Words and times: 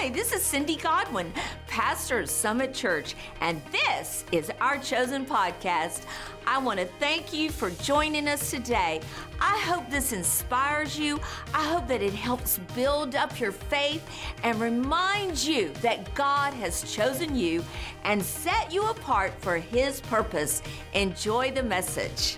Hi, 0.00 0.10
this 0.10 0.32
is 0.32 0.44
Cindy 0.44 0.76
Godwin, 0.76 1.32
pastor 1.66 2.20
of 2.20 2.30
Summit 2.30 2.72
Church, 2.72 3.16
and 3.40 3.60
this 3.72 4.24
is 4.30 4.48
our 4.60 4.78
chosen 4.78 5.26
podcast. 5.26 6.04
I 6.46 6.58
want 6.58 6.78
to 6.78 6.86
thank 7.00 7.32
you 7.32 7.50
for 7.50 7.70
joining 7.70 8.28
us 8.28 8.48
today. 8.48 9.00
I 9.40 9.58
hope 9.58 9.90
this 9.90 10.12
inspires 10.12 10.96
you. 10.96 11.18
I 11.52 11.64
hope 11.64 11.88
that 11.88 12.00
it 12.00 12.12
helps 12.12 12.60
build 12.76 13.16
up 13.16 13.40
your 13.40 13.50
faith 13.50 14.08
and 14.44 14.60
remind 14.60 15.42
you 15.42 15.70
that 15.82 16.14
God 16.14 16.54
has 16.54 16.94
chosen 16.94 17.34
you 17.34 17.64
and 18.04 18.22
set 18.22 18.72
you 18.72 18.88
apart 18.90 19.32
for 19.40 19.56
His 19.56 20.00
purpose. 20.02 20.62
Enjoy 20.92 21.50
the 21.50 21.64
message. 21.64 22.36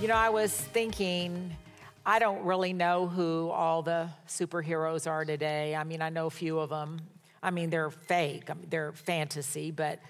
You 0.00 0.06
know, 0.06 0.14
I 0.14 0.28
was 0.28 0.52
thinking, 0.52 1.56
I 2.04 2.18
don't 2.18 2.44
really 2.44 2.72
know 2.72 3.06
who 3.06 3.50
all 3.50 3.82
the 3.82 4.08
superheroes 4.26 5.08
are 5.08 5.24
today. 5.24 5.76
I 5.76 5.84
mean, 5.84 6.02
I 6.02 6.08
know 6.08 6.26
a 6.26 6.30
few 6.30 6.58
of 6.58 6.70
them. 6.70 7.00
I 7.42 7.50
mean, 7.50 7.70
they're 7.70 7.90
fake, 7.90 8.50
I 8.50 8.54
mean, 8.54 8.66
they're 8.70 8.92
fantasy, 8.92 9.70
but 9.70 10.00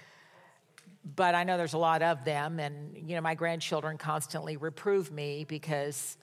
but 1.15 1.35
I 1.35 1.43
know 1.43 1.57
there's 1.57 1.73
a 1.73 1.77
lot 1.79 2.01
of 2.01 2.23
them. 2.23 2.59
And, 2.61 2.95
you 3.09 3.15
know, 3.15 3.21
my 3.21 3.35
grandchildren 3.35 3.97
constantly 3.97 4.55
reprove 4.55 5.11
me 5.11 5.45
because 5.45 6.17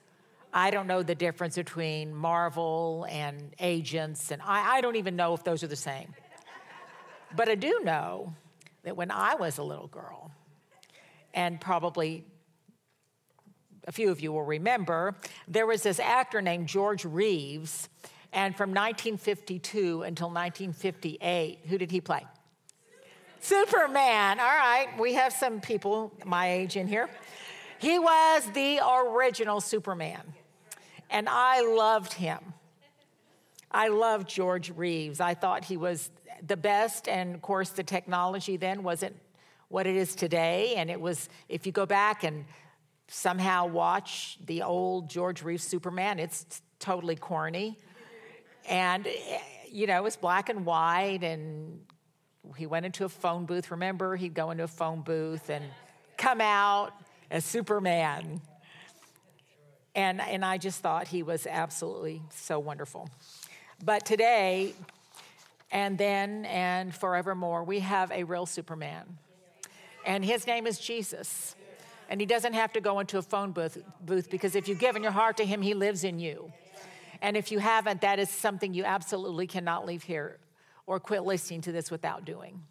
I 0.55 0.71
don't 0.71 0.87
know 0.87 1.03
the 1.03 1.15
difference 1.15 1.57
between 1.57 2.15
Marvel 2.15 3.07
and 3.11 3.55
agents. 3.59 4.30
And 4.30 4.41
I, 4.41 4.77
I 4.77 4.80
don't 4.80 4.97
even 4.97 5.16
know 5.16 5.35
if 5.35 5.45
those 5.45 5.63
are 5.63 5.66
the 5.66 5.77
same. 5.77 6.15
But 7.37 7.51
I 7.51 7.57
do 7.57 7.80
know 7.85 8.35
that 8.85 8.97
when 8.97 9.11
I 9.11 9.35
was 9.35 9.59
a 9.59 9.63
little 9.63 9.89
girl, 9.89 10.30
and 11.35 11.61
probably 11.61 12.25
a 13.87 13.93
few 13.93 14.11
of 14.11 14.20
you 14.20 14.33
will 14.33 14.45
remember, 14.45 15.15
there 15.48 15.66
was 15.66 15.83
this 15.83 16.01
actor 16.01 16.41
named 16.43 16.69
George 16.69 17.05
Reeves. 17.05 17.88
And 18.33 18.57
from 18.57 18.71
1952 18.71 20.02
until 20.02 20.29
1958, 20.29 21.59
who 21.68 21.79
did 21.79 21.90
he 21.90 22.01
play? 22.01 22.24
Superman. 23.40 24.38
All 24.38 24.46
right, 24.46 24.88
we 24.99 25.15
have 25.15 25.32
some 25.32 25.60
people 25.60 26.13
my 26.24 26.52
age 26.52 26.77
in 26.77 26.87
here. 26.87 27.09
He 27.79 27.99
was 27.99 28.45
the 28.52 28.80
original 28.87 29.60
Superman, 29.63 30.21
and 31.09 31.27
I 31.29 31.62
loved 31.62 32.12
him. 32.12 32.38
I 33.71 33.88
loved 33.88 34.29
George 34.29 34.71
Reeves. 34.71 35.21
I 35.21 35.33
thought 35.33 35.65
he 35.65 35.79
was 35.79 36.10
the 36.46 36.57
best, 36.57 37.09
and 37.09 37.35
of 37.35 37.40
course, 37.40 37.71
the 37.71 37.83
technology 37.83 38.59
then 38.59 38.83
wasn't 38.83 39.16
what 39.68 39.87
it 39.87 39.96
is 39.96 40.15
today. 40.15 40.74
And 40.77 40.90
it 40.90 41.01
was, 41.01 41.29
if 41.49 41.65
you 41.65 41.73
go 41.73 41.87
back 41.87 42.23
and 42.23 42.45
somehow 43.11 43.66
watch 43.66 44.39
the 44.47 44.63
old 44.63 45.11
George 45.11 45.43
Reeves 45.43 45.65
Superman, 45.65 46.19
it's 46.21 46.63
totally 46.79 47.17
corny. 47.17 47.77
And, 48.69 49.07
you 49.69 49.89
know, 49.89 49.97
it 49.97 50.02
was 50.02 50.17
black 50.17 50.49
and 50.49 50.65
white, 50.65 51.25
and 51.25 51.80
he 52.57 52.67
went 52.67 52.87
into 52.87 53.05
a 53.05 53.09
phone 53.09 53.47
booth. 53.47 53.73
Remember, 53.73 54.15
he'd 54.15 54.35
go 54.35 54.52
into 54.52 54.63
a 54.63 54.69
phone 54.69 55.02
booth 55.02 55.51
and 55.51 55.65
come 56.17 56.41
out 56.41 56.93
as 57.30 57.45
Superman. 57.45 58.41
And, 59.97 60.21
and 60.21 60.45
I 60.45 60.59
just 60.59 60.80
thought 60.80 61.09
he 61.09 61.24
was 61.24 61.49
absolutely 61.49 62.23
so 62.30 62.61
wonderful. 62.61 63.11
But 63.85 64.06
today, 64.06 64.75
and 65.72 65.99
then 65.99 66.45
and 66.45 66.95
forevermore, 66.95 67.65
we 67.65 67.81
have 67.81 68.12
a 68.12 68.22
real 68.22 68.47
Superman. 68.47 69.19
And 70.06 70.25
his 70.25 70.47
name 70.47 70.69
is 70.69 70.78
Jesus. 70.78 71.56
And 72.11 72.21
he 72.21 72.27
doesn't 72.27 72.55
have 72.55 72.72
to 72.72 72.81
go 72.81 72.99
into 72.99 73.19
a 73.19 73.22
phone 73.22 73.53
booth, 73.53 73.78
booth 74.00 74.28
because 74.28 74.56
if 74.56 74.66
you've 74.66 74.81
given 74.81 75.03
your 75.03 75.12
heart 75.12 75.37
to 75.37 75.47
him, 75.47 75.62
he 75.62 75.75
lives 75.75 76.03
in 76.03 76.19
you. 76.19 76.53
And 77.22 77.37
if 77.37 77.53
you 77.53 77.61
haven't, 77.61 78.00
that 78.00 78.19
is 78.19 78.28
something 78.28 78.75
you 78.75 78.84
absolutely 78.84 79.47
cannot 79.47 79.87
leave 79.87 80.03
here 80.03 80.39
or 80.87 80.99
quit 80.99 81.22
listening 81.22 81.61
to 81.62 81.72
this 81.72 81.89
without 81.89 82.25
doing. 82.25 82.65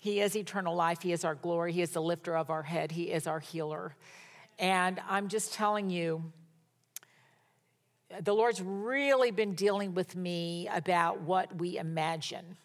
He 0.00 0.20
is 0.20 0.36
eternal 0.36 0.74
life. 0.74 1.00
He 1.00 1.12
is 1.12 1.24
our 1.24 1.36
glory. 1.36 1.72
He 1.72 1.80
is 1.80 1.90
the 1.90 2.02
lifter 2.02 2.36
of 2.36 2.50
our 2.50 2.64
head. 2.64 2.90
He 2.90 3.04
is 3.04 3.28
our 3.28 3.38
healer. 3.38 3.94
And 4.58 5.00
I'm 5.08 5.28
just 5.28 5.54
telling 5.54 5.88
you, 5.88 6.32
the 8.20 8.34
Lord's 8.34 8.60
really 8.60 9.30
been 9.30 9.54
dealing 9.54 9.94
with 9.94 10.16
me 10.16 10.68
about 10.72 11.20
what 11.20 11.56
we 11.56 11.78
imagine. 11.78 12.56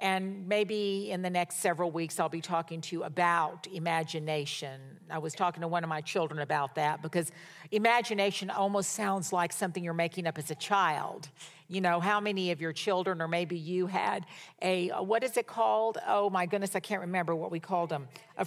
And 0.00 0.46
maybe 0.46 1.10
in 1.10 1.22
the 1.22 1.30
next 1.30 1.56
several 1.56 1.90
weeks, 1.90 2.20
I'll 2.20 2.28
be 2.28 2.40
talking 2.40 2.80
to 2.82 2.96
you 2.96 3.02
about 3.02 3.66
imagination. 3.66 4.80
I 5.10 5.18
was 5.18 5.34
talking 5.34 5.60
to 5.62 5.68
one 5.68 5.82
of 5.82 5.88
my 5.88 6.00
children 6.02 6.40
about 6.40 6.76
that 6.76 7.02
because 7.02 7.32
imagination 7.72 8.48
almost 8.48 8.92
sounds 8.92 9.32
like 9.32 9.52
something 9.52 9.82
you're 9.82 9.94
making 9.94 10.28
up 10.28 10.38
as 10.38 10.52
a 10.52 10.54
child. 10.54 11.28
You 11.66 11.80
know, 11.80 11.98
how 11.98 12.20
many 12.20 12.52
of 12.52 12.60
your 12.60 12.72
children, 12.72 13.20
or 13.20 13.26
maybe 13.26 13.56
you 13.56 13.88
had 13.88 14.24
a, 14.62 14.90
what 14.90 15.24
is 15.24 15.36
it 15.36 15.48
called? 15.48 15.98
Oh 16.06 16.30
my 16.30 16.46
goodness, 16.46 16.76
I 16.76 16.80
can't 16.80 17.00
remember 17.00 17.34
what 17.34 17.50
we 17.50 17.58
called 17.58 17.90
them. 17.90 18.06
A, 18.36 18.46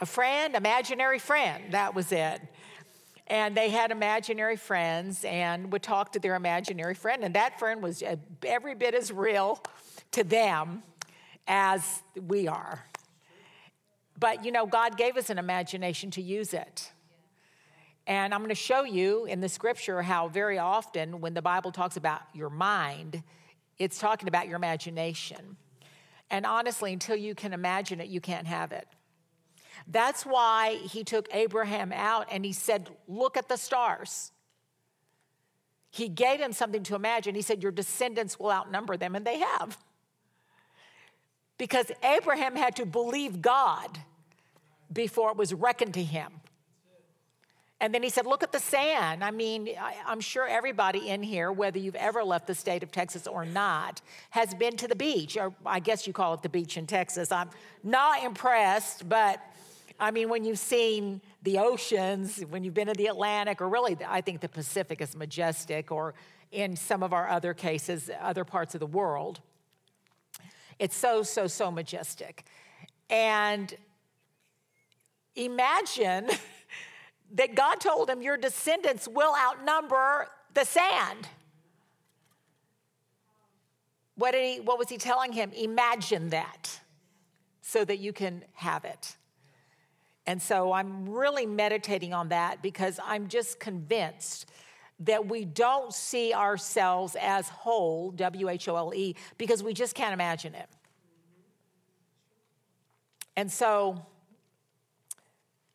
a 0.00 0.06
friend, 0.06 0.56
imaginary 0.56 1.20
friend, 1.20 1.72
that 1.72 1.94
was 1.94 2.10
it 2.10 2.40
and 3.30 3.56
they 3.56 3.68
had 3.68 3.92
imaginary 3.92 4.56
friends 4.56 5.24
and 5.24 5.72
would 5.72 5.84
talk 5.84 6.12
to 6.12 6.18
their 6.18 6.34
imaginary 6.34 6.94
friend 6.94 7.22
and 7.22 7.36
that 7.36 7.60
friend 7.60 7.80
was 7.80 8.02
uh, 8.02 8.16
every 8.44 8.74
bit 8.74 8.92
as 8.92 9.12
real 9.12 9.62
to 10.12 10.24
them 10.24 10.82
as 11.46 12.02
we 12.14 12.48
are. 12.48 12.84
But 14.18 14.44
you 14.44 14.52
know, 14.52 14.66
God 14.66 14.96
gave 14.96 15.16
us 15.16 15.30
an 15.30 15.38
imagination 15.38 16.10
to 16.12 16.22
use 16.22 16.52
it. 16.52 16.92
And 18.06 18.34
I'm 18.34 18.40
going 18.40 18.48
to 18.48 18.54
show 18.54 18.82
you 18.82 19.26
in 19.26 19.40
the 19.40 19.48
scripture 19.48 20.02
how 20.02 20.28
very 20.28 20.58
often 20.58 21.20
when 21.20 21.34
the 21.34 21.42
Bible 21.42 21.70
talks 21.70 21.96
about 21.96 22.22
your 22.34 22.50
mind, 22.50 23.22
it's 23.78 23.98
talking 23.98 24.28
about 24.28 24.46
your 24.46 24.56
imagination. 24.56 25.56
And 26.30 26.44
honestly, 26.44 26.92
until 26.92 27.16
you 27.16 27.34
can 27.34 27.52
imagine 27.52 28.00
it, 28.00 28.08
you 28.08 28.20
can't 28.20 28.46
have 28.46 28.72
it. 28.72 28.86
That's 29.86 30.24
why 30.24 30.76
he 30.82 31.04
took 31.04 31.28
Abraham 31.32 31.92
out 31.92 32.26
and 32.30 32.44
he 32.44 32.52
said, 32.52 32.90
Look 33.08 33.36
at 33.36 33.48
the 33.48 33.56
stars. 33.56 34.32
He 35.90 36.08
gave 36.08 36.40
him 36.40 36.52
something 36.52 36.82
to 36.84 36.94
imagine. 36.94 37.34
He 37.34 37.42
said, 37.42 37.62
Your 37.62 37.72
descendants 37.72 38.38
will 38.38 38.52
outnumber 38.52 38.96
them, 38.96 39.16
and 39.16 39.26
they 39.26 39.38
have 39.38 39.78
because 41.60 41.92
Abraham 42.02 42.56
had 42.56 42.76
to 42.76 42.86
believe 42.86 43.42
God 43.42 43.98
before 44.90 45.30
it 45.30 45.36
was 45.36 45.52
reckoned 45.52 45.92
to 45.92 46.02
him. 46.02 46.32
And 47.82 47.94
then 47.94 48.02
he 48.02 48.08
said, 48.08 48.24
Look 48.24 48.42
at 48.42 48.50
the 48.50 48.58
sand. 48.58 49.22
I 49.22 49.30
mean, 49.30 49.68
I, 49.78 49.94
am 50.10 50.20
sure 50.20 50.48
everybody 50.48 51.10
in 51.10 51.22
here, 51.22 51.52
whether 51.52 51.78
you've 51.78 51.96
ever 51.96 52.24
left 52.24 52.46
the 52.46 52.54
state 52.54 52.82
of 52.82 52.90
Texas 52.90 53.26
or 53.26 53.44
not, 53.44 54.00
has 54.30 54.54
been 54.54 54.78
to 54.78 54.88
the 54.88 54.96
beach, 54.96 55.36
or 55.36 55.52
I 55.66 55.80
guess 55.80 56.06
you 56.06 56.14
call 56.14 56.32
it 56.32 56.40
the 56.40 56.48
beach 56.48 56.78
in 56.78 56.86
Texas. 56.86 57.30
I'm 57.30 57.50
not 57.84 58.24
impressed, 58.24 59.06
but 59.06 59.38
I 59.98 60.12
mean, 60.12 60.30
when 60.30 60.44
you've 60.44 60.58
seen 60.58 61.20
the 61.42 61.58
oceans, 61.58 62.40
when 62.48 62.64
you've 62.64 62.72
been 62.72 62.88
to 62.88 62.94
the 62.94 63.08
Atlantic, 63.08 63.60
or 63.60 63.68
really, 63.68 63.98
I 64.08 64.22
think 64.22 64.40
the 64.40 64.48
Pacific 64.48 65.02
is 65.02 65.14
majestic, 65.14 65.92
or 65.92 66.14
in 66.52 66.74
some 66.74 67.02
of 67.02 67.12
our 67.12 67.28
other 67.28 67.52
cases, 67.52 68.10
other 68.18 68.46
parts 68.46 68.74
of 68.74 68.80
the 68.80 68.86
world. 68.86 69.40
It's 70.80 70.96
so, 70.96 71.22
so, 71.22 71.46
so 71.46 71.70
majestic. 71.70 72.42
And 73.10 73.72
imagine 75.36 76.28
that 77.32 77.54
God 77.54 77.80
told 77.80 78.08
him, 78.08 78.22
Your 78.22 78.38
descendants 78.38 79.06
will 79.06 79.34
outnumber 79.36 80.28
the 80.54 80.64
sand. 80.64 81.28
What, 84.14 84.32
did 84.32 84.54
he, 84.54 84.60
what 84.60 84.78
was 84.78 84.88
he 84.88 84.96
telling 84.96 85.32
him? 85.32 85.52
Imagine 85.52 86.30
that 86.30 86.80
so 87.60 87.84
that 87.84 87.98
you 87.98 88.14
can 88.14 88.42
have 88.54 88.86
it. 88.86 89.16
And 90.26 90.40
so 90.40 90.72
I'm 90.72 91.08
really 91.10 91.44
meditating 91.44 92.14
on 92.14 92.30
that 92.30 92.62
because 92.62 92.98
I'm 93.04 93.28
just 93.28 93.60
convinced 93.60 94.49
that 95.00 95.26
we 95.26 95.44
don't 95.44 95.92
see 95.92 96.32
ourselves 96.34 97.16
as 97.20 97.48
whole, 97.48 98.10
W 98.12 98.48
H 98.48 98.68
O 98.68 98.76
L 98.76 98.92
E, 98.94 99.16
because 99.38 99.62
we 99.62 99.72
just 99.72 99.94
can't 99.94 100.12
imagine 100.12 100.54
it. 100.54 100.68
And 103.36 103.50
so, 103.50 104.04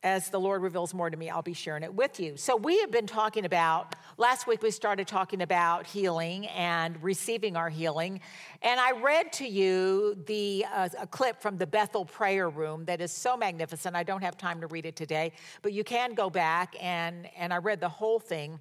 as 0.04 0.30
the 0.30 0.40
Lord 0.40 0.62
reveals 0.62 0.94
more 0.94 1.10
to 1.10 1.18
me, 1.18 1.32
I'll 1.32 1.42
be 1.42 1.54
sharing 1.54 1.82
it 1.82 1.92
with 1.92 2.20
you. 2.20 2.38
So, 2.38 2.56
we 2.56 2.80
have 2.82 2.92
been 2.92 3.08
talking 3.08 3.46
about, 3.46 3.96
last 4.18 4.46
week 4.46 4.62
we 4.62 4.70
started 4.70 5.08
talking 5.08 5.42
about 5.42 5.88
healing 5.88 6.46
and 6.48 7.02
receiving 7.02 7.58
our 7.58 7.70
healing. 7.70 8.22
And 8.62 8.80
I 8.80 8.92
read 8.92 9.34
to 9.34 9.48
you 9.48 10.16
the, 10.28 10.66
uh, 10.72 10.90
a 11.00 11.08
clip 11.08 11.42
from 11.42 11.58
the 11.58 11.66
Bethel 11.66 12.06
prayer 12.06 12.50
room 12.50 12.86
that 12.86 13.02
is 13.02 13.12
so 13.12 13.36
magnificent. 13.36 13.96
I 13.96 14.04
don't 14.04 14.22
have 14.22 14.38
time 14.38 14.62
to 14.62 14.68
read 14.68 14.86
it 14.86 14.96
today, 14.96 15.32
but 15.64 15.74
you 15.74 15.84
can 15.84 16.14
go 16.14 16.30
back 16.30 16.76
and, 16.80 17.28
and 17.36 17.52
I 17.52 17.58
read 17.58 17.80
the 17.80 17.90
whole 17.90 18.20
thing. 18.20 18.60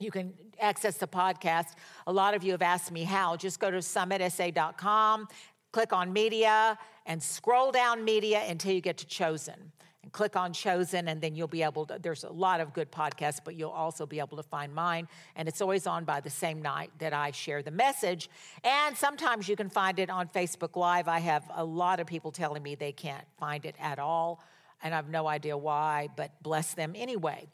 You 0.00 0.10
can 0.10 0.32
access 0.58 0.96
the 0.96 1.06
podcast. 1.06 1.74
A 2.06 2.12
lot 2.12 2.32
of 2.32 2.42
you 2.42 2.52
have 2.52 2.62
asked 2.62 2.90
me 2.90 3.04
how. 3.04 3.36
Just 3.36 3.60
go 3.60 3.70
to 3.70 3.78
summitsa.com, 3.78 5.28
click 5.72 5.92
on 5.92 6.12
media, 6.12 6.78
and 7.04 7.22
scroll 7.22 7.70
down 7.70 8.02
media 8.02 8.42
until 8.48 8.72
you 8.72 8.80
get 8.80 8.96
to 8.98 9.06
chosen. 9.06 9.72
And 10.02 10.10
click 10.10 10.34
on 10.34 10.54
Chosen, 10.54 11.08
and 11.08 11.20
then 11.20 11.34
you'll 11.34 11.46
be 11.46 11.62
able 11.62 11.84
to. 11.84 11.98
There's 12.00 12.24
a 12.24 12.32
lot 12.32 12.60
of 12.60 12.72
good 12.72 12.90
podcasts, 12.90 13.38
but 13.44 13.54
you'll 13.54 13.68
also 13.68 14.06
be 14.06 14.18
able 14.18 14.38
to 14.38 14.42
find 14.42 14.74
mine. 14.74 15.06
And 15.36 15.46
it's 15.46 15.60
always 15.60 15.86
on 15.86 16.06
by 16.06 16.20
the 16.20 16.30
same 16.30 16.62
night 16.62 16.90
that 17.00 17.12
I 17.12 17.32
share 17.32 17.62
the 17.62 17.70
message. 17.70 18.30
And 18.64 18.96
sometimes 18.96 19.46
you 19.46 19.56
can 19.56 19.68
find 19.68 19.98
it 19.98 20.08
on 20.08 20.28
Facebook 20.28 20.74
Live. 20.74 21.06
I 21.06 21.18
have 21.18 21.44
a 21.54 21.62
lot 21.62 22.00
of 22.00 22.06
people 22.06 22.32
telling 22.32 22.62
me 22.62 22.74
they 22.74 22.92
can't 22.92 23.26
find 23.38 23.66
it 23.66 23.74
at 23.78 23.98
all, 23.98 24.42
and 24.82 24.94
I 24.94 24.96
have 24.96 25.10
no 25.10 25.26
idea 25.26 25.58
why, 25.58 26.08
but 26.16 26.30
bless 26.42 26.72
them 26.72 26.94
anyway. 26.96 27.46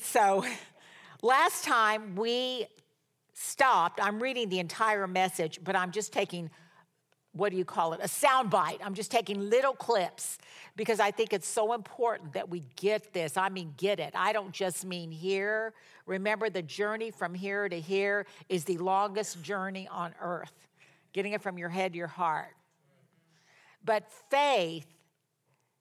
So, 0.00 0.44
last 1.22 1.64
time 1.64 2.16
we 2.16 2.66
stopped, 3.32 4.00
I'm 4.02 4.22
reading 4.22 4.48
the 4.48 4.58
entire 4.58 5.06
message, 5.06 5.60
but 5.62 5.76
I'm 5.76 5.90
just 5.90 6.12
taking 6.12 6.50
what 7.32 7.52
do 7.52 7.58
you 7.58 7.64
call 7.64 7.92
it? 7.92 8.00
A 8.02 8.08
sound 8.08 8.50
bite. 8.50 8.80
I'm 8.82 8.94
just 8.94 9.10
taking 9.10 9.48
little 9.48 9.74
clips 9.74 10.38
because 10.76 10.98
I 10.98 11.10
think 11.10 11.32
it's 11.32 11.46
so 11.46 11.72
important 11.72 12.32
that 12.32 12.48
we 12.48 12.64
get 12.76 13.12
this. 13.12 13.36
I 13.36 13.48
mean, 13.48 13.74
get 13.76 14.00
it. 14.00 14.12
I 14.14 14.32
don't 14.32 14.52
just 14.52 14.84
mean 14.84 15.10
here. 15.10 15.72
Remember, 16.06 16.50
the 16.50 16.62
journey 16.62 17.10
from 17.10 17.34
here 17.34 17.68
to 17.68 17.80
here 17.80 18.26
is 18.48 18.64
the 18.64 18.78
longest 18.78 19.42
journey 19.42 19.86
on 19.88 20.14
earth, 20.20 20.66
getting 21.12 21.32
it 21.32 21.42
from 21.42 21.58
your 21.58 21.68
head 21.68 21.92
to 21.92 21.98
your 21.98 22.08
heart. 22.08 22.56
But 23.84 24.10
faith 24.30 24.86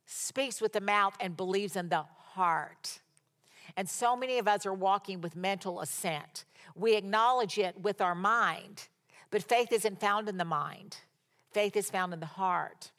speaks 0.06 0.62
with 0.62 0.74
the 0.74 0.82
mouth 0.82 1.16
and 1.20 1.36
believes 1.36 1.76
in 1.76 1.90
the 1.90 2.04
heart. 2.34 3.00
And 3.78 3.88
so 3.88 4.18
many 4.18 4.40
of 4.40 4.48
us 4.48 4.66
are 4.66 4.74
walking 4.74 5.22
with 5.22 5.36
mental 5.36 5.80
assent. 5.80 6.44
We 6.76 6.96
acknowledge 6.96 7.60
it 7.60 7.80
with 7.80 8.02
our 8.02 8.16
mind, 8.16 8.88
but 9.30 9.44
faith 9.44 9.72
isn't 9.72 10.00
found 10.00 10.28
in 10.28 10.38
the 10.38 10.46
mind. 10.46 10.98
Faith 11.52 11.78
is 11.78 11.90
found 11.90 12.14
in 12.14 12.20
the 12.20 12.26
heart. 12.26 12.92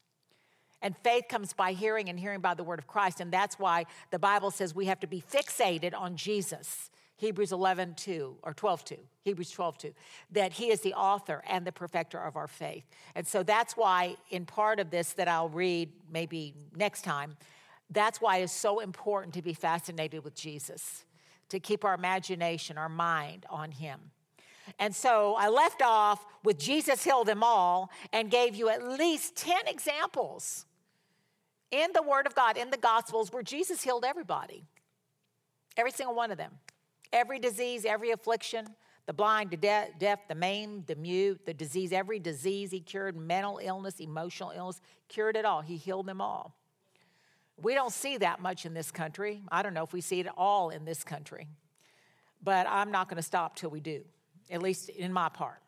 And 0.80 0.96
faith 1.02 1.24
comes 1.28 1.52
by 1.52 1.72
hearing 1.72 2.08
and 2.08 2.18
hearing 2.18 2.40
by 2.40 2.54
the 2.54 2.62
word 2.62 2.78
of 2.78 2.86
Christ. 2.86 3.20
And 3.20 3.32
that's 3.32 3.58
why 3.58 3.86
the 4.10 4.18
Bible 4.18 4.52
says 4.52 4.74
we 4.74 4.86
have 4.86 5.00
to 5.00 5.08
be 5.08 5.20
fixated 5.20 5.92
on 5.92 6.16
Jesus. 6.16 6.90
Hebrews 7.16 7.50
11, 7.50 7.94
2, 7.96 8.36
or 8.44 8.54
12, 8.54 8.84
2, 8.84 8.96
Hebrews 9.24 9.50
12, 9.50 9.78
2, 9.78 9.94
that 10.30 10.52
he 10.52 10.70
is 10.70 10.82
the 10.82 10.94
author 10.94 11.42
and 11.48 11.66
the 11.66 11.72
perfecter 11.72 12.18
of 12.18 12.36
our 12.36 12.46
faith. 12.46 12.84
And 13.16 13.26
so 13.26 13.42
that's 13.42 13.76
why, 13.76 14.14
in 14.30 14.46
part 14.46 14.78
of 14.78 14.90
this 14.90 15.14
that 15.14 15.26
I'll 15.26 15.48
read 15.48 15.90
maybe 16.12 16.54
next 16.76 17.02
time, 17.02 17.36
that's 17.90 18.20
why 18.20 18.38
it's 18.38 18.52
so 18.52 18.80
important 18.80 19.34
to 19.34 19.42
be 19.42 19.54
fascinated 19.54 20.24
with 20.24 20.34
Jesus, 20.34 21.04
to 21.48 21.58
keep 21.58 21.84
our 21.84 21.94
imagination, 21.94 22.76
our 22.76 22.88
mind 22.88 23.46
on 23.48 23.70
him. 23.70 23.98
And 24.78 24.94
so 24.94 25.34
I 25.38 25.48
left 25.48 25.80
off 25.82 26.24
with 26.44 26.58
Jesus 26.58 27.02
healed 27.02 27.26
them 27.26 27.42
all 27.42 27.90
and 28.12 28.30
gave 28.30 28.54
you 28.54 28.68
at 28.68 28.86
least 28.86 29.36
10 29.36 29.66
examples 29.66 30.66
in 31.70 31.90
the 31.94 32.02
Word 32.02 32.26
of 32.26 32.34
God, 32.34 32.56
in 32.56 32.70
the 32.70 32.76
Gospels, 32.76 33.32
where 33.32 33.42
Jesus 33.42 33.82
healed 33.82 34.04
everybody. 34.04 34.64
Every 35.76 35.90
single 35.90 36.14
one 36.14 36.30
of 36.30 36.38
them. 36.38 36.52
Every 37.12 37.38
disease, 37.38 37.86
every 37.86 38.10
affliction, 38.10 38.66
the 39.06 39.14
blind, 39.14 39.50
the 39.50 39.56
deaf, 39.56 40.28
the 40.28 40.34
maimed, 40.34 40.86
the 40.86 40.96
mute, 40.96 41.40
the 41.46 41.54
disease, 41.54 41.92
every 41.92 42.18
disease 42.18 42.70
he 42.70 42.80
cured, 42.80 43.16
mental 43.16 43.58
illness, 43.62 44.00
emotional 44.00 44.52
illness, 44.54 44.82
cured 45.08 45.36
it 45.36 45.46
all. 45.46 45.62
He 45.62 45.76
healed 45.76 46.06
them 46.06 46.20
all. 46.20 46.54
We 47.60 47.74
don't 47.74 47.92
see 47.92 48.18
that 48.18 48.40
much 48.40 48.66
in 48.66 48.74
this 48.74 48.90
country. 48.90 49.42
I 49.50 49.62
don't 49.62 49.74
know 49.74 49.82
if 49.82 49.92
we 49.92 50.00
see 50.00 50.20
it 50.20 50.28
all 50.36 50.70
in 50.70 50.84
this 50.84 51.02
country, 51.02 51.48
but 52.42 52.66
I'm 52.68 52.90
not 52.90 53.08
going 53.08 53.16
to 53.16 53.22
stop 53.22 53.56
till 53.56 53.70
we 53.70 53.80
do 53.80 54.04
at 54.50 54.62
least 54.62 54.88
in 54.88 55.12
my 55.12 55.28
part. 55.28 55.60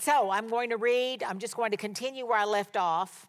So 0.00 0.30
I'm 0.30 0.48
going 0.48 0.70
to 0.70 0.76
read, 0.76 1.22
I'm 1.22 1.38
just 1.38 1.56
going 1.56 1.70
to 1.70 1.76
continue 1.76 2.26
where 2.26 2.38
I 2.38 2.44
left 2.44 2.76
off. 2.76 3.26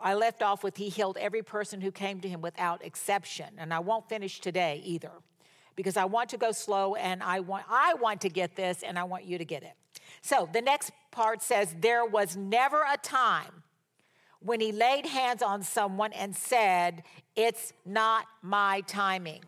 I 0.00 0.14
left 0.14 0.42
off 0.42 0.62
with 0.62 0.76
He 0.76 0.88
healed 0.88 1.16
every 1.16 1.42
person 1.42 1.80
who 1.80 1.90
came 1.90 2.20
to 2.20 2.28
Him 2.28 2.42
without 2.42 2.84
exception. 2.84 3.46
And 3.56 3.72
I 3.72 3.78
won't 3.78 4.08
finish 4.08 4.40
today 4.40 4.82
either 4.84 5.10
because 5.74 5.96
I 5.96 6.04
want 6.04 6.30
to 6.30 6.36
go 6.36 6.52
slow 6.52 6.96
and 6.96 7.22
I 7.22 7.40
want, 7.40 7.64
I 7.70 7.94
want 7.94 8.20
to 8.22 8.28
get 8.28 8.56
this 8.56 8.82
and 8.82 8.98
I 8.98 9.04
want 9.04 9.24
you 9.24 9.38
to 9.38 9.44
get 9.44 9.62
it. 9.62 9.72
So 10.20 10.48
the 10.52 10.60
next 10.60 10.90
part 11.10 11.42
says, 11.42 11.74
There 11.80 12.04
was 12.04 12.36
never 12.36 12.82
a 12.82 12.98
time 12.98 13.62
when 14.44 14.60
He 14.60 14.72
laid 14.72 15.06
hands 15.06 15.42
on 15.42 15.62
someone 15.62 16.12
and 16.12 16.34
said, 16.34 17.02
It's 17.36 17.72
not 17.84 18.26
my 18.42 18.82
timing. 18.82 19.42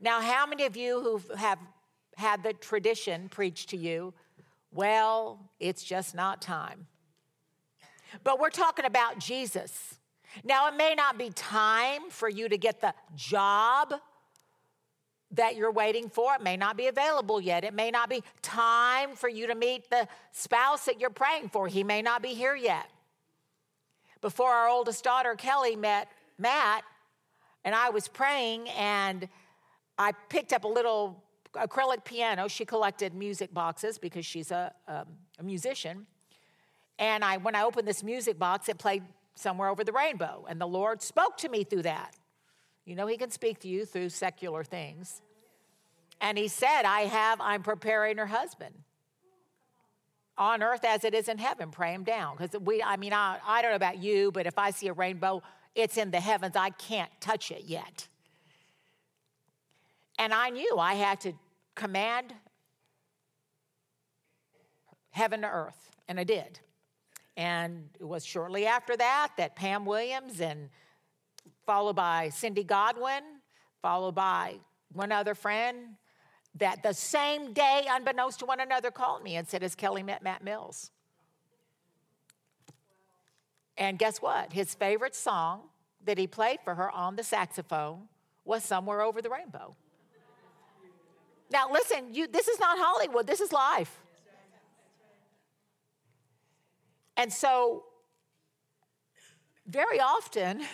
Now, 0.00 0.20
how 0.20 0.46
many 0.46 0.64
of 0.64 0.76
you 0.76 1.00
who 1.00 1.36
have 1.36 1.58
had 2.16 2.42
the 2.42 2.52
tradition 2.52 3.28
preached 3.28 3.70
to 3.70 3.76
you, 3.76 4.12
well, 4.70 5.50
it's 5.58 5.82
just 5.82 6.14
not 6.14 6.42
time? 6.42 6.86
But 8.22 8.38
we're 8.38 8.50
talking 8.50 8.84
about 8.84 9.18
Jesus. 9.18 9.98
Now, 10.44 10.68
it 10.68 10.76
may 10.76 10.94
not 10.94 11.18
be 11.18 11.30
time 11.30 12.10
for 12.10 12.28
you 12.28 12.48
to 12.48 12.58
get 12.58 12.80
the 12.80 12.94
job 13.14 13.94
that 15.36 15.56
you're 15.56 15.70
waiting 15.70 16.08
for. 16.08 16.34
It 16.34 16.42
may 16.42 16.56
not 16.56 16.76
be 16.76 16.88
available 16.88 17.40
yet. 17.40 17.64
It 17.64 17.74
may 17.74 17.90
not 17.90 18.10
be 18.10 18.22
time 18.42 19.14
for 19.14 19.28
you 19.28 19.46
to 19.46 19.54
meet 19.54 19.88
the 19.90 20.08
spouse 20.32 20.84
that 20.86 21.00
you're 21.00 21.10
praying 21.10 21.50
for. 21.50 21.68
He 21.68 21.84
may 21.84 22.02
not 22.02 22.22
be 22.22 22.34
here 22.34 22.56
yet. 22.56 22.90
Before 24.20 24.50
our 24.50 24.68
oldest 24.68 25.04
daughter, 25.04 25.34
Kelly, 25.34 25.76
met 25.76 26.08
Matt, 26.38 26.82
and 27.64 27.74
I 27.74 27.90
was 27.90 28.08
praying, 28.08 28.68
and 28.70 29.28
I 29.98 30.12
picked 30.28 30.52
up 30.52 30.64
a 30.64 30.68
little 30.68 31.22
acrylic 31.54 32.04
piano. 32.04 32.48
She 32.48 32.64
collected 32.64 33.14
music 33.14 33.52
boxes 33.52 33.98
because 33.98 34.24
she's 34.24 34.50
a, 34.50 34.72
um, 34.88 35.06
a 35.38 35.42
musician. 35.42 36.06
And 36.98 37.24
I, 37.24 37.36
when 37.36 37.54
I 37.54 37.62
opened 37.62 37.86
this 37.86 38.02
music 38.02 38.38
box, 38.38 38.68
it 38.68 38.78
played 38.78 39.02
somewhere 39.34 39.68
over 39.68 39.84
the 39.84 39.92
rainbow. 39.92 40.46
And 40.48 40.60
the 40.60 40.66
Lord 40.66 41.02
spoke 41.02 41.36
to 41.38 41.48
me 41.48 41.64
through 41.64 41.82
that. 41.82 42.14
You 42.84 42.94
know, 42.94 43.06
He 43.06 43.16
can 43.16 43.30
speak 43.30 43.60
to 43.60 43.68
you 43.68 43.84
through 43.84 44.10
secular 44.10 44.64
things. 44.64 45.22
And 46.20 46.38
He 46.38 46.48
said, 46.48 46.82
I 46.82 47.02
have, 47.02 47.40
I'm 47.40 47.62
preparing 47.62 48.18
her 48.18 48.26
husband 48.26 48.74
on 50.38 50.62
earth 50.62 50.84
as 50.84 51.04
it 51.04 51.14
is 51.14 51.28
in 51.28 51.38
heaven. 51.38 51.70
Pray 51.70 51.92
him 51.92 52.04
down. 52.04 52.36
Because 52.36 52.60
we, 52.60 52.82
I 52.82 52.96
mean, 52.96 53.12
I, 53.12 53.38
I 53.46 53.62
don't 53.62 53.70
know 53.70 53.76
about 53.76 53.98
you, 53.98 54.30
but 54.32 54.46
if 54.46 54.58
I 54.58 54.70
see 54.70 54.88
a 54.88 54.92
rainbow, 54.92 55.42
it's 55.74 55.96
in 55.96 56.10
the 56.10 56.20
heavens. 56.20 56.56
I 56.56 56.70
can't 56.70 57.10
touch 57.20 57.50
it 57.50 57.64
yet. 57.64 58.08
And 60.18 60.32
I 60.32 60.50
knew 60.50 60.76
I 60.78 60.94
had 60.94 61.20
to 61.22 61.32
command 61.74 62.32
heaven 65.10 65.42
to 65.42 65.48
earth, 65.48 65.90
and 66.08 66.18
I 66.18 66.24
did. 66.24 66.60
And 67.36 67.88
it 68.00 68.04
was 68.04 68.24
shortly 68.24 68.66
after 68.66 68.96
that 68.96 69.32
that 69.36 69.56
Pam 69.56 69.84
Williams 69.84 70.40
and 70.40 70.70
followed 71.66 71.96
by 71.96 72.30
Cindy 72.30 72.64
Godwin, 72.64 73.22
followed 73.82 74.14
by 74.14 74.56
one 74.92 75.12
other 75.12 75.34
friend, 75.34 75.96
that 76.58 76.82
the 76.82 76.92
same 76.92 77.52
day, 77.52 77.86
unbeknownst 77.88 78.40
to 78.40 78.46
one 78.46 78.60
another, 78.60 78.90
called 78.90 79.22
me 79.22 79.36
and 79.36 79.46
said, 79.46 79.62
Has 79.62 79.74
Kelly 79.74 80.02
met 80.02 80.22
Matt 80.22 80.42
Mills? 80.42 80.90
And 83.76 83.98
guess 83.98 84.22
what? 84.22 84.52
His 84.52 84.74
favorite 84.74 85.14
song 85.14 85.62
that 86.04 86.18
he 86.18 86.26
played 86.26 86.58
for 86.64 86.74
her 86.74 86.90
on 86.90 87.16
the 87.16 87.22
saxophone 87.22 88.08
was 88.44 88.64
Somewhere 88.64 89.02
Over 89.02 89.20
the 89.20 89.28
Rainbow. 89.28 89.76
Now, 91.50 91.70
listen, 91.70 92.12
you, 92.12 92.26
this 92.26 92.48
is 92.48 92.58
not 92.58 92.78
Hollywood, 92.78 93.26
this 93.26 93.40
is 93.40 93.52
life. 93.52 94.00
And 97.16 97.32
so, 97.32 97.84
very 99.66 100.00
often, 100.00 100.64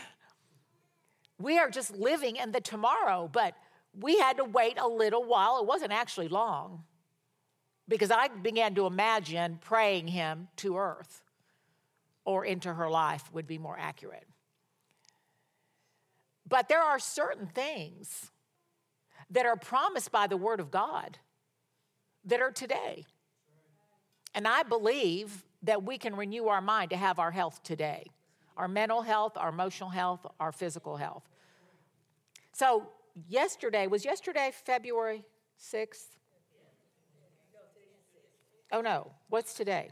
we 1.38 1.58
are 1.58 1.70
just 1.70 1.96
living 1.96 2.36
in 2.36 2.52
the 2.52 2.60
tomorrow, 2.60 3.28
but 3.32 3.54
we 3.98 4.18
had 4.18 4.38
to 4.38 4.44
wait 4.44 4.78
a 4.78 4.86
little 4.86 5.24
while. 5.24 5.58
It 5.58 5.66
wasn't 5.66 5.92
actually 5.92 6.28
long 6.28 6.84
because 7.88 8.10
I 8.10 8.28
began 8.28 8.74
to 8.76 8.86
imagine 8.86 9.58
praying 9.60 10.08
him 10.08 10.48
to 10.56 10.76
earth 10.76 11.22
or 12.24 12.44
into 12.44 12.72
her 12.72 12.88
life 12.88 13.32
would 13.32 13.46
be 13.46 13.58
more 13.58 13.76
accurate. 13.78 14.26
But 16.48 16.68
there 16.68 16.82
are 16.82 16.98
certain 16.98 17.46
things 17.46 18.30
that 19.30 19.46
are 19.46 19.56
promised 19.56 20.12
by 20.12 20.26
the 20.26 20.36
Word 20.36 20.60
of 20.60 20.70
God 20.70 21.18
that 22.24 22.40
are 22.40 22.50
today. 22.50 23.04
And 24.34 24.46
I 24.46 24.62
believe 24.62 25.44
that 25.62 25.82
we 25.82 25.98
can 25.98 26.16
renew 26.16 26.48
our 26.48 26.60
mind 26.60 26.90
to 26.90 26.96
have 26.96 27.18
our 27.18 27.30
health 27.30 27.62
today 27.62 28.06
our 28.54 28.68
mental 28.68 29.00
health, 29.00 29.32
our 29.36 29.48
emotional 29.48 29.88
health, 29.88 30.26
our 30.38 30.52
physical 30.52 30.98
health. 30.98 31.22
So, 32.52 32.86
yesterday, 33.28 33.86
was 33.86 34.04
yesterday 34.04 34.50
February 34.64 35.24
6th? 35.60 36.06
Oh 38.70 38.80
no, 38.80 39.12
what's 39.28 39.54
today? 39.54 39.90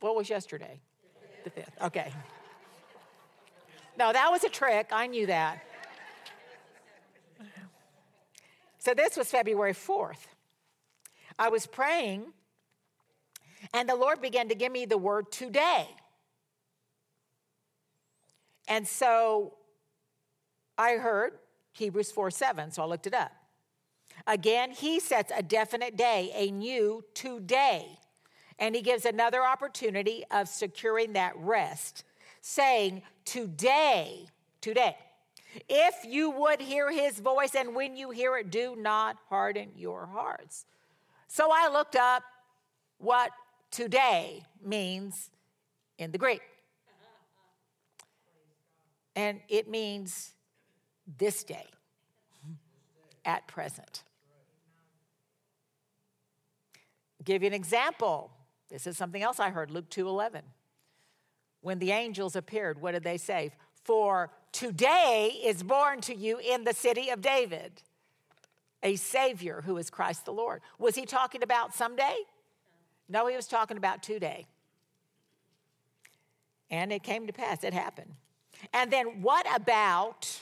What 0.00 0.14
was 0.14 0.28
yesterday? 0.28 0.80
The 1.44 1.50
5th. 1.50 1.86
Okay. 1.86 2.12
No, 3.98 4.12
that 4.12 4.30
was 4.30 4.44
a 4.44 4.48
trick. 4.48 4.90
I 4.92 5.06
knew 5.06 5.26
that. 5.26 5.62
So 8.78 8.94
this 8.94 9.16
was 9.16 9.30
February 9.30 9.74
4th. 9.74 10.26
I 11.38 11.50
was 11.50 11.66
praying, 11.66 12.32
and 13.74 13.88
the 13.88 13.94
Lord 13.94 14.22
began 14.22 14.48
to 14.48 14.54
give 14.54 14.72
me 14.72 14.86
the 14.86 14.98
word 14.98 15.30
today. 15.30 15.86
And 18.68 18.86
so 18.88 19.54
I 20.78 20.92
heard 20.92 21.32
Hebrews 21.72 22.10
4 22.10 22.30
7, 22.30 22.70
so 22.72 22.82
I 22.82 22.86
looked 22.86 23.06
it 23.06 23.14
up. 23.14 23.32
Again, 24.26 24.70
he 24.70 25.00
sets 25.00 25.32
a 25.34 25.42
definite 25.42 25.96
day, 25.96 26.30
a 26.34 26.50
new 26.50 27.04
today, 27.14 27.98
and 28.58 28.74
he 28.74 28.82
gives 28.82 29.04
another 29.04 29.42
opportunity 29.42 30.24
of 30.30 30.48
securing 30.48 31.14
that 31.14 31.32
rest, 31.36 32.04
saying, 32.40 33.02
Today, 33.24 34.26
today, 34.60 34.96
if 35.68 36.04
you 36.04 36.30
would 36.30 36.60
hear 36.60 36.90
his 36.90 37.18
voice, 37.20 37.54
and 37.54 37.74
when 37.74 37.96
you 37.96 38.10
hear 38.10 38.36
it, 38.36 38.50
do 38.50 38.76
not 38.76 39.16
harden 39.28 39.70
your 39.76 40.06
hearts. 40.06 40.66
So 41.28 41.50
I 41.52 41.68
looked 41.72 41.96
up 41.96 42.22
what 42.98 43.30
today 43.70 44.42
means 44.64 45.30
in 45.98 46.12
the 46.12 46.18
Greek. 46.18 46.42
And 49.16 49.40
it 49.48 49.68
means 49.68 50.32
this 51.18 51.44
day, 51.44 51.66
at 53.24 53.46
present. 53.46 54.02
give 57.24 57.42
you 57.42 57.48
an 57.48 57.54
example. 57.54 58.30
This 58.70 58.86
is 58.86 58.96
something 58.96 59.22
else 59.22 59.38
I 59.38 59.50
heard, 59.50 59.70
Luke 59.70 59.90
2:11. 59.90 60.42
When 61.60 61.78
the 61.78 61.92
angels 61.92 62.34
appeared, 62.34 62.80
what 62.80 62.92
did 62.92 63.02
they 63.02 63.18
say? 63.18 63.52
For 63.84 64.30
today 64.52 65.40
is 65.44 65.62
born 65.62 66.00
to 66.02 66.14
you 66.14 66.38
in 66.38 66.64
the 66.64 66.72
city 66.72 67.10
of 67.10 67.20
David 67.20 67.82
a 68.82 68.96
savior 68.96 69.62
who 69.62 69.76
is 69.76 69.90
Christ 69.90 70.24
the 70.24 70.32
Lord. 70.32 70.62
Was 70.78 70.94
he 70.94 71.04
talking 71.04 71.42
about 71.42 71.74
someday? 71.74 72.16
No, 73.08 73.26
he 73.26 73.36
was 73.36 73.46
talking 73.46 73.76
about 73.76 74.02
today. 74.02 74.46
And 76.70 76.92
it 76.92 77.02
came 77.02 77.26
to 77.26 77.32
pass, 77.32 77.64
it 77.64 77.74
happened. 77.74 78.14
And 78.72 78.90
then 78.90 79.22
what 79.22 79.46
about 79.54 80.40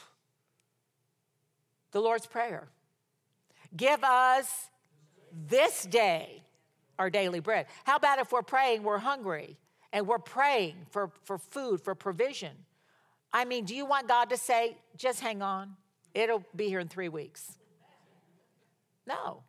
the 1.92 2.00
Lord's 2.00 2.26
Prayer? 2.26 2.68
Give 3.76 4.02
us 4.02 4.68
this 5.48 5.84
day 5.84 6.42
our 6.98 7.10
daily 7.10 7.40
bread. 7.40 7.66
How 7.84 7.96
about 7.96 8.18
if 8.18 8.32
we're 8.32 8.42
praying, 8.42 8.82
we're 8.82 8.98
hungry 8.98 9.56
and 9.92 10.06
we're 10.06 10.18
praying 10.18 10.74
for, 10.90 11.10
for 11.24 11.38
food, 11.38 11.80
for 11.80 11.94
provision? 11.94 12.52
I 13.32 13.44
mean, 13.44 13.64
do 13.64 13.74
you 13.74 13.84
want 13.84 14.08
God 14.08 14.30
to 14.30 14.36
say, 14.36 14.76
just 14.96 15.20
hang 15.20 15.42
on, 15.42 15.76
it'll 16.14 16.44
be 16.56 16.68
here 16.68 16.80
in 16.80 16.88
three 16.88 17.08
weeks? 17.08 17.58
No. 19.06 19.42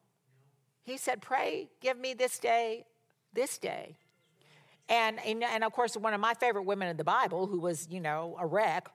He 0.83 0.97
said, 0.97 1.21
pray, 1.21 1.69
give 1.81 1.97
me 1.97 2.13
this 2.13 2.39
day, 2.39 2.85
this 3.33 3.57
day. 3.57 3.97
And, 4.87 5.19
and, 5.23 5.43
and 5.43 5.63
of 5.63 5.71
course, 5.71 5.95
one 5.95 6.13
of 6.13 6.19
my 6.19 6.33
favorite 6.33 6.63
women 6.63 6.87
in 6.87 6.97
the 6.97 7.03
Bible, 7.03 7.45
who 7.45 7.59
was, 7.59 7.87
you 7.91 7.99
know, 7.99 8.35
a 8.39 8.45
wreck, 8.45 8.89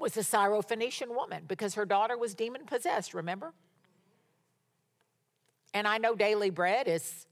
was 0.00 0.16
a 0.16 0.20
Syrophoenician 0.20 1.14
woman 1.14 1.44
because 1.46 1.74
her 1.74 1.84
daughter 1.84 2.16
was 2.16 2.34
demon 2.34 2.64
possessed, 2.64 3.14
remember? 3.14 3.52
And 5.72 5.86
I 5.86 5.98
know 5.98 6.14
daily 6.14 6.50
bread 6.50 6.88
is 6.88 7.26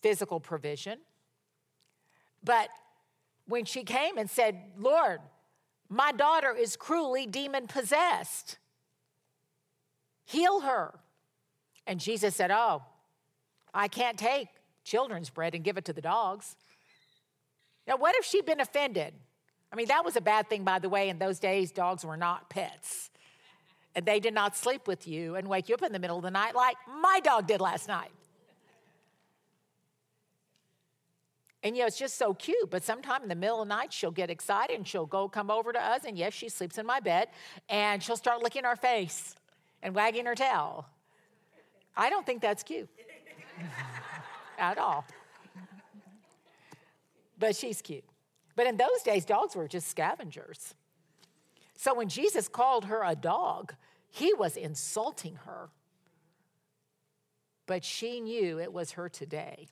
physical 0.00 0.38
provision. 0.38 0.98
But 2.44 2.68
when 3.46 3.64
she 3.64 3.82
came 3.82 4.18
and 4.18 4.30
said, 4.30 4.56
Lord, 4.78 5.20
my 5.88 6.12
daughter 6.12 6.54
is 6.54 6.76
cruelly 6.76 7.26
demon 7.26 7.66
possessed, 7.66 8.58
heal 10.24 10.60
her. 10.60 10.94
And 11.86 11.98
Jesus 11.98 12.36
said, 12.36 12.50
Oh, 12.50 12.82
I 13.74 13.88
can't 13.88 14.18
take 14.18 14.48
children's 14.84 15.30
bread 15.30 15.54
and 15.54 15.64
give 15.64 15.76
it 15.76 15.84
to 15.86 15.92
the 15.92 16.00
dogs. 16.00 16.56
Now, 17.86 17.96
what 17.96 18.14
if 18.16 18.24
she'd 18.24 18.46
been 18.46 18.60
offended? 18.60 19.14
I 19.72 19.76
mean, 19.76 19.88
that 19.88 20.04
was 20.04 20.16
a 20.16 20.20
bad 20.20 20.50
thing, 20.50 20.64
by 20.64 20.78
the 20.78 20.88
way. 20.88 21.08
In 21.08 21.18
those 21.18 21.38
days, 21.38 21.72
dogs 21.72 22.04
were 22.04 22.16
not 22.16 22.50
pets 22.50 23.10
and 23.94 24.06
they 24.06 24.20
did 24.20 24.34
not 24.34 24.56
sleep 24.56 24.86
with 24.86 25.06
you 25.06 25.36
and 25.36 25.48
wake 25.48 25.68
you 25.68 25.74
up 25.74 25.82
in 25.82 25.92
the 25.92 25.98
middle 25.98 26.16
of 26.16 26.22
the 26.22 26.30
night 26.30 26.54
like 26.54 26.76
my 27.00 27.20
dog 27.20 27.46
did 27.46 27.60
last 27.60 27.88
night. 27.88 28.10
And 31.64 31.76
you 31.76 31.82
know, 31.82 31.86
it's 31.86 31.98
just 31.98 32.18
so 32.18 32.34
cute, 32.34 32.70
but 32.70 32.82
sometime 32.82 33.22
in 33.22 33.28
the 33.28 33.36
middle 33.36 33.62
of 33.62 33.68
the 33.68 33.74
night, 33.74 33.92
she'll 33.92 34.10
get 34.10 34.30
excited 34.30 34.76
and 34.76 34.86
she'll 34.86 35.06
go 35.06 35.28
come 35.28 35.48
over 35.48 35.72
to 35.72 35.80
us. 35.80 36.02
And 36.04 36.18
yes, 36.18 36.32
she 36.32 36.48
sleeps 36.48 36.76
in 36.76 36.86
my 36.86 36.98
bed 36.98 37.28
and 37.68 38.02
she'll 38.02 38.16
start 38.16 38.42
licking 38.42 38.64
our 38.64 38.74
face 38.74 39.36
and 39.80 39.94
wagging 39.94 40.26
her 40.26 40.34
tail. 40.34 40.86
I 41.96 42.10
don't 42.10 42.26
think 42.26 42.42
that's 42.42 42.64
cute 42.64 42.88
at 44.58 44.78
all. 44.78 45.04
But 47.38 47.54
she's 47.54 47.80
cute. 47.80 48.04
But 48.54 48.66
in 48.66 48.76
those 48.76 49.02
days, 49.04 49.24
dogs 49.24 49.56
were 49.56 49.68
just 49.68 49.88
scavengers. 49.88 50.74
So 51.76 51.94
when 51.94 52.08
Jesus 52.08 52.48
called 52.48 52.84
her 52.86 53.02
a 53.04 53.16
dog, 53.16 53.74
he 54.10 54.34
was 54.34 54.56
insulting 54.56 55.36
her. 55.46 55.70
But 57.66 57.84
she 57.84 58.20
knew 58.20 58.58
it 58.58 58.72
was 58.72 58.92
her 58.92 59.08
today. 59.08 59.68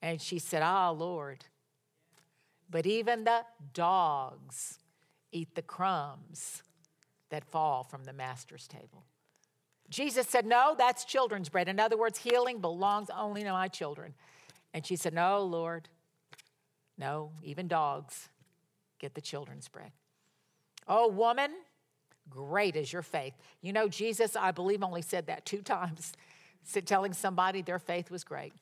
And 0.00 0.20
she 0.20 0.38
said, 0.38 0.62
Ah, 0.62 0.88
oh, 0.88 0.92
Lord, 0.92 1.44
but 2.70 2.86
even 2.86 3.24
the 3.24 3.44
dogs 3.74 4.78
eat 5.32 5.54
the 5.54 5.62
crumbs 5.62 6.62
that 7.30 7.44
fall 7.44 7.82
from 7.84 8.04
the 8.04 8.12
master's 8.12 8.66
table. 8.66 9.04
Jesus 9.90 10.26
said, 10.26 10.46
No, 10.46 10.74
that's 10.76 11.04
children's 11.04 11.48
bread. 11.48 11.68
In 11.68 11.80
other 11.80 11.96
words, 11.96 12.18
healing 12.18 12.60
belongs 12.60 13.08
only 13.16 13.42
to 13.42 13.52
my 13.52 13.68
children. 13.68 14.14
And 14.74 14.86
she 14.86 14.96
said, 14.96 15.14
No, 15.14 15.42
Lord, 15.42 15.88
no, 16.98 17.30
even 17.42 17.68
dogs 17.68 18.28
get 18.98 19.14
the 19.14 19.20
children's 19.20 19.68
bread. 19.68 19.92
Oh, 20.86 21.08
woman, 21.08 21.52
great 22.28 22.76
is 22.76 22.92
your 22.92 23.02
faith. 23.02 23.34
You 23.62 23.72
know, 23.72 23.88
Jesus, 23.88 24.36
I 24.36 24.50
believe, 24.50 24.82
only 24.82 25.02
said 25.02 25.26
that 25.26 25.46
two 25.46 25.62
times, 25.62 26.12
telling 26.84 27.12
somebody 27.12 27.62
their 27.62 27.78
faith 27.78 28.10
was 28.10 28.24
great. 28.24 28.52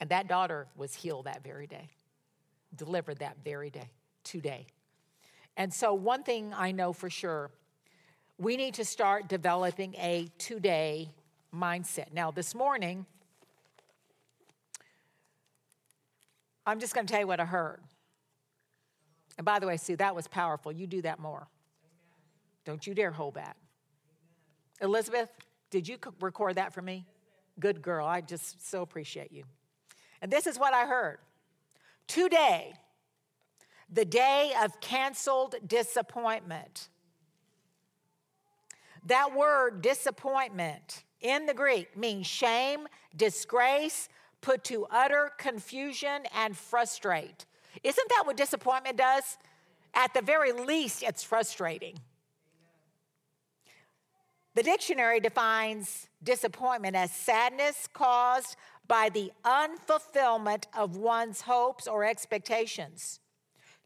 And 0.00 0.10
that 0.10 0.28
daughter 0.28 0.66
was 0.76 0.94
healed 0.94 1.26
that 1.26 1.42
very 1.42 1.66
day, 1.66 1.88
delivered 2.74 3.20
that 3.20 3.36
very 3.44 3.70
day, 3.70 3.90
today. 4.24 4.66
And 5.56 5.72
so, 5.72 5.94
one 5.94 6.24
thing 6.24 6.52
I 6.54 6.72
know 6.72 6.92
for 6.92 7.08
sure 7.08 7.50
we 8.38 8.56
need 8.56 8.74
to 8.74 8.84
start 8.84 9.28
developing 9.28 9.94
a 9.94 10.28
today 10.38 11.08
mindset. 11.54 12.12
Now, 12.12 12.32
this 12.32 12.54
morning, 12.54 13.06
I'm 16.66 16.80
just 16.80 16.94
going 16.94 17.06
to 17.06 17.10
tell 17.10 17.20
you 17.20 17.26
what 17.26 17.40
I 17.40 17.44
heard. 17.44 17.80
And 19.36 19.44
by 19.44 19.58
the 19.58 19.66
way, 19.66 19.76
Sue, 19.76 19.96
that 19.96 20.14
was 20.14 20.28
powerful. 20.28 20.72
You 20.72 20.86
do 20.86 21.02
that 21.02 21.18
more. 21.18 21.48
Don't 22.64 22.86
you 22.86 22.94
dare 22.94 23.10
hold 23.10 23.34
back. 23.34 23.56
Elizabeth, 24.80 25.30
did 25.70 25.86
you 25.88 25.98
record 26.20 26.56
that 26.56 26.72
for 26.72 26.82
me? 26.82 27.04
Good 27.60 27.82
girl. 27.82 28.06
I 28.06 28.20
just 28.20 28.68
so 28.68 28.82
appreciate 28.82 29.32
you. 29.32 29.44
And 30.22 30.32
this 30.32 30.46
is 30.46 30.58
what 30.58 30.72
I 30.72 30.86
heard. 30.86 31.18
Today, 32.06 32.74
the 33.90 34.04
day 34.04 34.52
of 34.62 34.80
canceled 34.80 35.56
disappointment. 35.66 36.88
That 39.06 39.34
word 39.36 39.82
disappointment 39.82 41.04
in 41.20 41.46
the 41.46 41.54
Greek 41.54 41.96
means 41.96 42.26
shame, 42.26 42.86
disgrace, 43.14 44.08
put 44.44 44.62
to 44.62 44.86
utter 44.90 45.32
confusion, 45.38 46.24
and 46.36 46.54
frustrate. 46.54 47.46
Isn't 47.82 48.08
that 48.10 48.24
what 48.26 48.36
disappointment 48.36 48.98
does? 48.98 49.38
At 49.94 50.12
the 50.12 50.20
very 50.20 50.52
least, 50.52 51.02
it's 51.02 51.22
frustrating. 51.22 51.98
The 54.54 54.62
dictionary 54.62 55.18
defines 55.18 56.08
disappointment 56.22 56.94
as 56.94 57.10
sadness 57.10 57.88
caused 57.94 58.56
by 58.86 59.08
the 59.08 59.32
unfulfillment 59.46 60.64
of 60.76 60.94
one's 60.96 61.40
hopes 61.40 61.88
or 61.88 62.04
expectations, 62.04 63.20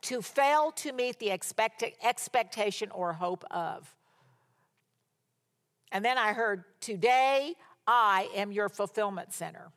to 0.03 0.21
fail 0.21 0.73
to 0.73 0.93
meet 0.93 1.21
the 1.21 1.31
expect- 1.31 1.85
expectation 2.03 2.91
or 2.91 3.13
hope 3.13 3.45
of. 3.53 3.95
And 5.93 6.05
then 6.05 6.19
I 6.19 6.33
heard, 6.33 6.65
Today 6.81 7.55
I 7.87 8.29
am 8.35 8.51
your 8.51 8.69
fulfillment 8.69 9.33
center. 9.33 9.71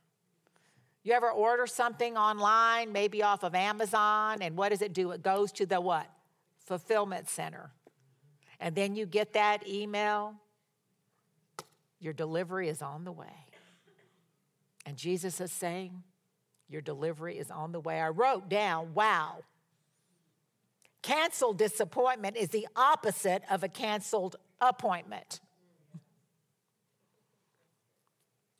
You 1.03 1.13
ever 1.13 1.31
order 1.31 1.65
something 1.65 2.15
online, 2.15 2.91
maybe 2.91 3.23
off 3.23 3.43
of 3.43 3.55
Amazon, 3.55 4.41
and 4.41 4.55
what 4.55 4.69
does 4.69 4.81
it 4.81 4.93
do? 4.93 5.11
It 5.11 5.23
goes 5.23 5.51
to 5.53 5.65
the 5.65 5.81
what? 5.81 6.07
Fulfillment 6.65 7.27
center. 7.27 7.71
And 8.59 8.75
then 8.75 8.95
you 8.95 9.07
get 9.07 9.33
that 9.33 9.67
email, 9.67 10.35
your 11.99 12.13
delivery 12.13 12.69
is 12.69 12.83
on 12.83 13.03
the 13.03 13.11
way. 13.11 13.47
And 14.85 14.95
Jesus 14.95 15.41
is 15.41 15.51
saying, 15.51 16.03
Your 16.69 16.81
delivery 16.81 17.37
is 17.37 17.49
on 17.49 17.71
the 17.71 17.79
way. 17.79 17.99
I 17.99 18.09
wrote 18.09 18.49
down, 18.49 18.93
wow. 18.93 19.43
Canceled 21.01 21.57
disappointment 21.57 22.37
is 22.37 22.49
the 22.49 22.67
opposite 22.75 23.41
of 23.49 23.63
a 23.63 23.67
canceled 23.67 24.35
appointment. 24.59 25.39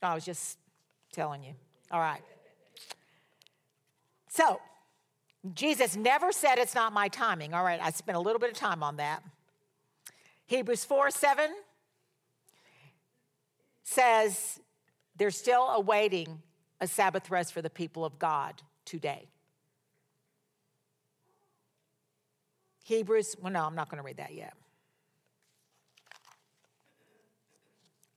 I 0.01 0.15
was 0.15 0.25
just 0.25 0.57
telling 1.13 1.43
you. 1.43 1.53
All 1.91 2.00
right. 2.00 2.21
So, 4.31 4.61
Jesus 5.53 5.97
never 5.97 6.31
said 6.31 6.57
it's 6.57 6.73
not 6.73 6.93
my 6.93 7.09
timing. 7.09 7.53
All 7.53 7.65
right, 7.65 7.81
I 7.81 7.91
spent 7.91 8.17
a 8.17 8.21
little 8.21 8.39
bit 8.39 8.50
of 8.50 8.55
time 8.55 8.81
on 8.81 8.95
that. 8.95 9.21
Hebrews 10.45 10.85
4 10.85 11.11
7 11.11 11.51
says 13.83 14.61
they're 15.17 15.31
still 15.31 15.67
awaiting 15.67 16.41
a 16.79 16.88
Sabbath 16.88 17.29
rest 17.29 17.51
for 17.51 17.61
the 17.61 17.69
people 17.69 18.05
of 18.05 18.19
God 18.19 18.61
today. 18.85 19.27
Hebrews, 22.85 23.35
well, 23.41 23.51
no, 23.51 23.65
I'm 23.65 23.75
not 23.75 23.89
going 23.89 23.97
to 23.97 24.03
read 24.03 24.17
that 24.17 24.33
yet. 24.33 24.53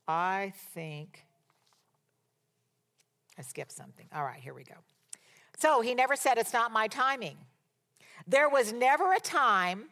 I 0.06 0.52
think 0.74 1.24
I 3.36 3.42
skipped 3.42 3.72
something. 3.72 4.06
All 4.14 4.22
right, 4.22 4.40
here 4.40 4.54
we 4.54 4.62
go. 4.62 4.74
So 5.58 5.80
he 5.80 5.94
never 5.94 6.16
said, 6.16 6.38
It's 6.38 6.52
not 6.52 6.72
my 6.72 6.88
timing. 6.88 7.36
There 8.26 8.48
was 8.48 8.72
never 8.72 9.12
a 9.12 9.20
time 9.20 9.84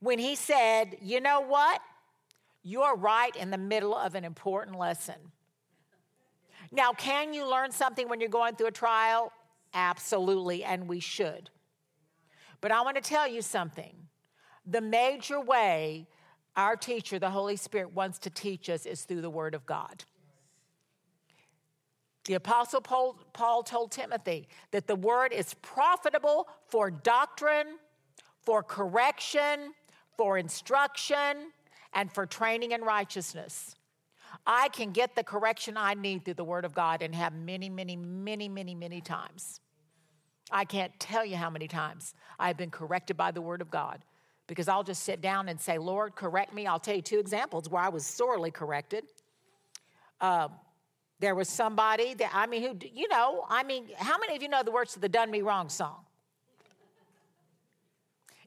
when 0.00 0.18
he 0.18 0.34
said, 0.34 0.96
You 1.02 1.20
know 1.20 1.40
what? 1.40 1.80
You're 2.62 2.96
right 2.96 3.34
in 3.36 3.50
the 3.50 3.58
middle 3.58 3.94
of 3.94 4.14
an 4.14 4.24
important 4.24 4.78
lesson. 4.78 5.16
Now, 6.72 6.92
can 6.92 7.32
you 7.32 7.48
learn 7.48 7.70
something 7.70 8.08
when 8.08 8.20
you're 8.20 8.28
going 8.28 8.56
through 8.56 8.66
a 8.66 8.72
trial? 8.72 9.32
Absolutely, 9.72 10.64
and 10.64 10.88
we 10.88 10.98
should. 10.98 11.50
But 12.60 12.72
I 12.72 12.80
want 12.82 12.96
to 12.96 13.02
tell 13.02 13.28
you 13.28 13.42
something. 13.42 13.94
The 14.66 14.80
major 14.80 15.40
way 15.40 16.08
our 16.56 16.74
teacher, 16.74 17.18
the 17.18 17.30
Holy 17.30 17.56
Spirit, 17.56 17.92
wants 17.92 18.18
to 18.20 18.30
teach 18.30 18.68
us 18.68 18.86
is 18.86 19.04
through 19.04 19.20
the 19.20 19.30
Word 19.30 19.54
of 19.54 19.66
God. 19.66 20.04
The 22.26 22.34
Apostle 22.34 22.80
Paul, 22.80 23.18
Paul, 23.32 23.62
told 23.62 23.92
Timothy 23.92 24.48
that 24.72 24.86
the 24.86 24.96
Word 24.96 25.32
is 25.32 25.54
profitable 25.54 26.48
for 26.68 26.90
doctrine, 26.90 27.78
for 28.42 28.62
correction, 28.62 29.72
for 30.16 30.36
instruction, 30.36 31.52
and 31.92 32.12
for 32.12 32.26
training 32.26 32.72
in 32.72 32.82
righteousness. 32.82 33.76
I 34.44 34.68
can 34.68 34.90
get 34.90 35.14
the 35.14 35.22
correction 35.22 35.76
I 35.76 35.94
need 35.94 36.24
through 36.24 36.34
the 36.34 36.44
Word 36.44 36.64
of 36.64 36.74
God 36.74 37.00
and 37.00 37.14
have 37.14 37.32
many, 37.32 37.70
many, 37.70 37.96
many, 37.96 38.48
many, 38.48 38.74
many 38.74 39.00
times. 39.00 39.60
I 40.50 40.64
can't 40.64 40.92
tell 40.98 41.24
you 41.24 41.36
how 41.36 41.50
many 41.50 41.68
times 41.68 42.14
I've 42.38 42.56
been 42.56 42.70
corrected 42.70 43.16
by 43.16 43.30
the 43.30 43.40
Word 43.40 43.60
of 43.60 43.70
God 43.70 44.04
because 44.46 44.68
I'll 44.68 44.84
just 44.84 45.02
sit 45.02 45.20
down 45.20 45.48
and 45.48 45.60
say, 45.60 45.78
Lord, 45.78 46.14
correct 46.14 46.54
me. 46.54 46.66
I'll 46.66 46.78
tell 46.78 46.94
you 46.94 47.02
two 47.02 47.18
examples 47.18 47.68
where 47.68 47.82
I 47.82 47.88
was 47.88 48.04
sorely 48.04 48.50
corrected. 48.50 49.04
Uh, 50.20 50.48
there 51.18 51.34
was 51.34 51.48
somebody 51.48 52.14
that, 52.14 52.30
I 52.34 52.46
mean, 52.46 52.62
who, 52.62 52.78
you 52.94 53.08
know, 53.08 53.44
I 53.48 53.62
mean, 53.62 53.88
how 53.96 54.18
many 54.18 54.36
of 54.36 54.42
you 54.42 54.48
know 54.48 54.62
the 54.62 54.70
words 54.70 54.92
to 54.94 55.00
the 55.00 55.08
Done 55.08 55.30
Me 55.30 55.42
Wrong 55.42 55.68
song? 55.68 56.04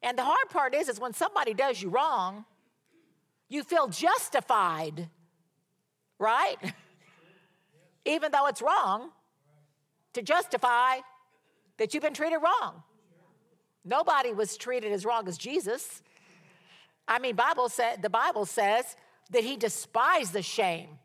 And 0.02 0.18
the 0.18 0.24
hard 0.24 0.50
part 0.50 0.74
is, 0.74 0.88
is 0.88 1.00
when 1.00 1.14
somebody 1.14 1.54
does 1.54 1.82
you 1.82 1.90
wrong, 1.90 2.46
you 3.50 3.64
feel 3.64 3.88
justified, 3.88 5.10
right? 6.20 6.58
Even 8.06 8.32
though 8.32 8.48
it's 8.48 8.62
wrong, 8.62 9.10
to 10.14 10.22
justify 10.22 11.00
that 11.78 11.94
you've 11.94 12.04
been 12.04 12.14
treated 12.14 12.38
wrong. 12.38 12.84
Nobody 13.84 14.34
was 14.34 14.58
treated 14.58 14.92
as 14.92 15.06
wrong 15.06 15.28
as 15.28 15.38
Jesus. 15.38 16.02
I 17.08 17.20
mean, 17.20 17.36
Bible 17.36 17.70
said 17.70 18.02
the 18.02 18.10
Bible 18.10 18.46
says 18.46 18.96
that 19.32 19.44
he 19.44 19.58
despised 19.58 20.34
the 20.34 20.42
shame 20.42 21.00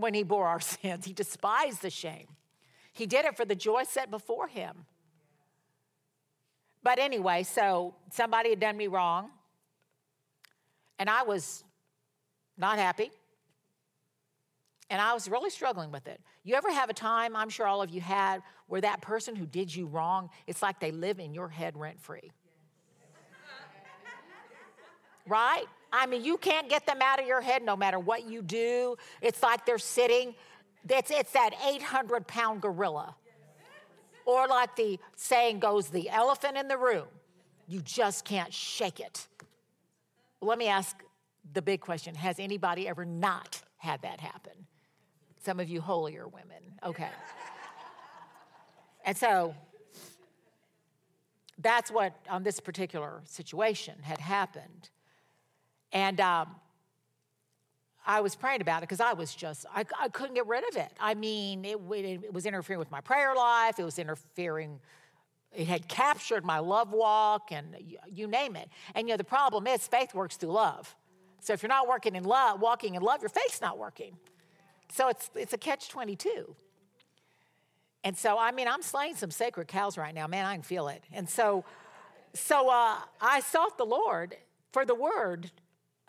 when 0.00 0.14
he 0.14 0.22
bore 0.22 0.46
our 0.46 0.60
sins. 0.60 1.04
He 1.04 1.12
despised 1.12 1.82
the 1.82 1.90
shame. 1.90 2.28
He 2.92 3.06
did 3.06 3.24
it 3.24 3.36
for 3.36 3.44
the 3.44 3.54
joy 3.54 3.84
set 3.84 4.10
before 4.10 4.48
him. 4.48 4.86
But 6.82 6.98
anyway, 6.98 7.42
so 7.42 7.94
somebody 8.10 8.50
had 8.50 8.60
done 8.60 8.76
me 8.76 8.86
wrong, 8.86 9.30
and 10.98 11.10
I 11.10 11.22
was 11.22 11.62
not 12.56 12.78
happy. 12.78 13.10
And 14.88 15.00
I 15.00 15.14
was 15.14 15.28
really 15.28 15.50
struggling 15.50 15.92
with 15.92 16.08
it. 16.08 16.20
You 16.42 16.56
ever 16.56 16.70
have 16.72 16.90
a 16.90 16.94
time, 16.94 17.36
I'm 17.36 17.48
sure 17.48 17.66
all 17.66 17.80
of 17.80 17.90
you 17.90 18.00
had, 18.00 18.42
where 18.66 18.80
that 18.80 19.00
person 19.00 19.36
who 19.36 19.46
did 19.46 19.74
you 19.74 19.86
wrong, 19.86 20.30
it's 20.48 20.62
like 20.62 20.80
they 20.80 20.90
live 20.90 21.20
in 21.20 21.32
your 21.32 21.48
head 21.48 21.76
rent 21.76 22.00
free? 22.00 22.32
right? 25.28 25.66
I 25.92 26.06
mean, 26.06 26.24
you 26.24 26.36
can't 26.36 26.68
get 26.68 26.86
them 26.86 26.98
out 27.02 27.20
of 27.20 27.26
your 27.26 27.40
head 27.40 27.62
no 27.62 27.76
matter 27.76 27.98
what 27.98 28.28
you 28.28 28.42
do. 28.42 28.96
It's 29.20 29.42
like 29.42 29.66
they're 29.66 29.78
sitting, 29.78 30.34
it's, 30.88 31.10
it's 31.10 31.32
that 31.32 31.50
800 31.66 32.26
pound 32.26 32.62
gorilla. 32.62 33.16
Or, 34.24 34.46
like 34.46 34.76
the 34.76 34.98
saying 35.16 35.58
goes, 35.58 35.88
the 35.88 36.08
elephant 36.08 36.56
in 36.56 36.68
the 36.68 36.76
room. 36.76 37.06
You 37.66 37.80
just 37.80 38.24
can't 38.24 38.52
shake 38.52 39.00
it. 39.00 39.26
Let 40.40 40.58
me 40.58 40.68
ask 40.68 40.96
the 41.52 41.62
big 41.62 41.80
question 41.80 42.14
Has 42.14 42.38
anybody 42.38 42.88
ever 42.88 43.04
not 43.04 43.60
had 43.76 44.02
that 44.02 44.20
happen? 44.20 44.52
Some 45.42 45.58
of 45.58 45.68
you 45.68 45.80
holier 45.80 46.28
women. 46.28 46.62
Okay. 46.84 47.08
and 49.04 49.16
so 49.16 49.54
that's 51.58 51.90
what 51.90 52.14
on 52.28 52.42
this 52.42 52.60
particular 52.60 53.22
situation 53.24 53.96
had 54.02 54.18
happened. 54.18 54.90
And 55.92 56.20
um, 56.20 56.54
I 58.06 58.20
was 58.20 58.34
praying 58.34 58.60
about 58.60 58.78
it 58.78 58.88
because 58.88 59.00
I 59.00 59.12
was 59.12 59.34
just, 59.34 59.66
I, 59.74 59.84
I, 59.98 60.08
couldn't 60.08 60.34
get 60.34 60.46
rid 60.46 60.66
of 60.68 60.76
it. 60.76 60.92
I 60.98 61.14
mean, 61.14 61.64
it, 61.64 61.78
it, 61.92 62.32
was 62.32 62.46
interfering 62.46 62.78
with 62.78 62.90
my 62.90 63.00
prayer 63.00 63.34
life, 63.34 63.78
it 63.78 63.84
was 63.84 63.98
interfering, 63.98 64.80
it 65.52 65.66
had 65.66 65.88
captured 65.88 66.44
my 66.44 66.58
love 66.58 66.92
walk, 66.92 67.50
and 67.52 67.76
you, 67.78 67.98
you 68.08 68.26
name 68.26 68.56
it. 68.56 68.68
And 68.94 69.08
you 69.08 69.14
know, 69.14 69.16
the 69.16 69.24
problem 69.24 69.66
is 69.66 69.86
faith 69.86 70.14
works 70.14 70.36
through 70.36 70.52
love. 70.52 70.94
So 71.40 71.52
if 71.52 71.62
you're 71.62 71.68
not 71.68 71.88
working 71.88 72.16
in 72.16 72.24
love, 72.24 72.60
walking 72.60 72.94
in 72.94 73.02
love, 73.02 73.22
your 73.22 73.30
faith's 73.30 73.60
not 73.60 73.78
working. 73.78 74.16
So 74.92 75.08
it's, 75.08 75.30
it's 75.34 75.52
a 75.52 75.58
catch 75.58 75.88
22. 75.88 76.54
And 78.02 78.16
so, 78.16 78.38
I 78.38 78.52
mean, 78.52 78.66
I'm 78.66 78.82
slaying 78.82 79.16
some 79.16 79.30
sacred 79.30 79.68
cows 79.68 79.98
right 79.98 80.14
now. 80.14 80.26
Man, 80.26 80.44
I 80.44 80.54
can 80.54 80.62
feel 80.62 80.88
it. 80.88 81.02
And 81.12 81.28
so, 81.28 81.64
so 82.34 82.70
uh, 82.70 82.96
I 83.20 83.40
sought 83.40 83.76
the 83.76 83.84
Lord 83.84 84.36
for 84.72 84.84
the 84.84 84.94
word 84.94 85.50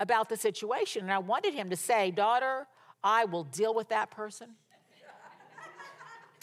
about 0.02 0.28
the 0.28 0.36
situation. 0.36 1.04
And 1.04 1.14
I 1.14 1.20
wanted 1.20 1.54
him 1.54 1.70
to 1.70 1.78
say, 1.78 2.12
Daughter, 2.12 2.68
I 3.04 3.26
will 3.26 3.46
deal 3.46 3.74
with 3.74 3.90
that 3.90 4.12
person. 4.12 4.56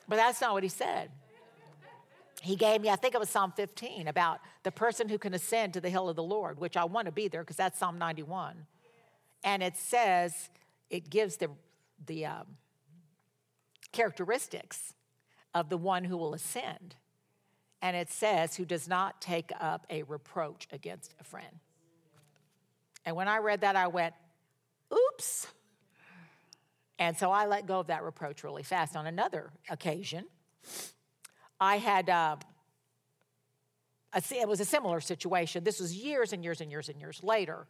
But 0.08 0.16
that's 0.16 0.40
not 0.40 0.54
what 0.54 0.62
he 0.62 0.70
said. 0.70 1.10
He 2.40 2.56
gave 2.56 2.80
me, 2.80 2.88
I 2.88 2.96
think 2.96 3.14
it 3.14 3.20
was 3.20 3.28
Psalm 3.28 3.52
15, 3.56 4.06
about 4.08 4.40
the 4.62 4.70
person 4.70 5.08
who 5.08 5.18
can 5.18 5.34
ascend 5.34 5.74
to 5.74 5.80
the 5.80 5.90
hill 5.90 6.08
of 6.08 6.16
the 6.16 6.22
Lord, 6.22 6.58
which 6.58 6.76
I 6.76 6.84
want 6.84 7.06
to 7.06 7.12
be 7.12 7.28
there 7.28 7.42
because 7.42 7.56
that's 7.56 7.78
Psalm 7.78 7.98
91. 7.98 8.64
And 9.42 9.62
it 9.62 9.76
says, 9.76 10.48
it 10.88 11.10
gives 11.10 11.36
the 11.36 11.50
the 12.06 12.26
um, 12.26 12.46
characteristics 13.90 14.94
of 15.52 15.68
the 15.68 15.76
one 15.76 16.04
who 16.04 16.16
will 16.16 16.32
ascend. 16.32 16.94
And 17.82 17.96
it 17.96 18.10
says, 18.10 18.56
who 18.56 18.64
does 18.64 18.88
not 18.88 19.20
take 19.20 19.50
up 19.60 19.84
a 19.90 20.04
reproach 20.04 20.68
against 20.72 21.14
a 21.20 21.24
friend. 21.24 21.60
And 23.04 23.16
when 23.16 23.28
I 23.28 23.38
read 23.38 23.62
that, 23.62 23.76
I 23.76 23.86
went, 23.86 24.14
oops. 24.92 25.46
And 26.98 27.16
so 27.16 27.30
I 27.30 27.46
let 27.46 27.66
go 27.66 27.80
of 27.80 27.86
that 27.86 28.02
reproach 28.02 28.42
really 28.44 28.62
fast. 28.62 28.96
On 28.96 29.06
another 29.06 29.50
occasion, 29.70 30.26
I 31.60 31.76
had, 31.76 32.10
uh, 32.10 32.36
a, 34.12 34.22
it 34.32 34.48
was 34.48 34.60
a 34.60 34.64
similar 34.64 35.00
situation. 35.00 35.64
This 35.64 35.80
was 35.80 35.94
years 35.94 36.32
and 36.32 36.42
years 36.42 36.60
and 36.60 36.70
years 36.70 36.88
and 36.88 36.98
years 37.00 37.22
later. 37.22 37.66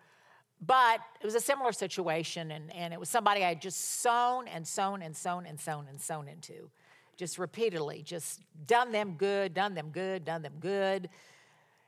But 0.60 1.00
it 1.20 1.24
was 1.24 1.36
a 1.36 1.40
similar 1.40 1.70
situation, 1.70 2.50
and, 2.50 2.74
and 2.74 2.92
it 2.92 2.98
was 2.98 3.08
somebody 3.08 3.44
I 3.44 3.50
had 3.50 3.62
just 3.62 4.00
sown 4.00 4.48
and 4.48 4.66
sown 4.66 5.02
and 5.02 5.16
sown 5.16 5.46
and 5.46 5.60
sown 5.60 5.86
and 5.88 6.00
sown 6.00 6.26
into, 6.26 6.68
just 7.16 7.38
repeatedly, 7.38 8.02
just 8.02 8.40
done 8.66 8.90
them 8.90 9.14
good, 9.16 9.54
done 9.54 9.74
them 9.74 9.90
good, 9.90 10.24
done 10.24 10.42
them 10.42 10.54
good. 10.58 11.10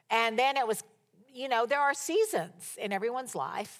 And 0.08 0.38
then 0.38 0.56
it 0.56 0.68
was, 0.68 0.84
you 1.32 1.48
know, 1.48 1.66
there 1.66 1.80
are 1.80 1.94
seasons 1.94 2.76
in 2.78 2.92
everyone's 2.92 3.34
life, 3.34 3.78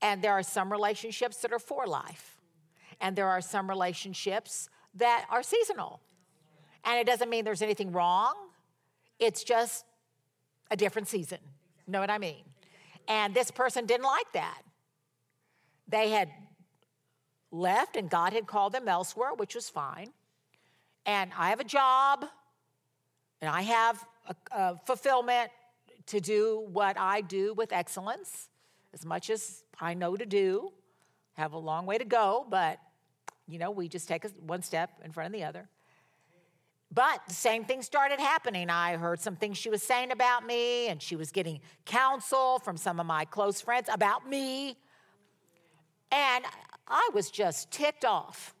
and 0.00 0.22
there 0.22 0.32
are 0.32 0.42
some 0.42 0.70
relationships 0.70 1.38
that 1.38 1.52
are 1.52 1.58
for 1.58 1.86
life, 1.86 2.38
and 3.00 3.16
there 3.16 3.28
are 3.28 3.40
some 3.40 3.68
relationships 3.68 4.68
that 4.94 5.26
are 5.30 5.42
seasonal. 5.42 6.00
And 6.84 6.98
it 6.98 7.06
doesn't 7.06 7.30
mean 7.30 7.44
there's 7.44 7.62
anything 7.62 7.92
wrong, 7.92 8.34
it's 9.18 9.44
just 9.44 9.84
a 10.70 10.76
different 10.76 11.08
season. 11.08 11.38
Know 11.86 12.00
what 12.00 12.10
I 12.10 12.18
mean? 12.18 12.44
And 13.08 13.34
this 13.34 13.50
person 13.50 13.86
didn't 13.86 14.06
like 14.06 14.32
that. 14.34 14.62
They 15.88 16.10
had 16.10 16.28
left, 17.50 17.96
and 17.96 18.08
God 18.08 18.32
had 18.32 18.46
called 18.46 18.72
them 18.72 18.88
elsewhere, 18.88 19.34
which 19.34 19.54
was 19.54 19.68
fine. 19.68 20.08
And 21.04 21.32
I 21.36 21.50
have 21.50 21.60
a 21.60 21.64
job, 21.64 22.24
and 23.40 23.50
I 23.50 23.62
have 23.62 24.04
a, 24.26 24.34
a 24.52 24.80
fulfillment 24.86 25.50
to 26.06 26.20
do 26.20 26.66
what 26.72 26.98
I 26.98 27.20
do 27.20 27.54
with 27.54 27.72
excellence, 27.72 28.48
as 28.92 29.04
much 29.04 29.30
as 29.30 29.64
I 29.80 29.94
know 29.94 30.16
to 30.16 30.26
do. 30.26 30.72
Have 31.34 31.52
a 31.52 31.58
long 31.58 31.86
way 31.86 31.98
to 31.98 32.04
go, 32.04 32.46
but 32.48 32.78
you 33.48 33.58
know, 33.58 33.70
we 33.70 33.88
just 33.88 34.08
take 34.08 34.24
one 34.40 34.62
step 34.62 34.90
in 35.04 35.12
front 35.12 35.26
of 35.26 35.32
the 35.32 35.44
other. 35.44 35.68
But 36.94 37.22
the 37.26 37.34
same 37.34 37.64
thing 37.64 37.80
started 37.80 38.20
happening. 38.20 38.68
I 38.68 38.96
heard 38.96 39.18
some 39.18 39.34
things 39.34 39.56
she 39.56 39.70
was 39.70 39.82
saying 39.82 40.10
about 40.10 40.46
me, 40.46 40.88
and 40.88 41.00
she 41.00 41.16
was 41.16 41.32
getting 41.32 41.60
counsel 41.86 42.58
from 42.58 42.76
some 42.76 43.00
of 43.00 43.06
my 43.06 43.24
close 43.24 43.62
friends 43.62 43.88
about 43.90 44.28
me. 44.28 44.76
And 46.10 46.44
I 46.86 47.10
was 47.14 47.30
just 47.30 47.70
ticked 47.70 48.04
off. 48.04 48.54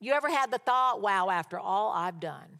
You 0.00 0.14
ever 0.14 0.30
had 0.30 0.50
the 0.50 0.58
thought, 0.58 1.02
wow, 1.02 1.28
after 1.28 1.58
all 1.58 1.92
I've 1.92 2.18
done? 2.18 2.58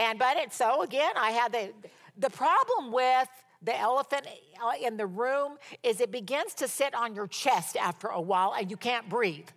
And 0.00 0.18
but 0.18 0.38
it 0.38 0.52
so 0.52 0.82
again, 0.82 1.12
I 1.16 1.30
had 1.30 1.52
the 1.52 1.72
the 2.16 2.30
problem 2.30 2.90
with 2.90 3.28
the 3.62 3.78
elephant 3.78 4.26
uh, 4.62 4.72
in 4.80 4.96
the 4.96 5.06
room 5.06 5.58
is 5.82 6.00
it 6.00 6.10
begins 6.10 6.54
to 6.54 6.68
sit 6.68 6.94
on 6.94 7.14
your 7.14 7.26
chest 7.26 7.76
after 7.76 8.08
a 8.08 8.20
while 8.20 8.54
and 8.58 8.70
you 8.70 8.76
can't 8.78 9.08
breathe. 9.08 9.48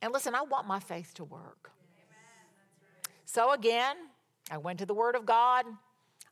And 0.00 0.12
listen, 0.12 0.36
I 0.36 0.42
want 0.42 0.68
my 0.68 0.78
faith 0.78 1.12
to 1.14 1.24
work. 1.24 1.72
So 3.24 3.52
again, 3.52 3.96
I 4.50 4.58
went 4.58 4.78
to 4.78 4.86
the 4.86 4.94
Word 4.94 5.16
of 5.16 5.26
God. 5.26 5.66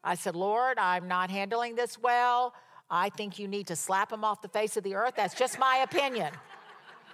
I 0.05 0.15
said, 0.15 0.37
Lord, 0.37 0.79
I'm 0.79 1.09
not 1.09 1.31
handling 1.31 1.75
this 1.75 1.99
well. 1.99 2.55
I 2.89 3.09
think 3.09 3.41
you 3.41 3.49
need 3.49 3.67
to 3.67 3.75
slap 3.75 4.13
him 4.13 4.25
off 4.25 4.41
the 4.41 4.49
face 4.49 4.77
of 4.77 4.85
the 4.85 4.95
earth. 4.95 5.15
That's 5.17 5.35
just 5.35 5.59
my 5.59 5.79
opinion. 5.79 6.33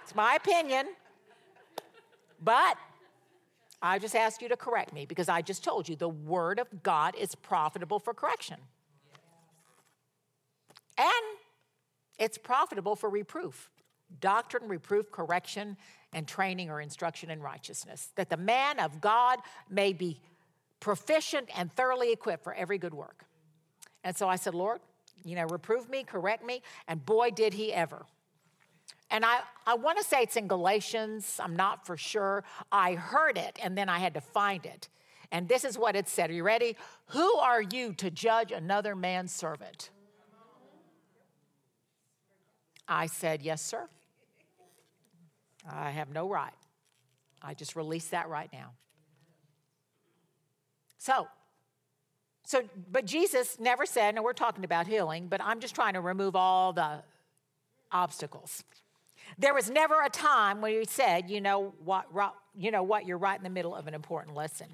It's 0.03 0.13
my 0.13 0.35
opinion. 0.35 0.89
But 2.39 2.77
I 3.83 3.99
just 3.99 4.15
ask 4.15 4.41
you 4.41 4.47
to 4.47 4.55
correct 4.55 4.93
me 4.93 5.05
because 5.05 5.27
I 5.27 5.41
just 5.41 5.61
told 5.61 5.89
you 5.89 5.97
the 5.97 6.07
word 6.07 6.57
of 6.57 6.83
God 6.83 7.15
is 7.15 7.35
profitable 7.35 7.99
for 7.99 8.13
correction. 8.13 8.57
And 10.97 11.37
it's 12.17 12.37
profitable 12.37 12.95
for 12.95 13.09
reproof, 13.09 13.69
doctrine, 14.21 14.69
reproof, 14.69 15.11
correction, 15.11 15.75
and 16.13 16.25
training 16.25 16.69
or 16.69 16.79
instruction 16.79 17.29
in 17.29 17.41
righteousness, 17.41 18.09
that 18.15 18.29
the 18.29 18.37
man 18.37 18.79
of 18.79 19.01
God 19.01 19.39
may 19.69 19.91
be 19.91 20.21
proficient 20.79 21.49
and 21.57 21.71
thoroughly 21.73 22.13
equipped 22.13 22.43
for 22.43 22.53
every 22.53 22.77
good 22.77 22.93
work. 22.93 23.25
And 24.05 24.15
so 24.15 24.29
I 24.29 24.37
said, 24.37 24.53
Lord, 24.53 24.79
you 25.25 25.35
know, 25.35 25.45
reprove 25.45 25.89
me, 25.89 26.03
correct 26.03 26.45
me, 26.45 26.61
and 26.87 27.05
boy, 27.05 27.31
did 27.31 27.53
he 27.53 27.73
ever. 27.73 28.05
And 29.13 29.23
I, 29.23 29.41
I 29.67 29.75
want 29.75 29.99
to 29.99 30.03
say 30.03 30.23
it's 30.23 30.37
in 30.37 30.47
Galatians, 30.47 31.39
I'm 31.41 31.55
not 31.55 31.85
for 31.85 31.95
sure. 31.95 32.43
I 32.71 32.95
heard 32.95 33.37
it 33.37 33.59
and 33.61 33.77
then 33.77 33.87
I 33.87 33.99
had 33.99 34.15
to 34.15 34.21
find 34.21 34.65
it. 34.65 34.89
And 35.31 35.47
this 35.47 35.63
is 35.63 35.77
what 35.77 35.95
it 35.95 36.09
said. 36.09 36.31
Are 36.31 36.33
you 36.33 36.43
ready? 36.43 36.75
Who 37.07 37.35
are 37.35 37.61
you 37.61 37.93
to 37.93 38.09
judge 38.09 38.51
another 38.51 38.95
man's 38.95 39.31
servant? 39.31 39.91
I 42.87 43.05
said, 43.05 43.43
Yes, 43.43 43.61
sir. 43.61 43.87
I 45.71 45.91
have 45.91 46.09
no 46.09 46.27
right. 46.27 46.51
I 47.39 47.53
just 47.53 47.75
release 47.75 48.07
that 48.07 48.29
right 48.29 48.49
now. 48.51 48.71
So, 50.97 51.27
so, 52.45 52.63
but 52.91 53.05
Jesus 53.05 53.59
never 53.59 53.85
said, 53.85 54.15
and 54.15 54.23
we're 54.23 54.33
talking 54.33 54.65
about 54.65 54.87
healing, 54.87 55.27
but 55.27 55.39
I'm 55.41 55.59
just 55.59 55.75
trying 55.75 55.93
to 55.93 56.01
remove 56.01 56.35
all 56.35 56.73
the 56.73 57.03
obstacles. 57.91 58.63
There 59.37 59.53
was 59.53 59.69
never 59.69 60.01
a 60.01 60.09
time 60.09 60.61
when 60.61 60.73
he 60.73 60.85
said, 60.85 61.29
you 61.29 61.41
know 61.41 61.73
what, 61.83 62.07
you 62.55 62.71
know 62.71 62.83
what, 62.83 63.05
you're 63.05 63.17
right 63.17 63.37
in 63.37 63.43
the 63.43 63.49
middle 63.49 63.75
of 63.75 63.87
an 63.87 63.93
important 63.93 64.35
lesson. 64.35 64.67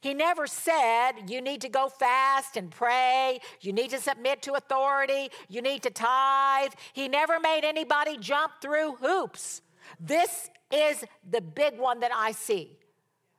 He 0.00 0.14
never 0.14 0.46
said 0.46 1.12
you 1.28 1.40
need 1.40 1.60
to 1.60 1.68
go 1.68 1.88
fast 1.88 2.56
and 2.56 2.70
pray, 2.70 3.40
you 3.60 3.72
need 3.72 3.90
to 3.90 3.98
submit 3.98 4.42
to 4.42 4.54
authority, 4.54 5.30
you 5.48 5.62
need 5.62 5.82
to 5.84 5.90
tithe. 5.90 6.72
He 6.92 7.08
never 7.08 7.38
made 7.38 7.64
anybody 7.64 8.16
jump 8.18 8.52
through 8.60 8.96
hoops. 8.96 9.62
This 10.00 10.50
is 10.72 11.04
the 11.30 11.40
big 11.40 11.78
one 11.78 12.00
that 12.00 12.10
I 12.14 12.32
see 12.32 12.78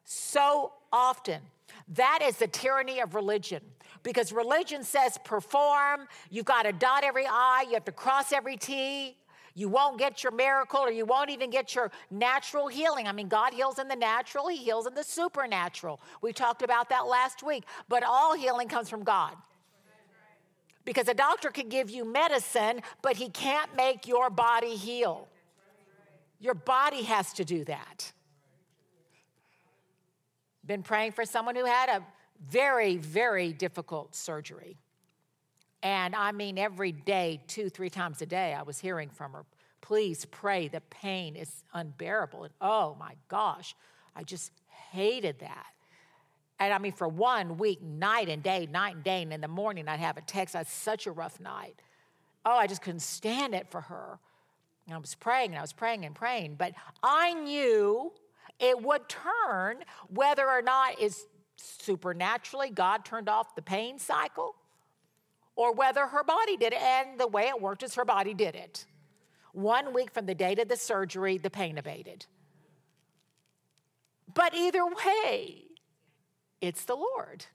so 0.05 0.71
often. 0.91 1.41
That 1.89 2.19
is 2.23 2.37
the 2.37 2.47
tyranny 2.47 3.01
of 3.01 3.15
religion 3.15 3.61
because 4.03 4.31
religion 4.31 4.83
says 4.83 5.17
perform, 5.23 6.07
you've 6.29 6.45
got 6.45 6.63
to 6.63 6.71
dot 6.71 7.03
every 7.03 7.25
I, 7.27 7.65
you 7.67 7.73
have 7.73 7.85
to 7.85 7.91
cross 7.91 8.31
every 8.31 8.55
T. 8.55 9.17
You 9.57 9.69
won't 9.69 9.97
get 9.97 10.23
your 10.23 10.31
miracle 10.31 10.81
or 10.81 10.91
you 10.91 11.03
won't 11.03 11.31
even 11.31 11.49
get 11.49 11.73
your 11.73 11.89
natural 12.11 12.67
healing. 12.67 13.07
I 13.07 13.11
mean, 13.11 13.27
God 13.27 13.55
heals 13.55 13.79
in 13.79 13.87
the 13.87 13.95
natural, 13.95 14.47
He 14.49 14.57
heals 14.57 14.85
in 14.85 14.93
the 14.93 15.03
supernatural. 15.03 15.99
We 16.21 16.31
talked 16.31 16.61
about 16.61 16.89
that 16.89 17.07
last 17.07 17.41
week, 17.41 17.63
but 17.89 18.03
all 18.03 18.35
healing 18.35 18.67
comes 18.67 18.87
from 18.87 19.03
God. 19.03 19.35
Because 20.85 21.07
a 21.07 21.15
doctor 21.15 21.49
can 21.49 21.69
give 21.69 21.89
you 21.89 22.05
medicine, 22.05 22.81
but 23.01 23.17
he 23.17 23.29
can't 23.29 23.75
make 23.75 24.07
your 24.07 24.29
body 24.29 24.75
heal. 24.75 25.27
Your 26.39 26.53
body 26.53 27.01
has 27.01 27.33
to 27.33 27.43
do 27.43 27.65
that. 27.65 28.13
Been 30.67 30.83
praying 30.83 31.13
for 31.13 31.25
someone 31.25 31.55
who 31.55 31.65
had 31.65 31.89
a 31.89 32.03
very, 32.47 32.97
very 32.97 33.53
difficult 33.53 34.13
surgery. 34.13 34.77
And 35.83 36.15
I 36.15 36.31
mean, 36.31 36.57
every 36.57 36.91
day, 36.91 37.41
two, 37.47 37.69
three 37.69 37.89
times 37.89 38.21
a 38.21 38.25
day, 38.25 38.53
I 38.53 38.63
was 38.63 38.79
hearing 38.79 39.09
from 39.09 39.33
her, 39.33 39.45
please 39.81 40.25
pray. 40.25 40.67
The 40.67 40.81
pain 40.81 41.35
is 41.35 41.63
unbearable. 41.73 42.45
And 42.45 42.53
oh 42.59 42.95
my 42.99 43.13
gosh, 43.27 43.75
I 44.15 44.23
just 44.23 44.51
hated 44.91 45.39
that. 45.39 45.67
And 46.59 46.73
I 46.73 46.79
mean, 46.79 46.93
for 46.93 47.07
one 47.07 47.57
week, 47.57 47.81
night 47.83 48.29
and 48.29 48.41
day, 48.41 48.67
night 48.71 48.95
and 48.95 49.03
day, 49.03 49.21
and 49.21 49.31
in 49.31 49.41
the 49.41 49.47
morning, 49.47 49.87
I'd 49.87 49.99
have 49.99 50.17
a 50.17 50.21
text. 50.21 50.55
I 50.55 50.59
had 50.59 50.67
such 50.67 51.05
a 51.05 51.11
rough 51.11 51.39
night. 51.39 51.79
Oh, 52.43 52.55
I 52.55 52.65
just 52.65 52.81
couldn't 52.81 53.01
stand 53.01 53.53
it 53.53 53.69
for 53.69 53.81
her. 53.81 54.19
And 54.87 54.95
I 54.95 54.97
was 54.97 55.13
praying 55.15 55.51
and 55.51 55.59
I 55.59 55.61
was 55.61 55.73
praying 55.73 56.05
and 56.05 56.15
praying, 56.15 56.55
but 56.55 56.73
I 57.03 57.33
knew 57.33 58.11
it 58.59 58.81
would 58.81 59.07
turn 59.07 59.83
whether 60.09 60.47
or 60.47 60.61
not 60.61 60.95
it's 60.99 61.25
supernaturally 61.57 62.69
God 62.69 63.05
turned 63.05 63.29
off 63.29 63.53
the 63.53 63.61
pain 63.61 63.99
cycle 63.99 64.55
or 65.57 65.73
whether 65.73 66.05
her 66.05 66.23
body 66.23 66.55
did 66.55 66.71
it. 66.71 66.81
And 66.81 67.19
the 67.19 67.27
way 67.27 67.47
it 67.47 67.61
worked 67.61 67.83
is 67.83 67.95
her 67.95 68.05
body 68.05 68.33
did 68.33 68.55
it. 68.55 68.85
One 69.51 69.93
week 69.93 70.11
from 70.11 70.27
the 70.27 70.35
date 70.35 70.59
of 70.59 70.69
the 70.69 70.77
surgery, 70.77 71.37
the 71.37 71.49
pain 71.49 71.77
abated. 71.77 72.27
But 74.33 74.53
either 74.53 74.85
way, 74.85 75.63
it's 76.61 76.85
the 76.85 76.95
Lord. 76.95 77.45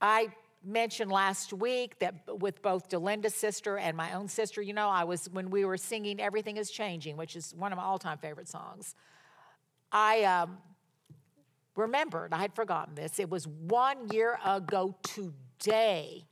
I 0.00 0.28
mentioned 0.64 1.10
last 1.10 1.52
week 1.52 1.98
that 1.98 2.14
with 2.28 2.62
both 2.62 2.88
Delinda's 2.88 3.34
sister 3.34 3.76
and 3.76 3.96
my 3.96 4.12
own 4.12 4.28
sister, 4.28 4.62
you 4.62 4.72
know, 4.72 4.88
I 4.88 5.04
was, 5.04 5.28
when 5.32 5.50
we 5.50 5.64
were 5.64 5.76
singing 5.76 6.20
Everything 6.20 6.56
is 6.58 6.70
Changing, 6.70 7.16
which 7.16 7.34
is 7.34 7.54
one 7.56 7.72
of 7.72 7.76
my 7.76 7.82
all 7.82 7.98
time 7.98 8.18
favorite 8.18 8.48
songs, 8.48 8.94
I 9.90 10.22
um, 10.22 10.58
remembered, 11.80 12.32
I 12.32 12.38
had 12.38 12.54
forgotten 12.54 12.94
this, 12.94 13.18
it 13.18 13.28
was 13.28 13.46
one 13.46 14.08
year 14.10 14.38
ago 14.44 14.94
today 15.02 16.24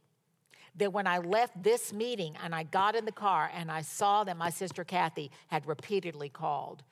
that 0.76 0.92
when 0.92 1.06
I 1.06 1.18
left 1.18 1.60
this 1.62 1.92
meeting 1.92 2.36
and 2.42 2.54
I 2.54 2.62
got 2.62 2.94
in 2.94 3.04
the 3.04 3.12
car 3.12 3.50
and 3.52 3.70
I 3.70 3.82
saw 3.82 4.24
that 4.24 4.36
my 4.36 4.50
sister 4.50 4.84
Kathy 4.84 5.30
had 5.48 5.66
repeatedly 5.66 6.28
called. 6.28 6.84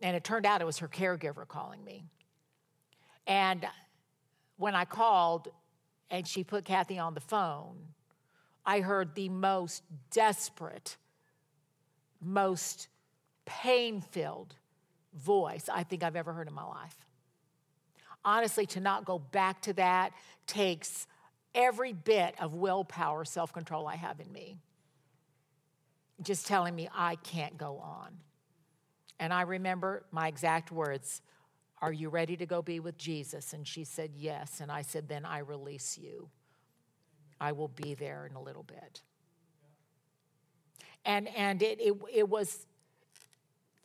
And 0.00 0.16
it 0.16 0.24
turned 0.24 0.46
out 0.46 0.60
it 0.60 0.64
was 0.64 0.78
her 0.78 0.88
caregiver 0.88 1.46
calling 1.46 1.84
me. 1.84 2.04
And 3.26 3.64
when 4.56 4.74
I 4.74 4.84
called 4.84 5.48
and 6.10 6.26
she 6.26 6.42
put 6.42 6.64
Kathy 6.64 6.98
on 6.98 7.14
the 7.14 7.20
phone, 7.20 7.76
I 8.66 8.80
heard 8.80 9.14
the 9.14 9.28
most 9.28 9.82
desperate, 10.10 10.96
most 12.20 12.88
pain 13.44 14.00
filled 14.00 14.56
voice 15.14 15.68
I 15.72 15.84
think 15.84 16.02
I've 16.02 16.16
ever 16.16 16.32
heard 16.32 16.48
in 16.48 16.54
my 16.54 16.64
life 16.64 17.03
honestly, 18.24 18.66
to 18.66 18.80
not 18.80 19.04
go 19.04 19.18
back 19.18 19.60
to 19.62 19.72
that 19.74 20.12
takes 20.46 21.06
every 21.54 21.92
bit 21.92 22.34
of 22.40 22.54
willpower, 22.54 23.24
self 23.24 23.52
control 23.52 23.86
I 23.86 23.96
have 23.96 24.20
in 24.20 24.32
me. 24.32 24.58
Just 26.22 26.46
telling 26.46 26.74
me 26.74 26.88
I 26.94 27.16
can't 27.16 27.56
go 27.58 27.78
on. 27.78 28.16
And 29.20 29.32
I 29.32 29.42
remember 29.42 30.04
my 30.10 30.28
exact 30.28 30.70
words 30.72 31.22
Are 31.80 31.92
you 31.92 32.08
ready 32.08 32.36
to 32.36 32.46
go 32.46 32.62
be 32.62 32.80
with 32.80 32.96
Jesus? 32.96 33.52
And 33.52 33.66
she 33.66 33.84
said, 33.84 34.10
Yes. 34.16 34.60
And 34.60 34.70
I 34.70 34.82
said, 34.82 35.08
Then 35.08 35.24
I 35.24 35.38
release 35.38 35.98
you. 35.98 36.28
I 37.40 37.52
will 37.52 37.68
be 37.68 37.94
there 37.94 38.26
in 38.26 38.36
a 38.36 38.42
little 38.42 38.62
bit. 38.62 39.02
And, 41.04 41.28
and 41.36 41.62
it, 41.62 41.80
it, 41.80 41.94
it 42.12 42.28
was 42.28 42.66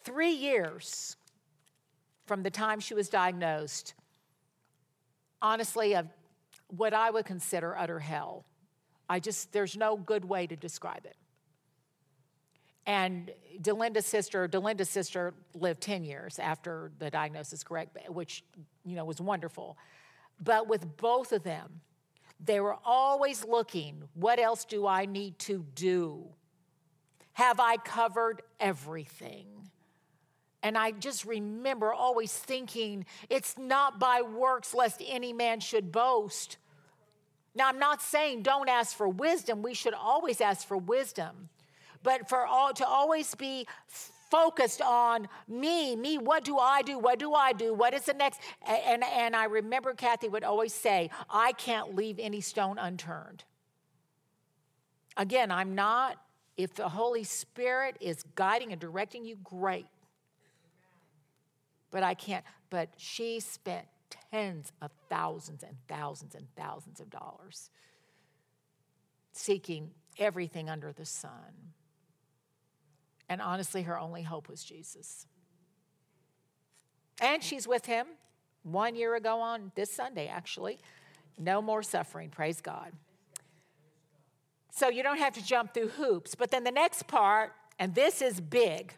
three 0.03 0.31
years 0.31 1.17
from 2.25 2.43
the 2.43 2.49
time 2.49 2.79
she 2.79 2.93
was 2.93 3.09
diagnosed 3.09 3.93
honestly, 5.41 5.95
of 5.95 6.07
what 6.67 6.93
I 6.93 7.09
would 7.09 7.25
consider 7.25 7.75
utter 7.77 7.99
hell. 7.99 8.45
I 9.09 9.19
just, 9.19 9.51
there's 9.51 9.75
no 9.75 9.97
good 9.97 10.25
way 10.25 10.47
to 10.47 10.55
describe 10.55 11.05
it. 11.05 11.15
And 12.85 13.31
Delinda's 13.61 14.05
sister, 14.05 14.47
Delinda's 14.47 14.89
sister 14.89 15.33
lived 15.53 15.81
10 15.81 16.03
years 16.03 16.39
after 16.39 16.91
the 16.99 17.09
diagnosis, 17.09 17.63
correct, 17.63 17.97
which, 18.09 18.43
you 18.85 18.95
know, 18.95 19.05
was 19.05 19.19
wonderful. 19.19 19.77
But 20.39 20.67
with 20.67 20.97
both 20.97 21.31
of 21.31 21.43
them, 21.43 21.81
They 22.39 22.59
were 22.61 22.77
always 22.85 23.43
looking, 23.43 24.03
what 24.13 24.39
else 24.39 24.63
do 24.63 24.87
I 24.87 25.05
need 25.05 25.37
to 25.39 25.65
do? 25.75 26.25
Have 27.33 27.59
I 27.59 27.77
covered 27.77 28.41
everything? 28.59 29.47
And 30.61 30.77
I 30.77 30.91
just 30.91 31.25
remember 31.25 31.93
always 31.93 32.33
thinking, 32.33 33.05
it's 33.29 33.57
not 33.57 33.99
by 33.99 34.21
works 34.21 34.73
lest 34.73 35.01
any 35.05 35.31
man 35.31 35.59
should 35.59 35.91
boast. 35.91 36.57
Now, 37.55 37.69
I'm 37.69 37.79
not 37.79 38.01
saying 38.01 38.43
don't 38.43 38.69
ask 38.69 38.95
for 38.95 39.07
wisdom. 39.07 39.61
We 39.61 39.73
should 39.73 39.93
always 39.93 40.41
ask 40.41 40.67
for 40.67 40.77
wisdom. 40.77 41.49
But 42.03 42.29
for 42.29 42.45
all 42.45 42.73
to 42.73 42.87
always 42.87 43.33
be 43.35 43.67
focused 44.29 44.81
on 44.81 45.27
me, 45.47 45.95
me, 45.95 46.17
what 46.17 46.43
do 46.43 46.57
I 46.57 46.81
do? 46.81 46.99
What 46.99 47.19
do 47.19 47.33
I 47.33 47.51
do? 47.53 47.73
What 47.73 47.93
is 47.93 48.03
the 48.03 48.13
next? 48.13 48.39
And, 48.65 49.03
and 49.03 49.35
I 49.35 49.45
remember 49.45 49.93
Kathy 49.93 50.29
would 50.29 50.43
always 50.43 50.73
say, 50.73 51.09
I 51.29 51.53
can't 51.53 51.95
leave 51.95 52.19
any 52.19 52.41
stone 52.41 52.77
unturned. 52.77 53.43
Again, 55.17 55.51
I'm 55.51 55.75
not, 55.75 56.17
if 56.55 56.75
the 56.75 56.89
Holy 56.89 57.23
Spirit 57.23 57.97
is 57.99 58.23
guiding 58.35 58.71
and 58.71 58.79
directing 58.79 59.25
you, 59.25 59.37
great. 59.43 59.87
But 61.91 62.03
I 62.03 62.13
can't, 62.13 62.45
but 62.69 62.89
she 62.97 63.39
spent 63.39 63.85
tens 64.31 64.71
of 64.81 64.91
thousands 65.09 65.63
and 65.63 65.75
thousands 65.87 66.35
and 66.35 66.47
thousands 66.55 66.99
of 66.99 67.09
dollars 67.09 67.69
seeking 69.31 69.91
everything 70.17 70.69
under 70.69 70.91
the 70.91 71.05
sun. 71.05 71.73
And 73.27 73.41
honestly, 73.41 73.83
her 73.83 73.97
only 73.97 74.23
hope 74.23 74.49
was 74.49 74.63
Jesus. 74.63 75.27
And 77.21 77.43
she's 77.43 77.67
with 77.67 77.85
him 77.85 78.07
one 78.63 78.95
year 78.95 79.15
ago 79.15 79.39
on 79.39 79.71
this 79.75 79.91
Sunday, 79.91 80.27
actually. 80.27 80.79
No 81.37 81.61
more 81.61 81.83
suffering, 81.83 82.29
praise 82.29 82.59
God. 82.59 82.91
So 84.71 84.89
you 84.89 85.03
don't 85.03 85.19
have 85.19 85.33
to 85.33 85.45
jump 85.45 85.73
through 85.73 85.89
hoops. 85.89 86.35
But 86.35 86.51
then 86.51 86.63
the 86.63 86.71
next 86.71 87.07
part, 87.07 87.53
and 87.77 87.93
this 87.93 88.21
is 88.21 88.41
big. 88.41 88.93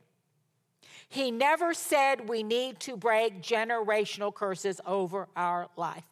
He 1.12 1.30
never 1.30 1.74
said 1.74 2.30
we 2.30 2.42
need 2.42 2.80
to 2.80 2.96
break 2.96 3.42
generational 3.42 4.34
curses 4.34 4.80
over 4.86 5.28
our 5.36 5.68
life. 5.76 6.06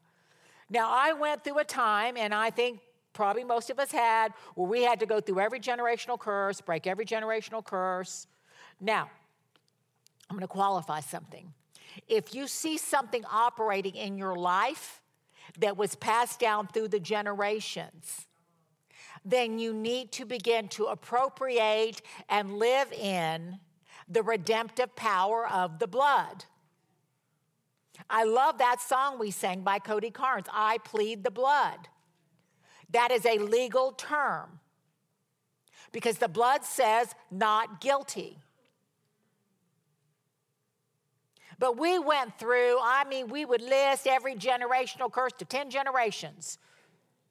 Now, 0.69 0.89
I 0.91 1.13
went 1.13 1.45
through 1.45 1.59
a 1.59 1.63
time, 1.63 2.17
and 2.17 2.35
I 2.35 2.49
think 2.49 2.81
probably 3.13 3.45
most 3.45 3.69
of 3.69 3.79
us 3.79 3.93
had, 3.93 4.33
where 4.55 4.67
we 4.67 4.83
had 4.83 4.99
to 4.99 5.05
go 5.05 5.21
through 5.21 5.39
every 5.39 5.61
generational 5.61 6.19
curse, 6.19 6.59
break 6.59 6.85
every 6.85 7.05
generational 7.05 7.63
curse. 7.63 8.27
Now, 8.81 9.09
I'm 10.29 10.35
going 10.35 10.41
to 10.41 10.47
qualify 10.47 10.99
something. 10.99 11.53
If 12.09 12.35
you 12.35 12.45
see 12.45 12.77
something 12.77 13.23
operating 13.31 13.95
in 13.95 14.17
your 14.17 14.35
life 14.35 14.99
that 15.59 15.77
was 15.77 15.95
passed 15.95 16.41
down 16.41 16.67
through 16.67 16.89
the 16.89 16.99
generations, 16.99 18.27
then 19.23 19.59
you 19.59 19.73
need 19.73 20.11
to 20.11 20.25
begin 20.25 20.67
to 20.67 20.87
appropriate 20.87 22.01
and 22.27 22.57
live 22.57 22.91
in 22.91 23.59
the 24.09 24.23
redemptive 24.23 24.95
power 24.95 25.47
of 25.47 25.79
the 25.79 25.87
blood. 25.87 26.45
I 28.09 28.23
love 28.23 28.57
that 28.57 28.81
song 28.81 29.19
we 29.19 29.29
sang 29.29 29.61
by 29.61 29.79
Cody 29.79 30.09
Carnes, 30.09 30.47
I 30.51 30.79
Plead 30.79 31.23
the 31.23 31.31
Blood. 31.31 31.87
That 32.91 33.11
is 33.11 33.25
a 33.25 33.37
legal 33.37 33.91
term 33.91 34.59
because 35.91 36.17
the 36.17 36.27
blood 36.27 36.65
says 36.65 37.13
not 37.29 37.81
guilty. 37.81 38.39
But 41.59 41.77
we 41.77 41.99
went 41.99 42.39
through, 42.39 42.77
I 42.81 43.03
mean, 43.07 43.27
we 43.27 43.43
would 43.43 43.61
list 43.61 44.07
every 44.07 44.33
generational 44.33 45.11
curse 45.11 45.33
to 45.39 45.45
10 45.45 45.69
generations. 45.69 46.57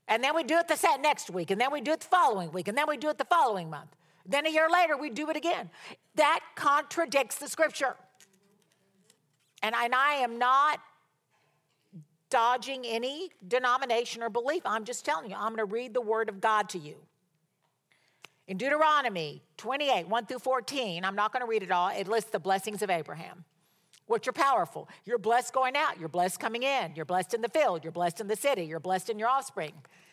And 0.06 0.22
then 0.22 0.36
we 0.36 0.44
do 0.44 0.58
it 0.58 0.68
the 0.68 0.98
next 1.00 1.30
week, 1.30 1.50
and 1.50 1.60
then 1.60 1.72
we 1.72 1.80
do 1.80 1.92
it 1.92 2.00
the 2.00 2.06
following 2.06 2.52
week, 2.52 2.68
and 2.68 2.76
then 2.76 2.86
we 2.86 2.98
do 2.98 3.08
it 3.08 3.18
the 3.18 3.24
following 3.24 3.70
month. 3.70 3.96
Then 4.28 4.46
a 4.46 4.50
year 4.50 4.68
later, 4.70 4.96
we 4.96 5.08
do 5.08 5.30
it 5.30 5.36
again. 5.36 5.70
That 6.14 6.40
contradicts 6.54 7.36
the 7.36 7.48
scripture. 7.48 7.96
And 9.62 9.74
I, 9.74 9.86
and 9.86 9.94
I 9.94 10.14
am 10.16 10.38
not 10.38 10.80
dodging 12.30 12.84
any 12.84 13.30
denomination 13.46 14.22
or 14.22 14.28
belief. 14.28 14.62
I'm 14.66 14.84
just 14.84 15.04
telling 15.04 15.30
you, 15.30 15.36
I'm 15.36 15.56
going 15.56 15.66
to 15.66 15.72
read 15.72 15.94
the 15.94 16.02
word 16.02 16.28
of 16.28 16.42
God 16.42 16.68
to 16.70 16.78
you. 16.78 16.96
In 18.46 18.56
Deuteronomy 18.56 19.42
28, 19.56 20.08
1 20.08 20.26
through 20.26 20.38
14, 20.38 21.04
I'm 21.04 21.16
not 21.16 21.32
going 21.32 21.42
to 21.42 21.48
read 21.48 21.62
it 21.62 21.70
all, 21.70 21.88
it 21.88 22.06
lists 22.06 22.30
the 22.30 22.38
blessings 22.38 22.82
of 22.82 22.88
Abraham, 22.88 23.44
which 24.06 24.26
are 24.28 24.32
powerful. 24.32 24.88
You're 25.04 25.18
blessed 25.18 25.52
going 25.52 25.76
out, 25.76 25.98
you're 25.98 26.08
blessed 26.08 26.40
coming 26.40 26.62
in, 26.62 26.94
you're 26.94 27.04
blessed 27.04 27.34
in 27.34 27.42
the 27.42 27.48
field, 27.48 27.82
you're 27.82 27.92
blessed 27.92 28.20
in 28.20 28.28
the 28.28 28.36
city, 28.36 28.64
you're 28.64 28.80
blessed 28.80 29.10
in 29.10 29.18
your 29.18 29.28
offspring, 29.28 29.72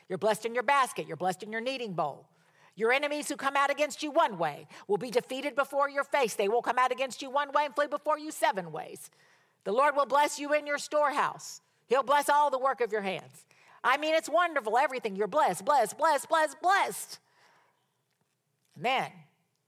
you're 0.09 0.17
blessed 0.17 0.45
in 0.45 0.53
your 0.53 0.63
basket, 0.63 1.07
you're 1.07 1.15
blessed 1.15 1.43
in 1.43 1.51
your 1.51 1.61
kneading 1.61 1.93
bowl. 1.93 2.27
Your 2.75 2.91
enemies 2.91 3.29
who 3.29 3.37
come 3.37 3.55
out 3.55 3.71
against 3.71 4.03
you 4.03 4.11
one 4.11 4.37
way 4.37 4.67
will 4.87 4.97
be 4.97 5.09
defeated 5.09 5.55
before 5.55 5.89
your 5.89 6.03
face. 6.03 6.33
They 6.33 6.49
will 6.49 6.61
come 6.61 6.77
out 6.77 6.91
against 6.91 7.21
you 7.21 7.29
one 7.29 7.51
way 7.53 7.65
and 7.65 7.73
flee 7.73 7.87
before 7.87 8.19
you 8.19 8.31
seven 8.31 8.71
ways. 8.71 9.09
The 9.63 9.71
Lord 9.71 9.95
will 9.95 10.05
bless 10.05 10.39
you 10.39 10.53
in 10.53 10.67
your 10.67 10.77
storehouse. 10.77 11.61
He'll 11.87 12.03
bless 12.03 12.29
all 12.29 12.49
the 12.49 12.59
work 12.59 12.81
of 12.81 12.91
your 12.91 13.01
hands. 13.01 13.45
I 13.83 13.97
mean, 13.97 14.13
it's 14.13 14.29
wonderful, 14.29 14.77
everything. 14.77 15.15
You're 15.15 15.27
blessed, 15.27 15.63
blessed, 15.63 15.97
blessed, 15.97 16.27
blessed, 16.27 16.61
blessed. 16.61 17.19
And 18.75 18.85
then 18.85 19.11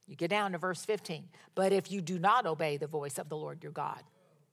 you 0.08 0.16
get 0.16 0.30
down 0.30 0.52
to 0.52 0.58
verse 0.58 0.84
15. 0.84 1.30
But 1.56 1.72
if 1.72 1.92
you 1.92 2.02
do 2.02 2.20
not 2.20 2.46
obey 2.46 2.78
the 2.78 2.88
voice 2.88 3.18
of 3.18 3.30
the 3.30 3.38
Lord 3.38 3.64
your 3.64 3.72
God, 3.72 4.02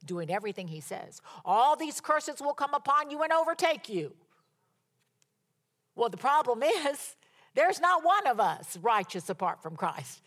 doing 0.05 0.31
everything 0.31 0.69
he 0.69 0.81
says, 0.81 1.21
all 1.45 1.77
these 1.77 2.01
curses 2.01 2.41
will 2.41 2.55
come 2.55 2.75
upon 2.75 3.11
you 3.11 3.23
and 3.23 3.33
overtake 3.33 3.89
you. 3.89 4.15
Well, 5.97 6.09
the 6.09 6.19
problem 6.19 6.63
is 6.63 7.17
there's 7.55 7.81
not 7.81 8.05
one 8.05 8.27
of 8.27 8.41
us 8.41 8.77
righteous 8.83 9.29
apart 9.31 9.63
from 9.63 9.77
Christ. 9.77 10.23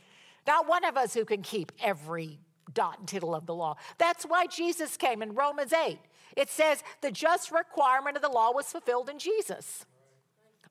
Not 0.46 0.68
one 0.68 0.86
of 0.86 0.96
us 0.96 1.13
who 1.13 1.26
can 1.26 1.42
keep 1.42 1.72
every 1.82 2.40
dot 2.74 3.00
and 3.00 3.08
tittle 3.08 3.36
of 3.36 3.46
the 3.46 3.56
law. 3.56 3.76
That's 3.98 4.24
why 4.24 4.48
Jesus 4.48 4.98
came 4.98 5.22
in 5.22 5.34
Romans 5.34 5.74
8. 5.74 6.00
It 6.36 6.50
says 6.50 6.84
the 7.02 7.12
just 7.12 7.52
requirement 7.52 8.16
of 8.16 8.22
the 8.22 8.30
law 8.30 8.52
was 8.54 8.68
fulfilled 8.68 9.10
in 9.10 9.20
Jesus. 9.20 9.86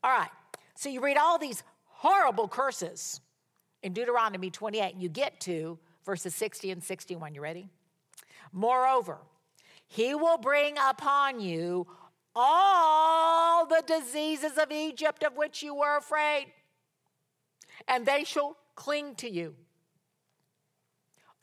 All 0.02 0.10
right, 0.10 0.30
so 0.74 0.88
you 0.88 1.00
read 1.00 1.16
all 1.16 1.38
these 1.38 1.62
horrible 1.84 2.48
curses 2.48 3.20
in 3.82 3.92
Deuteronomy 3.92 4.50
28, 4.50 4.94
and 4.94 5.02
you 5.02 5.08
get 5.08 5.40
to 5.40 5.78
verses 6.04 6.34
60 6.34 6.70
and 6.70 6.82
61. 6.82 7.34
You 7.34 7.40
ready? 7.40 7.68
Moreover, 8.52 9.18
he 9.88 10.14
will 10.14 10.38
bring 10.38 10.76
upon 10.78 11.40
you 11.40 11.86
all 12.36 13.66
the 13.66 13.82
diseases 13.86 14.58
of 14.58 14.70
Egypt 14.70 15.24
of 15.24 15.36
which 15.36 15.62
you 15.62 15.74
were 15.74 15.96
afraid, 15.96 16.46
and 17.88 18.04
they 18.04 18.22
shall 18.24 18.56
cling 18.74 19.14
to 19.16 19.28
you. 19.28 19.54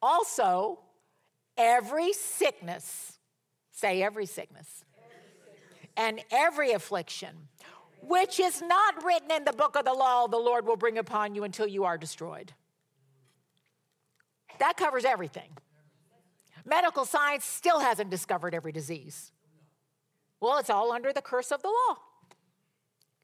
Also, 0.02 0.80
every 1.58 2.14
sickness, 2.14 3.18
say 3.72 4.04
every 4.04 4.28
sickness, 4.28 4.86
and 5.98 6.22
every 6.32 6.72
affliction, 6.74 7.36
which 8.02 8.40
is 8.40 8.62
not 8.62 9.04
written 9.04 9.32
in 9.32 9.46
the 9.46 9.54
book 9.54 9.76
of 9.76 9.86
the 9.86 9.94
law, 9.94 10.28
the 10.28 10.38
Lord 10.38 10.66
will 10.66 10.78
bring 10.78 10.98
upon 10.98 11.36
you 11.36 11.44
until 11.44 11.68
you 11.68 11.86
are 11.86 11.98
destroyed. 11.98 12.54
That 14.60 14.78
covers 14.78 15.06
everything. 15.06 15.50
Medical 16.66 17.06
science 17.06 17.44
still 17.44 17.80
hasn't 17.80 18.10
discovered 18.10 18.54
every 18.56 18.72
disease. 18.72 19.33
Well, 20.44 20.58
it's 20.58 20.70
all 20.70 20.92
under 20.92 21.14
the 21.14 21.22
curse 21.22 21.54
of 21.54 21.62
the 21.62 21.70
law. 21.70 22.00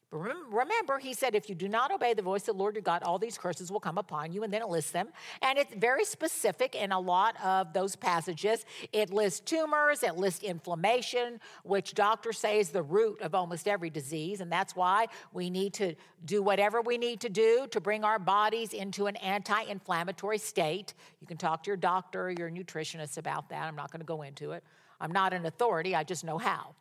Remember, 0.10 1.00
he 1.00 1.14
said, 1.14 1.36
if 1.36 1.50
you 1.50 1.54
do 1.54 1.68
not 1.68 1.92
obey 1.92 2.14
the 2.14 2.22
voice 2.22 2.48
of 2.48 2.56
the 2.56 2.62
Lord 2.62 2.76
your 2.76 2.82
God, 2.82 3.04
all 3.04 3.20
these 3.20 3.38
curses 3.38 3.70
will 3.70 3.82
come 3.82 3.98
upon 3.98 4.32
you. 4.32 4.44
And 4.44 4.54
then 4.54 4.62
it 4.62 4.70
lists 4.70 4.92
them. 4.92 5.10
And 5.42 5.60
it's 5.60 5.74
very 5.74 6.06
specific 6.06 6.76
in 6.76 6.94
a 6.94 7.00
lot 7.00 7.36
of 7.44 7.74
those 7.74 7.98
passages. 7.98 8.66
It 8.94 9.12
lists 9.12 9.42
tumors, 9.42 10.02
it 10.02 10.16
lists 10.16 10.44
inflammation, 10.44 11.42
which 11.66 11.94
doctors 11.94 12.40
say 12.40 12.58
is 12.58 12.70
the 12.70 12.84
root 12.84 13.20
of 13.22 13.36
almost 13.36 13.68
every 13.68 13.90
disease. 13.90 14.40
And 14.40 14.50
that's 14.50 14.74
why 14.74 15.08
we 15.34 15.50
need 15.50 15.74
to 15.74 15.96
do 16.24 16.42
whatever 16.42 16.80
we 16.80 16.98
need 16.98 17.20
to 17.20 17.30
do 17.30 17.68
to 17.72 17.82
bring 17.82 18.06
our 18.06 18.18
bodies 18.18 18.72
into 18.72 19.08
an 19.08 19.18
anti 19.18 19.64
inflammatory 19.64 20.38
state. 20.38 20.94
You 21.20 21.28
can 21.28 21.36
talk 21.36 21.64
to 21.64 21.68
your 21.68 21.78
doctor 21.78 22.28
or 22.28 22.32
your 22.32 22.50
nutritionist 22.50 23.18
about 23.18 23.50
that. 23.50 23.68
I'm 23.68 23.76
not 23.76 23.92
going 23.92 24.00
to 24.00 24.06
go 24.06 24.22
into 24.22 24.54
it. 24.54 24.64
I'm 25.02 25.12
not 25.12 25.34
an 25.34 25.46
authority, 25.46 25.96
I 25.96 26.06
just 26.06 26.24
know 26.24 26.38
how 26.38 26.76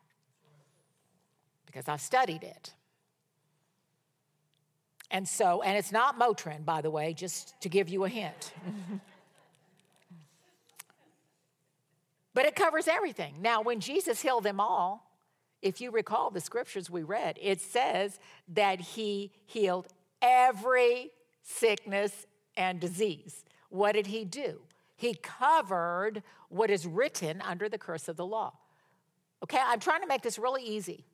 because 1.71 1.87
I've 1.87 2.01
studied 2.01 2.41
it. 2.43 2.73
And 5.11 5.27
so, 5.27 5.61
and 5.61 5.77
it's 5.77 5.91
not 5.91 6.19
Motrin, 6.19 6.65
by 6.65 6.81
the 6.81 6.89
way, 6.89 7.13
just 7.13 7.59
to 7.61 7.69
give 7.69 7.89
you 7.89 8.05
a 8.05 8.09
hint. 8.09 8.53
but 12.33 12.45
it 12.45 12.55
covers 12.55 12.87
everything. 12.87 13.35
Now, 13.39 13.61
when 13.61 13.79
Jesus 13.79 14.21
healed 14.21 14.43
them 14.43 14.59
all, 14.59 15.11
if 15.61 15.79
you 15.79 15.91
recall 15.91 16.31
the 16.31 16.41
scriptures 16.41 16.89
we 16.89 17.03
read, 17.03 17.37
it 17.39 17.61
says 17.61 18.19
that 18.49 18.79
he 18.79 19.31
healed 19.45 19.87
every 20.21 21.11
sickness 21.43 22.25
and 22.57 22.79
disease. 22.79 23.43
What 23.69 23.91
did 23.93 24.07
he 24.07 24.25
do? 24.25 24.61
He 24.95 25.13
covered 25.21 26.23
what 26.49 26.71
is 26.71 26.87
written 26.87 27.41
under 27.41 27.69
the 27.69 27.77
curse 27.77 28.07
of 28.07 28.17
the 28.17 28.25
law. 28.25 28.53
Okay, 29.43 29.59
I'm 29.63 29.79
trying 29.79 30.01
to 30.01 30.07
make 30.07 30.21
this 30.21 30.37
really 30.37 30.63
easy. 30.63 31.05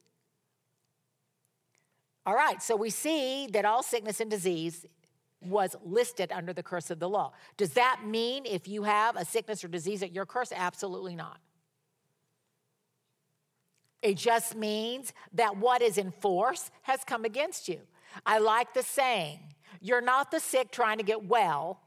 All 2.26 2.36
right, 2.36 2.62
so 2.62 2.76
we 2.76 2.90
see 2.90 3.48
that 3.48 3.66
all 3.66 3.84
sickness 3.84 4.20
and 4.20 4.32
disease 4.32 4.86
was 5.42 5.76
listed 5.84 6.32
under 6.32 6.54
the 6.54 6.64
curse 6.64 6.90
of 6.90 7.00
the 7.00 7.08
law. 7.08 7.34
Does 7.58 7.74
that 7.74 8.02
mean 8.06 8.46
if 8.46 8.68
you 8.68 8.84
have 8.84 9.16
a 9.16 9.24
sickness 9.26 9.64
or 9.64 9.68
disease 9.68 10.00
that 10.00 10.12
you're 10.12 10.26
cursed? 10.26 10.54
Absolutely 10.56 11.16
not. 11.16 11.40
It 14.02 14.18
just 14.18 14.56
means 14.56 15.14
that 15.34 15.58
what 15.58 15.82
is 15.82 15.98
in 15.98 16.12
force 16.12 16.72
has 16.84 17.04
come 17.04 17.26
against 17.26 17.68
you. 17.68 17.80
I 18.26 18.40
like 18.40 18.74
the 18.74 18.84
saying 18.84 19.40
you're 19.82 20.02
not 20.02 20.32
the 20.32 20.40
sick 20.40 20.72
trying 20.72 20.98
to 20.98 21.04
get 21.04 21.26
well, 21.26 21.82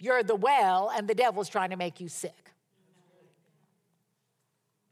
you're 0.00 0.22
the 0.22 0.34
well, 0.34 0.90
and 0.94 1.06
the 1.06 1.14
devil's 1.14 1.48
trying 1.48 1.70
to 1.70 1.76
make 1.76 2.00
you 2.00 2.08
sick. 2.08 2.52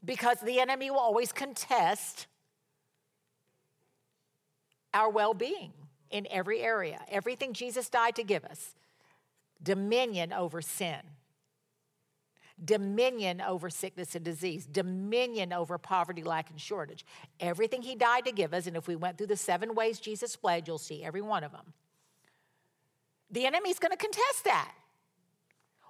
Because 0.03 0.39
the 0.41 0.59
enemy 0.59 0.91
will 0.91 0.99
always 0.99 1.31
contest 1.31 2.27
our 4.95 5.09
well 5.09 5.35
being 5.35 5.73
in 6.09 6.25
every 6.31 6.61
area. 6.61 6.99
Everything 7.09 7.53
Jesus 7.53 7.89
died 7.89 8.15
to 8.15 8.23
give 8.23 8.45
us 8.45 8.73
dominion 9.61 10.31
over 10.31 10.61
sin, 10.61 10.99
dominion 12.63 13.41
over 13.41 13.69
sickness 13.69 14.15
and 14.15 14.23
disease, 14.23 14.65
dominion 14.65 15.51
over 15.51 15.77
poverty, 15.77 16.23
lack, 16.23 16.49
and 16.49 16.59
shortage. 16.59 17.05
Everything 17.39 17.81
he 17.81 17.95
died 17.95 18.25
to 18.25 18.31
give 18.31 18.53
us, 18.53 18.67
and 18.67 18.77
if 18.77 18.87
we 18.87 18.95
went 18.95 19.17
through 19.17 19.27
the 19.27 19.37
seven 19.37 19.75
ways 19.75 19.99
Jesus 19.99 20.35
fled, 20.35 20.67
you'll 20.67 20.77
see 20.77 21.03
every 21.03 21.21
one 21.21 21.43
of 21.43 21.51
them. 21.51 21.73
The 23.31 23.45
enemy's 23.45 23.79
going 23.79 23.91
to 23.91 23.97
contest 23.97 24.45
that. 24.45 24.71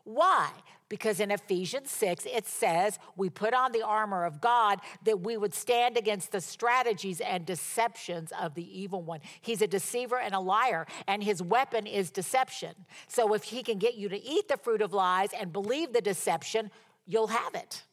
Why? 0.05 0.51
Because 0.87 1.19
in 1.19 1.31
Ephesians 1.31 1.89
6, 1.89 2.27
it 2.27 2.47
says 2.47 2.99
we 3.17 3.29
put 3.29 3.55
on 3.55 3.71
the 3.71 3.81
armor 3.81 4.23
of 4.23 4.39
God 4.39 4.79
that 5.03 5.21
we 5.21 5.35
would 5.35 5.55
stand 5.55 5.97
against 5.97 6.31
the 6.31 6.39
strategies 6.39 7.19
and 7.19 7.43
deceptions 7.43 8.31
of 8.39 8.53
the 8.53 8.81
evil 8.81 9.01
one. 9.01 9.19
He's 9.41 9.63
a 9.63 9.67
deceiver 9.67 10.19
and 10.19 10.35
a 10.35 10.39
liar, 10.39 10.85
and 11.07 11.23
his 11.23 11.41
weapon 11.41 11.87
is 11.87 12.11
deception. 12.11 12.75
So 13.07 13.33
if 13.33 13.43
he 13.43 13.63
can 13.63 13.79
get 13.79 13.95
you 13.95 14.07
to 14.09 14.23
eat 14.23 14.47
the 14.47 14.57
fruit 14.57 14.83
of 14.83 14.93
lies 14.93 15.29
and 15.37 15.51
believe 15.51 15.91
the 15.91 16.01
deception, 16.01 16.69
you'll 17.07 17.27
have 17.27 17.55
it. 17.55 17.83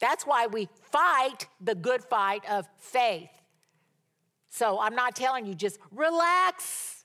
That's 0.00 0.24
why 0.24 0.46
we 0.46 0.70
fight 0.90 1.46
the 1.60 1.74
good 1.74 2.02
fight 2.02 2.48
of 2.50 2.66
faith. 2.78 3.28
So 4.48 4.80
I'm 4.80 4.94
not 4.94 5.14
telling 5.14 5.44
you 5.44 5.54
just 5.54 5.78
relax 5.92 6.99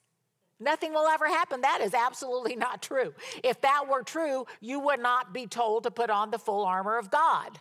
Nothing 0.59 0.93
will 0.93 1.07
ever 1.07 1.27
happen. 1.27 1.61
That 1.61 1.81
is 1.81 1.93
absolutely 1.93 2.55
not 2.55 2.81
true. 2.81 3.13
If 3.43 3.61
that 3.61 3.87
were 3.89 4.03
true, 4.03 4.45
you 4.61 4.79
would 4.79 5.01
not 5.01 5.33
be 5.33 5.47
told 5.47 5.83
to 5.83 5.91
put 5.91 6.09
on 6.09 6.31
the 6.31 6.39
full 6.39 6.65
armor 6.65 6.97
of 6.97 7.11
God. 7.11 7.59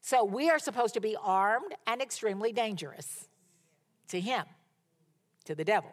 So 0.00 0.24
we 0.24 0.50
are 0.50 0.58
supposed 0.58 0.94
to 0.94 1.00
be 1.00 1.16
armed 1.20 1.74
and 1.86 2.00
extremely 2.00 2.52
dangerous 2.52 3.28
to 4.08 4.20
Him, 4.20 4.44
to 5.44 5.54
the 5.54 5.64
devil. 5.64 5.92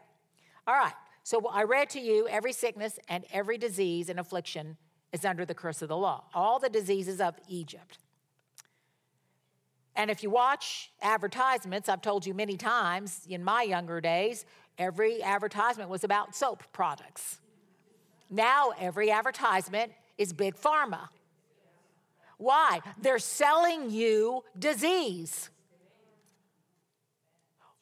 All 0.67 0.75
right, 0.75 0.93
so 1.23 1.45
I 1.47 1.63
read 1.63 1.89
to 1.91 1.99
you 1.99 2.27
every 2.27 2.53
sickness 2.53 2.97
and 3.09 3.25
every 3.31 3.57
disease 3.57 4.09
and 4.09 4.19
affliction 4.19 4.77
is 5.11 5.25
under 5.25 5.45
the 5.45 5.53
curse 5.53 5.81
of 5.81 5.89
the 5.89 5.97
law, 5.97 6.25
all 6.33 6.59
the 6.59 6.69
diseases 6.69 7.21
of 7.21 7.35
Egypt. 7.47 7.99
And 9.95 10.11
if 10.11 10.23
you 10.23 10.29
watch 10.29 10.91
advertisements, 11.01 11.87
I've 11.87 12.01
told 12.01 12.25
you 12.25 12.33
many 12.33 12.57
times 12.57 13.21
in 13.29 13.43
my 13.43 13.61
younger 13.63 14.01
days, 14.01 14.45
every 14.77 15.23
advertisement 15.23 15.89
was 15.89 16.03
about 16.03 16.35
soap 16.35 16.63
products. 16.73 17.39
Now 18.29 18.71
every 18.79 19.11
advertisement 19.11 19.93
is 20.17 20.33
big 20.33 20.55
pharma. 20.55 21.07
Why? 22.37 22.81
They're 23.01 23.19
selling 23.19 23.89
you 23.89 24.43
disease. 24.59 25.49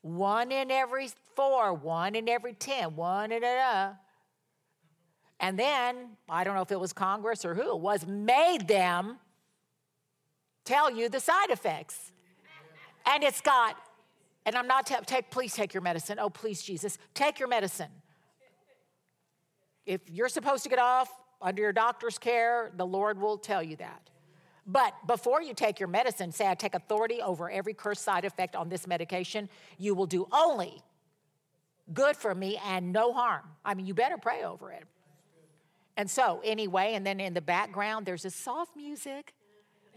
One 0.02 0.52
in 0.52 0.70
every 0.70 1.10
four, 1.36 1.74
one 1.74 2.14
in 2.14 2.30
every 2.30 2.54
10, 2.54 2.96
one 2.96 3.32
in 3.32 3.44
a. 3.44 3.98
And 5.40 5.58
then, 5.58 6.10
I 6.30 6.44
don't 6.44 6.56
know 6.56 6.62
if 6.62 6.72
it 6.72 6.80
was 6.80 6.94
Congress 6.94 7.44
or 7.44 7.56
who 7.56 7.76
it 7.76 7.80
was, 7.80 8.06
made 8.06 8.68
them 8.68 9.18
tell 10.66 10.92
you 10.92 11.10
the 11.10 11.20
side 11.20 11.50
effects. 11.50 12.12
And 13.06 13.24
it's 13.24 13.42
got, 13.42 13.76
and 14.46 14.56
I'm 14.56 14.68
not, 14.68 14.88
t- 14.88 14.96
take, 15.06 15.30
please 15.30 15.54
take 15.54 15.74
your 15.74 15.82
medicine. 15.82 16.20
Oh, 16.20 16.30
please, 16.30 16.62
Jesus, 16.62 16.98
take 17.14 17.40
your 17.40 17.48
medicine. 17.48 17.90
If 19.86 20.02
you're 20.10 20.30
supposed 20.30 20.64
to 20.64 20.70
get 20.70 20.80
off 20.80 21.10
under 21.42 21.62
your 21.62 21.74
doctor's 21.74 22.18
care, 22.18 22.72
the 22.76 22.86
Lord 22.86 23.20
will 23.20 23.38
tell 23.38 23.62
you 23.62 23.76
that. 23.78 24.10
But 24.66 24.94
before 25.08 25.42
you 25.42 25.54
take 25.54 25.80
your 25.80 25.90
medicine, 25.90 26.32
say, 26.32 26.48
I 26.48 26.56
take 26.56 26.74
authority 26.74 27.22
over 27.22 27.52
every 27.52 27.74
curse 27.74 28.00
side 28.00 28.24
effect 28.24 28.56
on 28.56 28.70
this 28.70 28.88
medication, 28.88 29.50
you 29.78 29.94
will 29.94 30.06
do 30.06 30.26
only 30.32 30.82
good 31.92 32.16
for 32.16 32.34
me 32.34 32.58
and 32.66 32.94
no 32.94 33.12
harm. 33.12 33.44
I 33.66 33.74
mean, 33.74 33.86
you 33.86 33.94
better 33.94 34.18
pray 34.18 34.44
over 34.44 34.72
it. 34.72 34.86
And 35.98 36.10
so, 36.10 36.40
anyway, 36.46 36.94
and 36.94 37.06
then 37.06 37.20
in 37.20 37.34
the 37.34 37.42
background, 37.42 38.06
there's 38.06 38.24
a 38.24 38.32
soft 38.32 38.78
music 38.78 39.34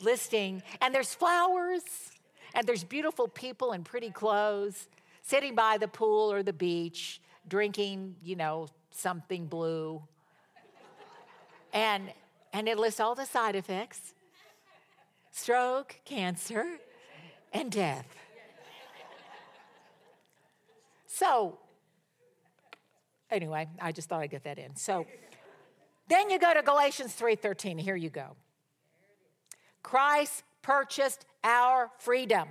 listing, 0.01 0.63
and 0.81 0.95
there's 0.95 1.15
flowers, 1.15 1.83
and 2.55 2.67
there's 2.67 2.85
beautiful 2.85 3.29
people 3.29 3.73
in 3.73 3.85
pretty 3.85 4.11
clothes 4.11 4.89
sitting 5.23 5.55
by 5.55 5.77
the 5.79 5.89
pool 5.89 6.31
or 6.31 6.43
the 6.43 6.53
beach, 6.53 7.21
drinking, 7.49 8.15
you 8.23 8.37
know, 8.37 8.69
something 8.91 9.47
blue. 9.47 10.03
And, 11.73 12.13
and 12.53 12.69
it 12.69 12.79
lists 12.79 13.01
all 13.01 13.15
the 13.15 13.27
side 13.27 13.57
effects 13.57 14.15
stroke, 15.33 15.97
cancer, 16.05 16.65
and 17.53 17.71
death. 17.71 18.07
So, 21.07 21.59
anyway, 23.31 23.69
I 23.81 23.93
just 23.93 24.09
thought 24.09 24.21
I'd 24.21 24.31
get 24.31 24.45
that 24.45 24.59
in. 24.59 24.77
So, 24.77 25.07
then 26.09 26.31
you 26.31 26.39
go 26.39 26.55
to 26.55 26.63
Galatians 26.63 27.15
3:13. 27.15 27.79
Here 27.79 27.97
you 27.97 28.11
go. 28.11 28.37
Christ 29.87 30.43
purchased 30.63 31.25
our 31.45 31.93
freedom, 32.01 32.49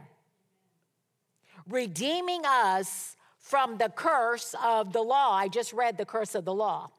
redeeming 1.67 2.43
us 2.45 3.17
from 3.39 3.77
the 3.77 3.89
curse 3.89 4.55
of 4.63 4.93
the 4.93 5.01
law. 5.01 5.33
I 5.33 5.49
just 5.49 5.73
read 5.73 5.97
the 5.97 6.05
curse 6.05 6.33
of 6.33 6.45
the 6.45 6.53
law 6.53 6.91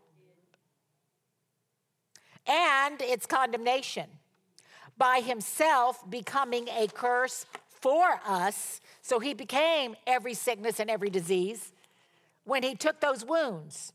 and 2.47 3.01
its 3.01 3.25
condemnation 3.25 4.05
by 4.99 5.21
himself 5.21 6.05
becoming 6.11 6.69
a 6.69 6.87
curse 6.87 7.47
for 7.71 8.21
us. 8.27 8.83
So 9.01 9.21
he 9.21 9.33
became 9.33 9.97
every 10.07 10.35
sickness 10.35 10.81
and 10.81 10.91
every 10.91 11.09
disease 11.09 11.73
when 12.45 12.63
he 12.63 12.75
took 12.75 13.01
those 13.01 13.25
wounds. 13.25 13.95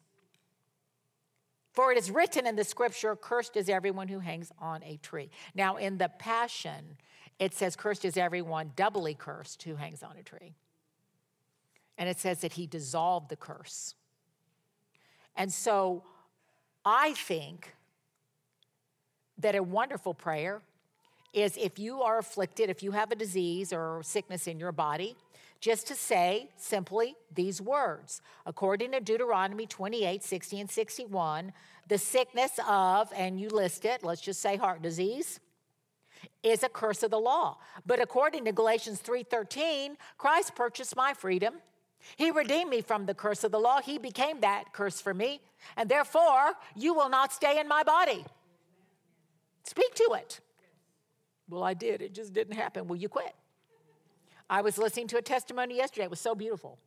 For 1.71 1.91
it 1.91 1.97
is 1.97 2.11
written 2.11 2.45
in 2.45 2.55
the 2.55 2.63
scripture, 2.63 3.15
cursed 3.15 3.55
is 3.55 3.69
everyone 3.69 4.09
who 4.09 4.19
hangs 4.19 4.51
on 4.59 4.83
a 4.83 4.97
tree. 4.97 5.29
Now, 5.55 5.77
in 5.77 5.97
the 5.97 6.09
Passion, 6.19 6.97
it 7.39 7.53
says, 7.53 7.75
cursed 7.75 8.03
is 8.03 8.17
everyone, 8.17 8.71
doubly 8.75 9.13
cursed, 9.13 9.63
who 9.63 9.75
hangs 9.75 10.03
on 10.03 10.17
a 10.17 10.23
tree. 10.23 10.53
And 11.97 12.09
it 12.09 12.19
says 12.19 12.41
that 12.41 12.53
he 12.53 12.67
dissolved 12.67 13.29
the 13.29 13.35
curse. 13.35 13.95
And 15.35 15.51
so 15.51 16.03
I 16.83 17.13
think 17.13 17.73
that 19.37 19.55
a 19.55 19.63
wonderful 19.63 20.13
prayer 20.13 20.61
is 21.33 21.57
if 21.57 21.79
you 21.79 22.01
are 22.01 22.19
afflicted, 22.19 22.69
if 22.69 22.83
you 22.83 22.91
have 22.91 23.11
a 23.11 23.15
disease 23.15 23.71
or 23.71 24.01
sickness 24.03 24.47
in 24.47 24.59
your 24.59 24.71
body, 24.73 25.15
just 25.61 25.87
to 25.87 25.95
say 25.95 26.49
simply 26.57 27.15
these 27.33 27.61
words. 27.61 28.21
According 28.45 28.91
to 28.91 28.99
Deuteronomy 28.99 29.67
28 29.67 30.23
60 30.23 30.59
and 30.59 30.69
61, 30.69 31.53
the 31.87 31.97
sickness 31.97 32.59
of, 32.67 33.13
and 33.15 33.39
you 33.39 33.47
list 33.47 33.85
it, 33.85 34.03
let's 34.03 34.21
just 34.21 34.41
say 34.41 34.57
heart 34.57 34.81
disease, 34.81 35.39
is 36.43 36.63
a 36.63 36.69
curse 36.69 37.03
of 37.03 37.11
the 37.11 37.19
law. 37.19 37.57
But 37.85 38.01
according 38.01 38.45
to 38.45 38.51
Galatians 38.51 39.01
3:13, 39.01 39.97
Christ 40.17 40.55
purchased 40.55 40.95
my 40.95 41.13
freedom. 41.13 41.55
He 42.15 42.31
redeemed 42.31 42.71
me 42.71 42.81
from 42.81 43.05
the 43.05 43.13
curse 43.13 43.43
of 43.43 43.51
the 43.51 43.59
law. 43.59 43.79
He 43.81 43.99
became 43.99 44.41
that 44.41 44.73
curse 44.73 44.99
for 44.99 45.13
me, 45.13 45.41
and 45.77 45.87
therefore 45.87 46.53
you 46.75 46.95
will 46.95 47.09
not 47.09 47.31
stay 47.31 47.59
in 47.59 47.67
my 47.67 47.83
body. 47.83 48.25
Speak 49.63 49.93
to 49.93 50.15
it. 50.17 50.39
Well, 51.47 51.63
I 51.63 51.75
did. 51.75 52.01
It 52.01 52.13
just 52.13 52.33
didn't 52.33 52.55
happen. 52.55 52.87
Will 52.87 52.95
you 52.95 53.09
quit? 53.09 53.35
I 54.51 54.61
was 54.61 54.77
listening 54.77 55.07
to 55.07 55.17
a 55.17 55.21
testimony 55.21 55.77
yesterday. 55.77 56.03
It 56.03 56.09
was 56.09 56.19
so 56.19 56.35
beautiful. 56.35 56.77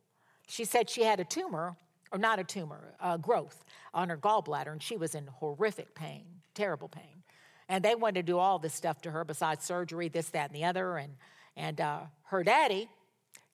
She 0.47 0.65
said 0.65 0.87
she 0.87 1.03
had 1.03 1.19
a 1.19 1.23
tumor, 1.23 1.75
or 2.11 2.19
not 2.19 2.37
a 2.37 2.43
tumor, 2.43 2.93
a 3.01 3.17
growth 3.17 3.65
on 3.91 4.09
her 4.09 4.17
gallbladder, 4.17 4.71
and 4.71 4.83
she 4.83 4.97
was 4.97 5.15
in 5.15 5.25
horrific 5.25 5.95
pain, 5.95 6.25
terrible 6.53 6.87
pain. 6.87 7.23
And 7.67 7.83
they 7.83 7.95
wanted 7.95 8.27
to 8.27 8.31
do 8.31 8.37
all 8.37 8.59
this 8.59 8.75
stuff 8.75 9.01
to 9.01 9.11
her 9.11 9.25
besides 9.25 9.65
surgery, 9.65 10.09
this, 10.09 10.29
that, 10.29 10.51
and 10.51 10.55
the 10.55 10.65
other. 10.65 10.97
And, 10.97 11.15
and 11.57 11.81
uh, 11.81 12.01
her 12.25 12.43
daddy 12.43 12.87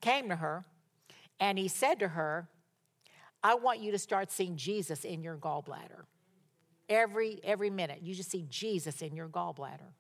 came 0.01 0.28
to 0.28 0.36
her 0.36 0.66
and 1.39 1.57
he 1.57 1.70
said 1.70 1.99
to 1.99 2.09
her, 2.09 2.49
I 3.41 3.55
want 3.55 3.80
you 3.80 3.93
to 3.93 3.97
start 3.97 4.30
seeing 4.30 4.57
Jesus 4.57 5.05
in 5.05 5.24
your 5.24 5.38
gallbladder. 5.38 6.03
Every, 6.89 7.39
every 7.45 7.70
minute, 7.70 7.99
you 8.01 8.14
just 8.14 8.30
see 8.30 8.45
Jesus 8.49 9.01
in 9.01 9.16
your 9.16 9.30
gallbladder. 9.30 9.93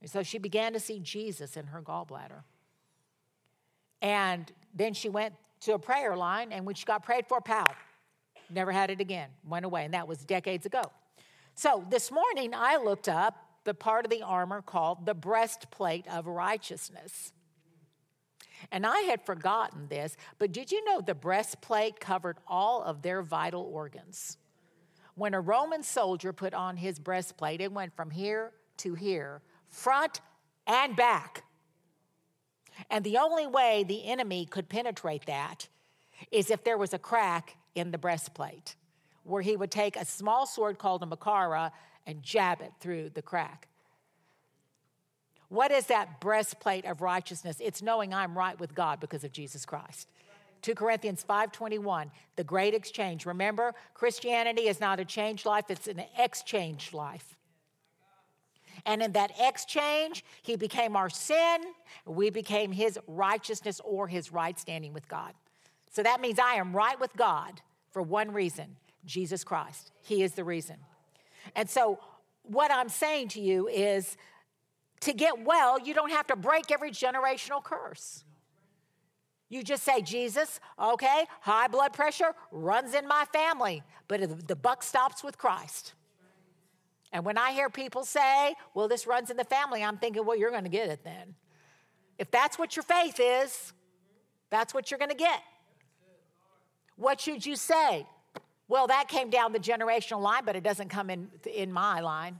And 0.00 0.10
so 0.10 0.24
she 0.24 0.38
began 0.38 0.72
to 0.72 0.80
see 0.80 0.98
Jesus 0.98 1.56
in 1.56 1.68
her 1.68 1.80
gallbladder. 1.80 2.42
And 4.02 4.50
then 4.74 4.94
she 4.94 5.08
went 5.08 5.34
to 5.60 5.74
a 5.74 5.78
prayer 5.78 6.16
line, 6.16 6.52
and 6.52 6.64
when 6.64 6.74
she 6.74 6.84
got 6.84 7.02
prayed 7.02 7.26
for, 7.26 7.40
pow, 7.40 7.66
never 8.48 8.72
had 8.72 8.90
it 8.90 9.00
again, 9.00 9.28
went 9.46 9.64
away. 9.64 9.84
And 9.84 9.94
that 9.94 10.08
was 10.08 10.24
decades 10.24 10.66
ago. 10.66 10.82
So 11.54 11.84
this 11.90 12.10
morning, 12.10 12.54
I 12.54 12.76
looked 12.76 13.08
up 13.08 13.36
the 13.64 13.74
part 13.74 14.06
of 14.06 14.10
the 14.10 14.22
armor 14.22 14.62
called 14.62 15.04
the 15.04 15.14
breastplate 15.14 16.06
of 16.08 16.26
righteousness. 16.26 17.32
And 18.72 18.86
I 18.86 19.00
had 19.00 19.24
forgotten 19.24 19.86
this, 19.88 20.16
but 20.38 20.52
did 20.52 20.70
you 20.70 20.84
know 20.84 21.00
the 21.00 21.14
breastplate 21.14 22.00
covered 22.00 22.38
all 22.46 22.82
of 22.82 23.02
their 23.02 23.22
vital 23.22 23.62
organs? 23.72 24.36
When 25.14 25.34
a 25.34 25.40
Roman 25.40 25.82
soldier 25.82 26.32
put 26.32 26.54
on 26.54 26.76
his 26.76 26.98
breastplate, 26.98 27.60
it 27.60 27.72
went 27.72 27.94
from 27.94 28.10
here 28.10 28.52
to 28.78 28.94
here, 28.94 29.42
front 29.68 30.20
and 30.66 30.96
back. 30.96 31.44
And 32.88 33.04
the 33.04 33.18
only 33.18 33.46
way 33.46 33.84
the 33.84 34.06
enemy 34.06 34.46
could 34.46 34.68
penetrate 34.68 35.26
that 35.26 35.68
is 36.30 36.50
if 36.50 36.64
there 36.64 36.78
was 36.78 36.94
a 36.94 36.98
crack 36.98 37.56
in 37.74 37.90
the 37.90 37.98
breastplate, 37.98 38.76
where 39.24 39.42
he 39.42 39.56
would 39.56 39.70
take 39.70 39.96
a 39.96 40.04
small 40.04 40.46
sword 40.46 40.78
called 40.78 41.02
a 41.02 41.06
machaira 41.06 41.72
and 42.06 42.22
jab 42.22 42.60
it 42.60 42.72
through 42.80 43.10
the 43.10 43.22
crack. 43.22 43.68
What 45.48 45.72
is 45.72 45.86
that 45.86 46.20
breastplate 46.20 46.84
of 46.84 47.02
righteousness? 47.02 47.56
It's 47.60 47.82
knowing 47.82 48.14
I'm 48.14 48.38
right 48.38 48.58
with 48.58 48.74
God 48.74 49.00
because 49.00 49.24
of 49.24 49.32
Jesus 49.32 49.66
Christ. 49.66 50.08
2 50.62 50.74
Corinthians 50.74 51.24
5:21, 51.24 52.10
the 52.36 52.44
great 52.44 52.74
exchange. 52.74 53.26
Remember, 53.26 53.74
Christianity 53.94 54.68
is 54.68 54.78
not 54.78 55.00
a 55.00 55.04
changed 55.04 55.46
life, 55.46 55.64
it's 55.70 55.88
an 55.88 56.04
exchanged 56.16 56.92
life. 56.92 57.36
And 58.86 59.02
in 59.02 59.12
that 59.12 59.32
exchange, 59.38 60.24
he 60.42 60.56
became 60.56 60.96
our 60.96 61.10
sin, 61.10 61.60
we 62.06 62.30
became 62.30 62.72
his 62.72 62.98
righteousness 63.06 63.80
or 63.84 64.08
his 64.08 64.32
right 64.32 64.58
standing 64.58 64.92
with 64.92 65.08
God. 65.08 65.32
So 65.90 66.02
that 66.02 66.20
means 66.20 66.38
I 66.38 66.54
am 66.54 66.74
right 66.74 66.98
with 66.98 67.16
God 67.16 67.60
for 67.90 68.02
one 68.02 68.32
reason 68.32 68.76
Jesus 69.04 69.44
Christ. 69.44 69.92
He 70.02 70.22
is 70.22 70.32
the 70.32 70.44
reason. 70.44 70.76
And 71.56 71.68
so, 71.68 71.98
what 72.42 72.70
I'm 72.70 72.88
saying 72.88 73.28
to 73.28 73.40
you 73.40 73.68
is 73.68 74.16
to 75.00 75.12
get 75.12 75.44
well, 75.44 75.78
you 75.78 75.94
don't 75.94 76.10
have 76.10 76.26
to 76.28 76.36
break 76.36 76.70
every 76.70 76.90
generational 76.90 77.62
curse. 77.62 78.24
You 79.48 79.64
just 79.64 79.82
say, 79.82 80.00
Jesus, 80.00 80.60
okay, 80.80 81.24
high 81.40 81.66
blood 81.66 81.92
pressure 81.92 82.34
runs 82.52 82.94
in 82.94 83.08
my 83.08 83.24
family, 83.32 83.82
but 84.06 84.46
the 84.46 84.56
buck 84.56 84.82
stops 84.82 85.24
with 85.24 85.36
Christ. 85.38 85.94
And 87.12 87.24
when 87.24 87.36
I 87.36 87.52
hear 87.52 87.68
people 87.68 88.04
say, 88.04 88.54
well, 88.74 88.88
this 88.88 89.06
runs 89.06 89.30
in 89.30 89.36
the 89.36 89.44
family, 89.44 89.82
I'm 89.82 89.98
thinking, 89.98 90.24
well, 90.24 90.36
you're 90.36 90.50
going 90.50 90.64
to 90.64 90.70
get 90.70 90.88
it 90.88 91.02
then. 91.02 91.34
If 92.18 92.30
that's 92.30 92.58
what 92.58 92.76
your 92.76 92.82
faith 92.82 93.18
is, 93.18 93.72
that's 94.50 94.74
what 94.74 94.90
you're 94.90 94.98
going 94.98 95.10
to 95.10 95.16
get. 95.16 95.42
What 96.96 97.20
should 97.20 97.44
you 97.44 97.56
say? 97.56 98.06
Well, 98.68 98.86
that 98.86 99.08
came 99.08 99.30
down 99.30 99.52
the 99.52 99.58
generational 99.58 100.20
line, 100.20 100.44
but 100.44 100.54
it 100.54 100.62
doesn't 100.62 100.90
come 100.90 101.10
in, 101.10 101.28
in 101.52 101.72
my 101.72 102.00
line. 102.00 102.38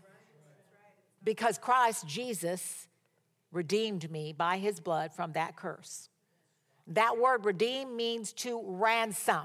Because 1.25 1.59
Christ, 1.59 2.07
Jesus, 2.07 2.87
redeemed 3.51 4.11
me 4.11 4.33
by 4.33 4.59
his 4.59 4.79
blood 4.79 5.13
from 5.13 5.33
that 5.33 5.57
curse. 5.57 6.09
That 6.87 7.19
word 7.19 7.45
redeem 7.45 7.97
means 7.97 8.33
to 8.35 8.63
ransom. 8.65 9.43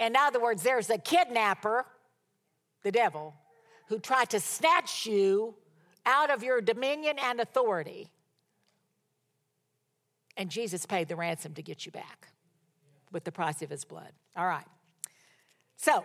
In 0.00 0.16
other 0.16 0.40
words, 0.40 0.62
there's 0.62 0.90
a 0.90 0.98
kidnapper, 0.98 1.86
the 2.82 2.90
devil, 2.90 3.34
who 3.88 3.98
tried 3.98 4.30
to 4.30 4.40
snatch 4.40 5.06
you 5.06 5.54
out 6.04 6.30
of 6.30 6.42
your 6.42 6.60
dominion 6.60 7.16
and 7.22 7.40
authority. 7.40 8.10
And 10.36 10.50
Jesus 10.50 10.86
paid 10.86 11.08
the 11.08 11.16
ransom 11.16 11.54
to 11.54 11.62
get 11.62 11.86
you 11.86 11.92
back 11.92 12.28
with 13.12 13.24
the 13.24 13.32
price 13.32 13.62
of 13.62 13.70
his 13.70 13.84
blood. 13.84 14.12
All 14.36 14.46
right. 14.46 14.66
So, 15.76 16.04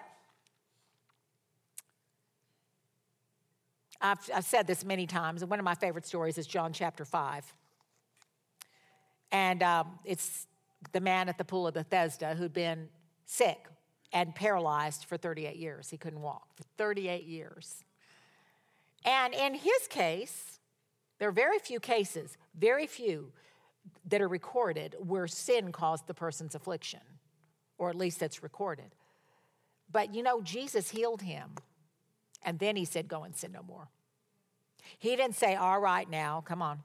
I've, 3.99 4.17
I've 4.33 4.45
said 4.45 4.67
this 4.67 4.83
many 4.83 5.05
times, 5.05 5.41
and 5.41 5.49
one 5.49 5.59
of 5.59 5.65
my 5.65 5.75
favorite 5.75 6.05
stories 6.05 6.37
is 6.37 6.47
John 6.47 6.73
chapter 6.73 7.05
5. 7.05 7.53
And 9.31 9.61
um, 9.63 9.99
it's 10.03 10.47
the 10.91 10.99
man 10.99 11.29
at 11.29 11.37
the 11.37 11.45
pool 11.45 11.67
of 11.67 11.73
Bethesda 11.73 12.35
who'd 12.35 12.53
been 12.53 12.89
sick 13.25 13.67
and 14.13 14.35
paralyzed 14.35 15.05
for 15.05 15.17
38 15.17 15.55
years. 15.55 15.89
He 15.89 15.97
couldn't 15.97 16.21
walk 16.21 16.47
for 16.55 16.63
38 16.77 17.23
years. 17.23 17.83
And 19.05 19.33
in 19.33 19.55
his 19.55 19.87
case, 19.89 20.59
there 21.19 21.29
are 21.29 21.33
very 21.33 21.59
few 21.59 21.79
cases, 21.79 22.37
very 22.57 22.87
few 22.87 23.31
that 24.05 24.21
are 24.21 24.27
recorded 24.27 24.95
where 24.99 25.27
sin 25.27 25.71
caused 25.71 26.07
the 26.07 26.13
person's 26.13 26.55
affliction, 26.55 27.01
or 27.77 27.89
at 27.89 27.95
least 27.95 28.19
that's 28.19 28.43
recorded. 28.43 28.95
But 29.91 30.13
you 30.13 30.23
know, 30.23 30.41
Jesus 30.41 30.89
healed 30.89 31.21
him, 31.21 31.51
and 32.43 32.59
then 32.59 32.75
he 32.75 32.85
said, 32.85 33.07
Go 33.07 33.23
and 33.23 33.35
sin 33.35 33.51
no 33.51 33.63
more. 33.63 33.87
He 34.97 35.15
didn't 35.15 35.35
say, 35.35 35.55
All 35.55 35.79
right, 35.79 36.09
now, 36.09 36.41
come 36.41 36.61
on. 36.61 36.79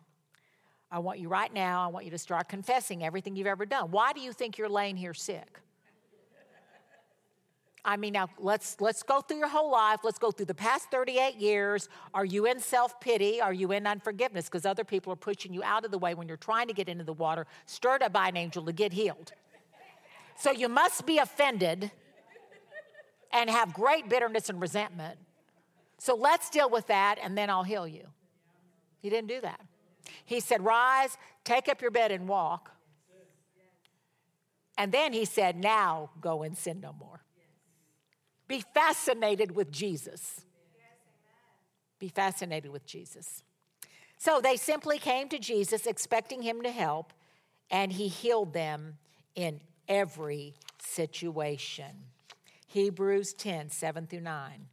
I 0.91 1.01
want 1.01 1.19
you 1.19 1.29
right 1.29 1.53
now, 1.53 1.85
I 1.85 1.89
want 1.89 2.05
you 2.05 2.13
to 2.13 2.19
start 2.19 2.49
confessing 2.49 3.03
everything 3.05 3.37
you've 3.37 3.47
ever 3.47 3.67
done. 3.67 3.91
Why 3.91 4.13
do 4.13 4.21
you 4.21 4.33
think 4.33 4.57
you're 4.57 4.69
laying 4.69 4.97
here 4.97 5.15
sick? 5.15 5.61
I 7.87 7.97
mean, 7.97 8.15
now 8.15 8.29
let's 8.41 8.81
let's 8.81 9.05
go 9.05 9.21
through 9.21 9.39
your 9.39 9.49
whole 9.49 9.71
life. 9.71 10.01
Let's 10.03 10.19
go 10.19 10.33
through 10.33 10.47
the 10.47 10.55
past 10.55 10.91
38 10.91 11.37
years. 11.37 11.89
Are 12.13 12.25
you 12.25 12.45
in 12.47 12.59
self-pity? 12.59 13.41
Are 13.41 13.53
you 13.53 13.71
in 13.71 13.87
unforgiveness? 13.87 14.47
Because 14.47 14.67
other 14.67 14.83
people 14.83 15.13
are 15.13 15.17
pushing 15.17 15.55
you 15.55 15.63
out 15.63 15.85
of 15.85 15.93
the 15.93 15.99
way 15.99 16.13
when 16.13 16.27
you're 16.27 16.37
trying 16.37 16.67
to 16.67 16.75
get 16.75 16.89
into 16.89 17.05
the 17.05 17.13
water, 17.13 17.47
stirred 17.65 18.03
up 18.03 18.13
by 18.13 18.27
an 18.27 18.37
angel 18.37 18.65
to 18.65 18.73
get 18.73 18.93
healed. 18.93 19.33
So 20.37 20.51
you 20.51 20.69
must 20.69 21.07
be 21.07 21.19
offended 21.19 21.93
and 23.33 23.49
have 23.49 23.73
great 23.73 24.09
bitterness 24.09 24.51
and 24.51 24.61
resentment. 24.61 25.19
So 25.99 26.17
let's 26.17 26.51
deal 26.51 26.69
with 26.69 26.89
that 26.89 27.19
and 27.23 27.39
then 27.39 27.51
I'll 27.51 27.63
heal 27.63 27.87
you. 27.87 28.09
He 28.99 29.11
didn't 29.11 29.29
do 29.29 29.41
that. 29.43 29.61
He 30.25 30.41
said, 30.41 30.65
Rise, 30.65 31.17
take 31.45 31.69
up 31.69 31.81
your 31.81 31.93
bed 31.93 32.11
and 32.11 32.27
walk. 32.27 32.73
And 34.77 34.91
then 34.91 35.13
he 35.13 35.25
said, 35.25 35.57
Now 35.57 36.11
go 36.21 36.43
and 36.43 36.59
sin 36.59 36.81
no 36.81 36.93
more. 36.99 37.21
Be 38.49 38.63
fascinated 38.75 39.55
with 39.55 39.71
Jesus. 39.71 40.43
Be 41.99 42.09
fascinated 42.09 42.71
with 42.71 42.87
Jesus. 42.87 43.43
So 44.19 44.41
they 44.41 44.57
simply 44.57 44.99
came 44.99 45.29
to 45.29 45.39
Jesus 45.39 45.87
expecting 45.87 46.43
him 46.43 46.63
to 46.63 46.71
help, 46.71 47.13
and 47.71 47.93
he 47.93 48.09
healed 48.09 48.53
them 48.53 48.99
in 49.35 49.61
every 49.89 50.55
situation. 50.79 52.05
Hebrews 52.67 53.33
10 53.35 53.71
7 53.71 54.07
through 54.07 54.21
9. 54.21 54.69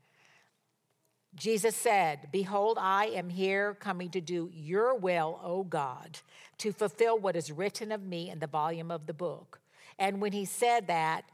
Jesus 1.36 1.76
said, 1.76 2.28
Behold, 2.32 2.78
I 2.80 3.06
am 3.06 3.30
here 3.30 3.74
coming 3.74 4.10
to 4.12 4.22
do 4.22 4.52
your 4.54 4.96
will, 4.96 5.40
O 5.44 5.64
God, 5.64 6.20
to 6.60 6.72
fulfill 6.72 7.18
what 7.18 7.36
is 7.36 7.52
written 7.52 7.92
of 7.92 8.04
me 8.04 8.30
in 8.30 8.40
the 8.40 8.48
volume 8.48 8.92
of 8.92 9.08
the 9.08 9.14
book. 9.14 9.60
And 9.98 10.22
when 10.22 10.32
he 10.32 10.46
said 10.46 10.88
that, 10.88 11.26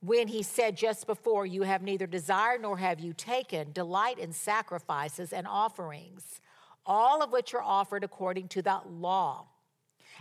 when 0.00 0.28
he 0.28 0.42
said 0.42 0.76
just 0.76 1.06
before, 1.06 1.46
You 1.46 1.62
have 1.62 1.82
neither 1.82 2.06
desired 2.06 2.62
nor 2.62 2.78
have 2.78 3.00
you 3.00 3.12
taken 3.12 3.72
delight 3.72 4.18
in 4.18 4.32
sacrifices 4.32 5.32
and 5.32 5.46
offerings, 5.46 6.40
all 6.86 7.22
of 7.22 7.32
which 7.32 7.54
are 7.54 7.62
offered 7.62 8.04
according 8.04 8.48
to 8.48 8.62
the 8.62 8.80
law. 8.88 9.46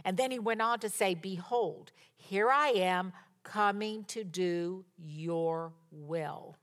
And 0.04 0.18
then 0.18 0.32
he 0.32 0.40
went 0.40 0.62
on 0.62 0.80
to 0.80 0.90
say, 0.90 1.16
Behold, 1.16 1.92
here 2.16 2.50
I 2.50 2.70
am 2.70 3.14
coming 3.44 4.04
to 4.06 4.24
do 4.24 4.84
your 4.98 5.74
will. 5.92 6.58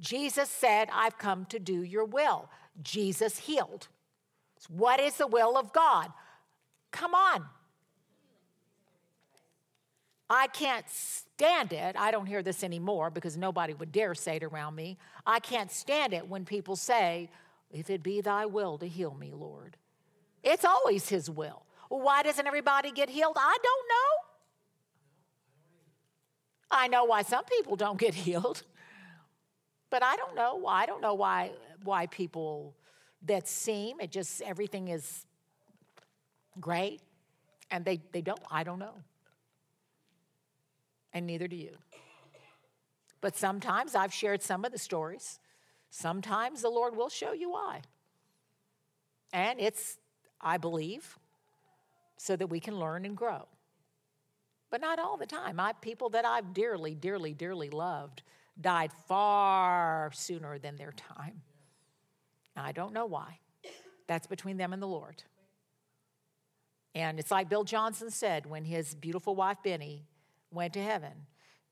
Jesus 0.00 0.48
said, 0.48 0.88
I've 0.92 1.18
come 1.18 1.44
to 1.46 1.58
do 1.58 1.82
your 1.82 2.04
will. 2.04 2.48
Jesus 2.82 3.38
healed. 3.38 3.88
What 4.68 5.00
is 5.00 5.16
the 5.16 5.26
will 5.26 5.56
of 5.56 5.72
God? 5.72 6.12
Come 6.90 7.14
on. 7.14 7.44
I 10.30 10.46
can't 10.48 10.86
stand 11.38 11.72
it. 11.72 11.94
I 11.96 12.10
don't 12.10 12.26
hear 12.26 12.42
this 12.42 12.64
anymore 12.64 13.10
because 13.10 13.36
nobody 13.36 13.72
would 13.72 13.92
dare 13.92 14.12
say 14.16 14.36
it 14.36 14.42
around 14.42 14.74
me. 14.74 14.98
I 15.24 15.38
can't 15.38 15.70
stand 15.70 16.12
it 16.12 16.26
when 16.28 16.44
people 16.44 16.74
say, 16.74 17.30
If 17.70 17.90
it 17.90 18.02
be 18.02 18.20
thy 18.20 18.44
will 18.46 18.76
to 18.78 18.88
heal 18.88 19.14
me, 19.14 19.32
Lord. 19.32 19.76
It's 20.42 20.64
always 20.64 21.08
his 21.08 21.30
will. 21.30 21.62
Why 21.90 22.24
doesn't 22.24 22.44
everybody 22.44 22.90
get 22.90 23.08
healed? 23.08 23.36
I 23.38 23.56
don't 23.62 23.88
know. 23.88 24.10
I 26.70 26.88
know 26.88 27.04
why 27.04 27.22
some 27.22 27.44
people 27.44 27.76
don't 27.76 28.00
get 28.00 28.14
healed, 28.26 28.64
but 29.90 30.02
I 30.02 30.16
don't 30.16 30.34
know. 30.34 30.66
I 30.66 30.86
don't 30.86 31.00
know 31.00 31.14
why 31.14 31.52
why 31.84 32.06
people 32.06 32.74
that 33.26 33.46
seem 33.46 34.00
it 34.00 34.10
just 34.10 34.42
everything 34.42 34.88
is 34.88 35.24
great 36.58 37.00
and 37.70 37.84
they, 37.84 38.00
they 38.10 38.22
don't. 38.22 38.40
I 38.50 38.64
don't 38.64 38.80
know 38.80 38.94
and 41.12 41.26
neither 41.26 41.48
do 41.48 41.56
you. 41.56 41.76
But 43.20 43.36
sometimes 43.36 43.94
I've 43.94 44.12
shared 44.12 44.42
some 44.42 44.64
of 44.64 44.72
the 44.72 44.78
stories. 44.78 45.40
Sometimes 45.90 46.62
the 46.62 46.68
Lord 46.68 46.96
will 46.96 47.08
show 47.08 47.32
you 47.32 47.50
why. 47.50 47.82
And 49.32 49.60
it's, 49.60 49.98
I 50.40 50.56
believe, 50.56 51.18
so 52.16 52.36
that 52.36 52.46
we 52.46 52.60
can 52.60 52.78
learn 52.78 53.04
and 53.04 53.16
grow. 53.16 53.46
But 54.70 54.80
not 54.80 54.98
all 54.98 55.16
the 55.16 55.26
time. 55.26 55.58
I, 55.58 55.72
people 55.72 56.10
that 56.10 56.24
I've 56.24 56.52
dearly, 56.52 56.94
dearly, 56.94 57.32
dearly 57.32 57.70
loved 57.70 58.22
died 58.60 58.90
far 59.06 60.10
sooner 60.12 60.58
than 60.58 60.76
their 60.76 60.92
time. 60.92 61.42
I 62.56 62.72
don't 62.72 62.92
know 62.92 63.06
why. 63.06 63.38
That's 64.08 64.26
between 64.26 64.56
them 64.56 64.72
and 64.72 64.82
the 64.82 64.86
Lord. 64.86 65.22
And 66.94 67.18
it's 67.18 67.30
like 67.30 67.48
Bill 67.48 67.64
Johnson 67.64 68.10
said 68.10 68.46
when 68.46 68.64
his 68.64 68.94
beautiful 68.94 69.36
wife 69.36 69.58
Beni 69.62 70.06
went 70.50 70.72
to 70.74 70.82
heaven 70.82 71.26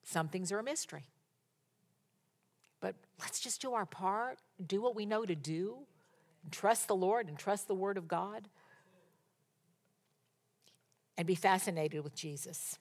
some 0.07 0.29
things 0.29 0.53
are 0.53 0.61
a 0.61 0.62
mystery. 0.62 1.03
But 2.81 2.95
let's 3.20 3.41
just 3.41 3.61
do 3.61 3.74
our 3.74 3.87
part, 3.87 4.39
do 4.64 4.81
what 4.81 4.95
we 4.95 5.05
know 5.05 5.27
to 5.27 5.35
do, 5.35 5.79
trust 6.53 6.87
the 6.87 6.95
Lord 6.95 7.29
and 7.29 7.37
trust 7.37 7.66
the 7.66 7.74
Word 7.74 7.99
of 7.99 8.07
God, 8.07 8.49
and 11.18 11.27
be 11.27 11.35
fascinated 11.35 12.05
with 12.05 12.14
Jesus. 12.14 12.79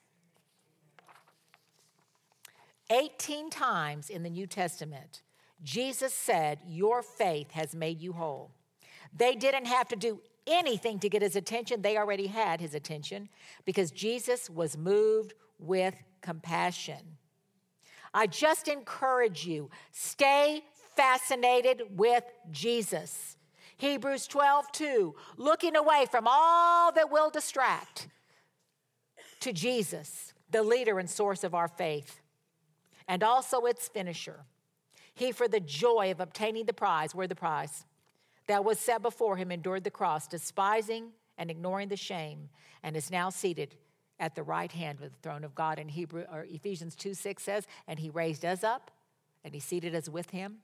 18 2.90 3.50
times 3.50 4.08
in 4.08 4.22
the 4.22 4.30
New 4.30 4.46
Testament, 4.46 5.22
Jesus 5.64 6.14
said, 6.14 6.60
Your 6.64 7.02
faith 7.02 7.50
has 7.52 7.74
made 7.74 8.00
you 8.00 8.12
whole. 8.12 8.52
They 9.16 9.34
didn't 9.34 9.64
have 9.64 9.88
to 9.88 9.96
do 9.96 10.20
anything 10.46 11.00
to 11.00 11.08
get 11.08 11.22
his 11.22 11.34
attention, 11.34 11.82
they 11.82 11.96
already 11.96 12.28
had 12.28 12.60
his 12.60 12.72
attention 12.72 13.28
because 13.64 13.90
Jesus 13.90 14.48
was 14.48 14.76
moved 14.76 15.34
with 15.58 15.94
compassion. 16.20 17.16
I 18.12 18.26
just 18.26 18.68
encourage 18.68 19.46
you 19.46 19.70
stay 19.92 20.62
fascinated 20.96 21.82
with 21.90 22.24
Jesus. 22.50 23.36
Hebrews 23.76 24.26
12, 24.26 24.72
2, 24.72 25.14
looking 25.36 25.76
away 25.76 26.06
from 26.10 26.24
all 26.26 26.92
that 26.92 27.10
will 27.10 27.28
distract 27.28 28.08
to 29.40 29.52
Jesus, 29.52 30.32
the 30.50 30.62
leader 30.62 30.98
and 30.98 31.10
source 31.10 31.44
of 31.44 31.54
our 31.54 31.68
faith, 31.68 32.20
and 33.06 33.22
also 33.22 33.66
its 33.66 33.86
finisher. 33.88 34.46
He, 35.14 35.30
for 35.30 35.46
the 35.46 35.60
joy 35.60 36.10
of 36.10 36.20
obtaining 36.20 36.64
the 36.64 36.72
prize, 36.72 37.14
where 37.14 37.28
the 37.28 37.34
prize 37.34 37.84
that 38.48 38.64
was 38.64 38.78
set 38.78 39.02
before 39.02 39.36
him, 39.36 39.52
endured 39.52 39.84
the 39.84 39.90
cross, 39.90 40.26
despising 40.26 41.10
and 41.36 41.50
ignoring 41.50 41.88
the 41.88 41.96
shame, 41.96 42.48
and 42.82 42.96
is 42.96 43.10
now 43.10 43.28
seated 43.28 43.76
at 44.18 44.34
the 44.34 44.42
right 44.42 44.72
hand 44.72 45.00
of 45.00 45.10
the 45.10 45.18
throne 45.22 45.44
of 45.44 45.54
God. 45.54 45.78
And 45.78 45.90
Hebrew 45.90 46.24
or 46.32 46.46
Ephesians 46.48 46.94
2 46.94 47.14
6 47.14 47.42
says, 47.42 47.66
And 47.86 47.98
he 47.98 48.10
raised 48.10 48.44
us 48.44 48.64
up, 48.64 48.90
and 49.44 49.54
he 49.54 49.60
seated 49.60 49.94
us 49.94 50.08
with 50.08 50.30
him 50.30 50.58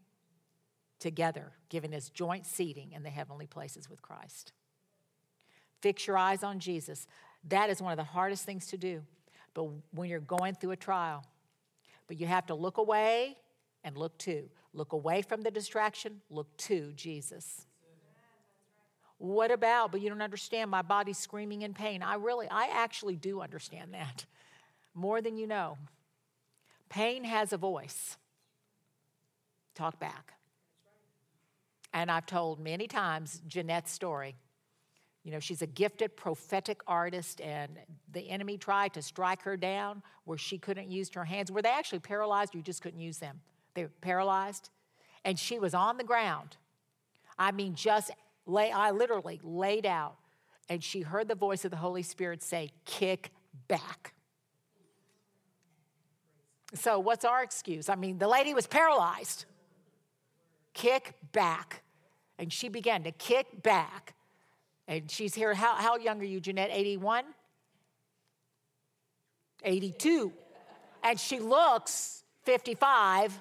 together, 0.98 1.52
giving 1.68 1.94
us 1.94 2.08
joint 2.08 2.46
seating 2.46 2.92
in 2.92 3.02
the 3.02 3.10
heavenly 3.10 3.46
places 3.46 3.90
with 3.90 4.02
Christ. 4.02 4.52
Fix 5.80 6.06
your 6.06 6.16
eyes 6.16 6.42
on 6.44 6.60
Jesus. 6.60 7.06
That 7.48 7.70
is 7.70 7.82
one 7.82 7.92
of 7.92 7.98
the 7.98 8.04
hardest 8.04 8.44
things 8.44 8.66
to 8.68 8.76
do. 8.76 9.02
But 9.52 9.66
when 9.92 10.08
you're 10.08 10.20
going 10.20 10.54
through 10.54 10.70
a 10.70 10.76
trial, 10.76 11.24
but 12.06 12.20
you 12.20 12.26
have 12.26 12.46
to 12.46 12.54
look 12.54 12.78
away 12.78 13.36
and 13.84 13.96
look 13.96 14.16
to. 14.18 14.48
Look 14.72 14.92
away 14.92 15.22
from 15.22 15.42
the 15.42 15.50
distraction, 15.50 16.20
look 16.30 16.56
to 16.58 16.92
Jesus. 16.92 17.66
What 19.22 19.52
about, 19.52 19.92
but 19.92 20.00
you 20.00 20.08
don't 20.08 20.20
understand, 20.20 20.68
my 20.68 20.82
body's 20.82 21.16
screaming 21.16 21.62
in 21.62 21.74
pain? 21.74 22.02
I 22.02 22.16
really, 22.16 22.48
I 22.50 22.70
actually 22.72 23.14
do 23.14 23.40
understand 23.40 23.94
that 23.94 24.26
more 24.94 25.22
than 25.22 25.36
you 25.36 25.46
know. 25.46 25.78
Pain 26.88 27.22
has 27.22 27.52
a 27.52 27.56
voice. 27.56 28.16
Talk 29.76 30.00
back. 30.00 30.32
And 31.94 32.10
I've 32.10 32.26
told 32.26 32.58
many 32.58 32.88
times 32.88 33.40
Jeanette's 33.46 33.92
story. 33.92 34.34
You 35.22 35.30
know, 35.30 35.38
she's 35.38 35.62
a 35.62 35.68
gifted 35.68 36.16
prophetic 36.16 36.80
artist, 36.88 37.40
and 37.40 37.78
the 38.10 38.28
enemy 38.28 38.58
tried 38.58 38.92
to 38.94 39.02
strike 39.02 39.42
her 39.42 39.56
down 39.56 40.02
where 40.24 40.36
she 40.36 40.58
couldn't 40.58 40.90
use 40.90 41.10
her 41.10 41.24
hands. 41.24 41.52
Were 41.52 41.62
they 41.62 41.70
actually 41.70 42.00
paralyzed 42.00 42.56
you 42.56 42.60
just 42.60 42.82
couldn't 42.82 42.98
use 42.98 43.18
them? 43.18 43.40
They 43.74 43.84
were 43.84 43.92
paralyzed. 44.00 44.70
And 45.24 45.38
she 45.38 45.60
was 45.60 45.74
on 45.74 45.96
the 45.96 46.02
ground. 46.02 46.56
I 47.38 47.52
mean, 47.52 47.76
just 47.76 48.10
lay, 48.46 48.70
I 48.70 48.90
literally 48.90 49.40
laid 49.42 49.86
out, 49.86 50.16
and 50.68 50.82
she 50.82 51.02
heard 51.02 51.28
the 51.28 51.34
voice 51.34 51.64
of 51.64 51.70
the 51.70 51.76
Holy 51.76 52.02
Spirit 52.02 52.42
say, 52.42 52.70
Kick 52.84 53.30
back. 53.68 54.14
So, 56.74 56.98
what's 56.98 57.24
our 57.24 57.42
excuse? 57.42 57.88
I 57.88 57.96
mean, 57.96 58.18
the 58.18 58.28
lady 58.28 58.54
was 58.54 58.66
paralyzed. 58.66 59.44
Kick 60.72 61.14
back. 61.32 61.82
And 62.38 62.52
she 62.52 62.68
began 62.68 63.02
to 63.04 63.12
kick 63.12 63.62
back. 63.62 64.14
And 64.88 65.10
she's 65.10 65.34
here. 65.34 65.54
How, 65.54 65.74
how 65.74 65.96
young 65.98 66.20
are 66.20 66.24
you, 66.24 66.40
Jeanette? 66.40 66.70
81? 66.72 67.24
82. 69.64 70.32
And 71.02 71.20
she 71.20 71.38
looks 71.38 72.24
55 72.44 73.38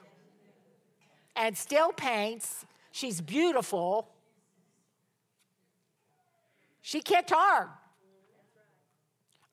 and 1.35 1.57
still 1.57 1.91
paints. 1.93 2.65
She's 2.91 3.21
beautiful. 3.21 4.10
She 6.81 7.01
kicked 7.01 7.31
hard. 7.31 7.69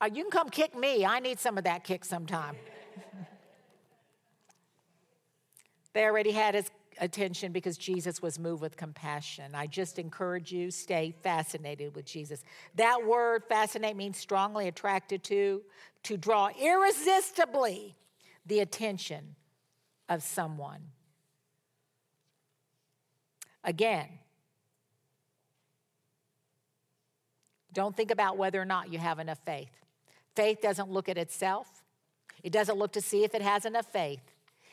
Uh, 0.01 0.09
you 0.12 0.22
can 0.22 0.31
come 0.31 0.49
kick 0.49 0.76
me. 0.76 1.05
I 1.05 1.20
need 1.20 1.39
some 1.39 1.59
of 1.59 1.64
that 1.64 1.85
kick 1.85 2.05
sometime. 2.05 2.57
they 5.93 6.05
already 6.05 6.31
had 6.31 6.55
his 6.55 6.70
attention 7.01 7.53
because 7.53 7.76
Jesus 7.76 8.22
was 8.22 8.39
moved 8.39 8.62
with 8.62 8.76
compassion. 8.76 9.55
I 9.55 9.66
just 9.66 9.99
encourage 9.99 10.53
you, 10.53 10.70
stay 10.70 11.14
fascinated 11.22 11.95
with 11.95 12.05
Jesus. 12.05 12.43
That 12.74 13.05
word 13.07 13.45
fascinate 13.49 13.97
means 13.97 14.16
strongly 14.16 14.68
attracted 14.68 15.22
to, 15.24 15.62
to 16.05 16.16
draw 16.16 16.51
irresistibly 16.61 17.97
the 18.47 18.61
attention 18.61 19.37
of 20.09 20.22
someone. 20.22 20.81
Again, 23.64 24.09
don't 27.73 27.97
think 27.97 28.11
about 28.11 28.37
whether 28.37 28.61
or 28.61 28.64
not 28.64 28.93
you 28.93 28.99
have 28.99 29.19
enough 29.19 29.39
faith. 29.45 29.71
Faith 30.35 30.61
doesn't 30.61 30.91
look 30.91 31.09
at 31.09 31.19
itself, 31.19 31.85
it 32.43 32.53
doesn't 32.53 32.79
look 32.79 32.93
to 32.93 33.01
see 33.01 33.25
if 33.25 33.35
it 33.35 33.43
has 33.43 33.64
enough 33.64 33.87
faith, 33.87 34.23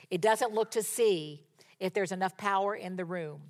it 0.10 0.22
doesn't 0.22 0.54
look 0.54 0.72
to 0.72 0.84
see 0.84 1.42
if 1.80 1.94
there's 1.94 2.12
enough 2.12 2.38
power 2.38 2.76
in 2.76 2.96
the 2.96 3.06
room. 3.06 3.42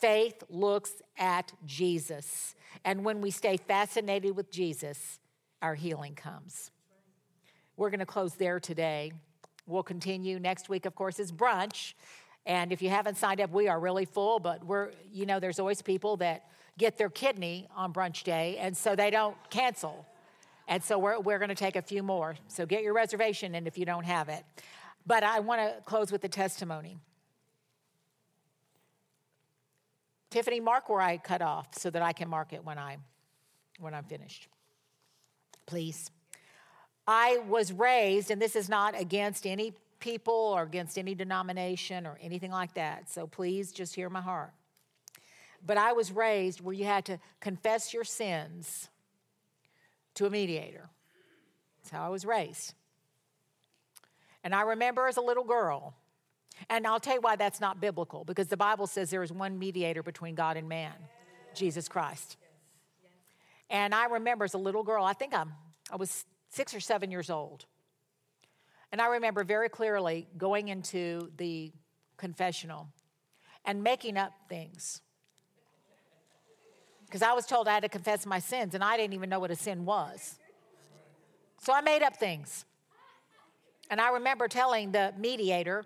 Faith 0.00 0.42
looks 0.48 0.92
at 1.18 1.52
Jesus. 1.66 2.54
And 2.84 3.04
when 3.04 3.20
we 3.20 3.30
stay 3.30 3.58
fascinated 3.58 4.34
with 4.34 4.50
Jesus, 4.50 5.20
our 5.60 5.74
healing 5.74 6.14
comes. 6.14 6.70
We're 7.76 7.90
going 7.90 8.00
to 8.00 8.06
close 8.06 8.34
there 8.34 8.58
today. 8.58 9.12
We'll 9.66 9.82
continue 9.82 10.38
next 10.38 10.68
week, 10.68 10.86
of 10.86 10.94
course, 10.94 11.18
is 11.18 11.30
brunch. 11.30 11.92
And 12.46 12.72
if 12.72 12.80
you 12.80 12.88
haven't 12.88 13.18
signed 13.18 13.40
up, 13.40 13.50
we 13.50 13.68
are 13.68 13.78
really 13.78 14.06
full, 14.06 14.38
but 14.38 14.64
we're, 14.64 14.90
you 15.12 15.26
know, 15.26 15.38
there's 15.38 15.58
always 15.58 15.82
people 15.82 16.16
that 16.18 16.44
get 16.78 16.96
their 16.96 17.10
kidney 17.10 17.68
on 17.76 17.92
brunch 17.92 18.22
day, 18.22 18.56
and 18.58 18.76
so 18.76 18.96
they 18.96 19.10
don't 19.10 19.36
cancel. 19.50 20.06
And 20.68 20.82
so 20.82 20.98
we're, 20.98 21.18
we're 21.18 21.38
going 21.38 21.48
to 21.48 21.54
take 21.54 21.76
a 21.76 21.82
few 21.82 22.02
more. 22.02 22.36
So 22.46 22.64
get 22.64 22.82
your 22.82 22.94
reservation 22.94 23.56
and 23.56 23.66
if 23.66 23.76
you 23.76 23.84
don't 23.84 24.04
have 24.04 24.28
it. 24.28 24.44
But 25.04 25.24
I 25.24 25.40
want 25.40 25.60
to 25.60 25.82
close 25.84 26.12
with 26.12 26.22
the 26.22 26.28
testimony. 26.28 26.96
Tiffany, 30.30 30.60
mark 30.60 30.88
where 30.88 31.00
I 31.00 31.16
cut 31.16 31.42
off 31.42 31.76
so 31.76 31.90
that 31.90 32.02
I 32.02 32.12
can 32.12 32.28
mark 32.28 32.52
it 32.52 32.64
when, 32.64 32.78
I, 32.78 32.98
when 33.80 33.94
I'm 33.94 34.04
finished. 34.04 34.46
Please. 35.66 36.12
I 37.04 37.38
was 37.48 37.72
raised, 37.72 38.30
and 38.30 38.40
this 38.40 38.54
is 38.54 38.68
not 38.68 38.98
against 38.98 39.48
any 39.48 39.74
people 39.98 40.32
or 40.32 40.62
against 40.62 40.98
any 40.98 41.16
denomination 41.16 42.06
or 42.06 42.16
anything 42.22 42.52
like 42.52 42.74
that. 42.74 43.10
So 43.10 43.26
please 43.26 43.72
just 43.72 43.96
hear 43.96 44.08
my 44.08 44.20
heart. 44.20 44.52
But 45.64 45.76
I 45.76 45.92
was 45.92 46.10
raised 46.10 46.60
where 46.60 46.74
you 46.74 46.84
had 46.84 47.04
to 47.06 47.18
confess 47.40 47.92
your 47.92 48.04
sins 48.04 48.88
to 50.14 50.26
a 50.26 50.30
mediator. 50.30 50.88
That's 51.78 51.90
how 51.90 52.04
I 52.04 52.08
was 52.08 52.24
raised. 52.24 52.74
And 54.42 54.54
I 54.54 54.62
remember 54.62 55.06
as 55.06 55.16
a 55.16 55.20
little 55.20 55.44
girl, 55.44 55.94
and 56.68 56.86
I'll 56.86 57.00
tell 57.00 57.14
you 57.14 57.20
why 57.20 57.36
that's 57.36 57.60
not 57.60 57.80
biblical, 57.80 58.24
because 58.24 58.48
the 58.48 58.56
Bible 58.56 58.86
says 58.86 59.10
there 59.10 59.22
is 59.22 59.32
one 59.32 59.58
mediator 59.58 60.02
between 60.02 60.34
God 60.34 60.56
and 60.56 60.68
man, 60.68 60.92
Jesus 61.54 61.88
Christ. 61.88 62.36
And 63.68 63.94
I 63.94 64.06
remember 64.06 64.44
as 64.44 64.54
a 64.54 64.58
little 64.58 64.82
girl, 64.82 65.04
I 65.04 65.12
think 65.12 65.34
I'm, 65.34 65.52
I 65.92 65.96
was 65.96 66.24
six 66.48 66.74
or 66.74 66.80
seven 66.80 67.10
years 67.10 67.30
old. 67.30 67.66
And 68.92 69.00
I 69.00 69.06
remember 69.06 69.44
very 69.44 69.68
clearly 69.68 70.26
going 70.36 70.68
into 70.68 71.30
the 71.36 71.72
confessional 72.16 72.88
and 73.64 73.82
making 73.82 74.16
up 74.16 74.32
things. 74.48 75.00
Because 77.10 77.22
I 77.22 77.32
was 77.32 77.44
told 77.44 77.66
I 77.66 77.74
had 77.74 77.82
to 77.82 77.88
confess 77.88 78.24
my 78.24 78.38
sins, 78.38 78.74
and 78.74 78.84
I 78.84 78.96
didn't 78.96 79.14
even 79.14 79.28
know 79.28 79.40
what 79.40 79.50
a 79.50 79.56
sin 79.56 79.84
was. 79.84 80.38
So 81.58 81.72
I 81.72 81.80
made 81.80 82.04
up 82.04 82.16
things. 82.16 82.64
And 83.90 84.00
I 84.00 84.12
remember 84.12 84.46
telling 84.46 84.92
the 84.92 85.12
mediator 85.18 85.84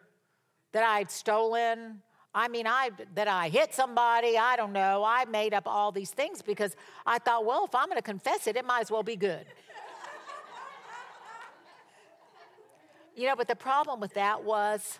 that 0.72 0.84
I'd 0.84 1.10
stolen 1.10 2.02
I 2.34 2.48
mean, 2.48 2.66
I 2.66 2.90
that 3.14 3.28
I 3.28 3.48
hit 3.48 3.72
somebody, 3.72 4.36
I 4.36 4.56
don't 4.56 4.72
know. 4.72 5.04
I 5.06 5.24
made 5.24 5.54
up 5.54 5.68
all 5.68 5.92
these 5.92 6.10
things 6.10 6.42
because 6.42 6.74
I 7.06 7.20
thought, 7.20 7.44
well, 7.44 7.64
if 7.64 7.76
I'm 7.76 7.86
going 7.86 7.96
to 7.96 8.02
confess 8.02 8.48
it, 8.48 8.56
it 8.56 8.64
might 8.64 8.80
as 8.80 8.90
well 8.90 9.04
be 9.04 9.14
good. 9.14 9.46
you 13.14 13.28
know, 13.28 13.36
but 13.36 13.46
the 13.46 13.54
problem 13.54 14.00
with 14.00 14.14
that 14.14 14.42
was 14.42 14.98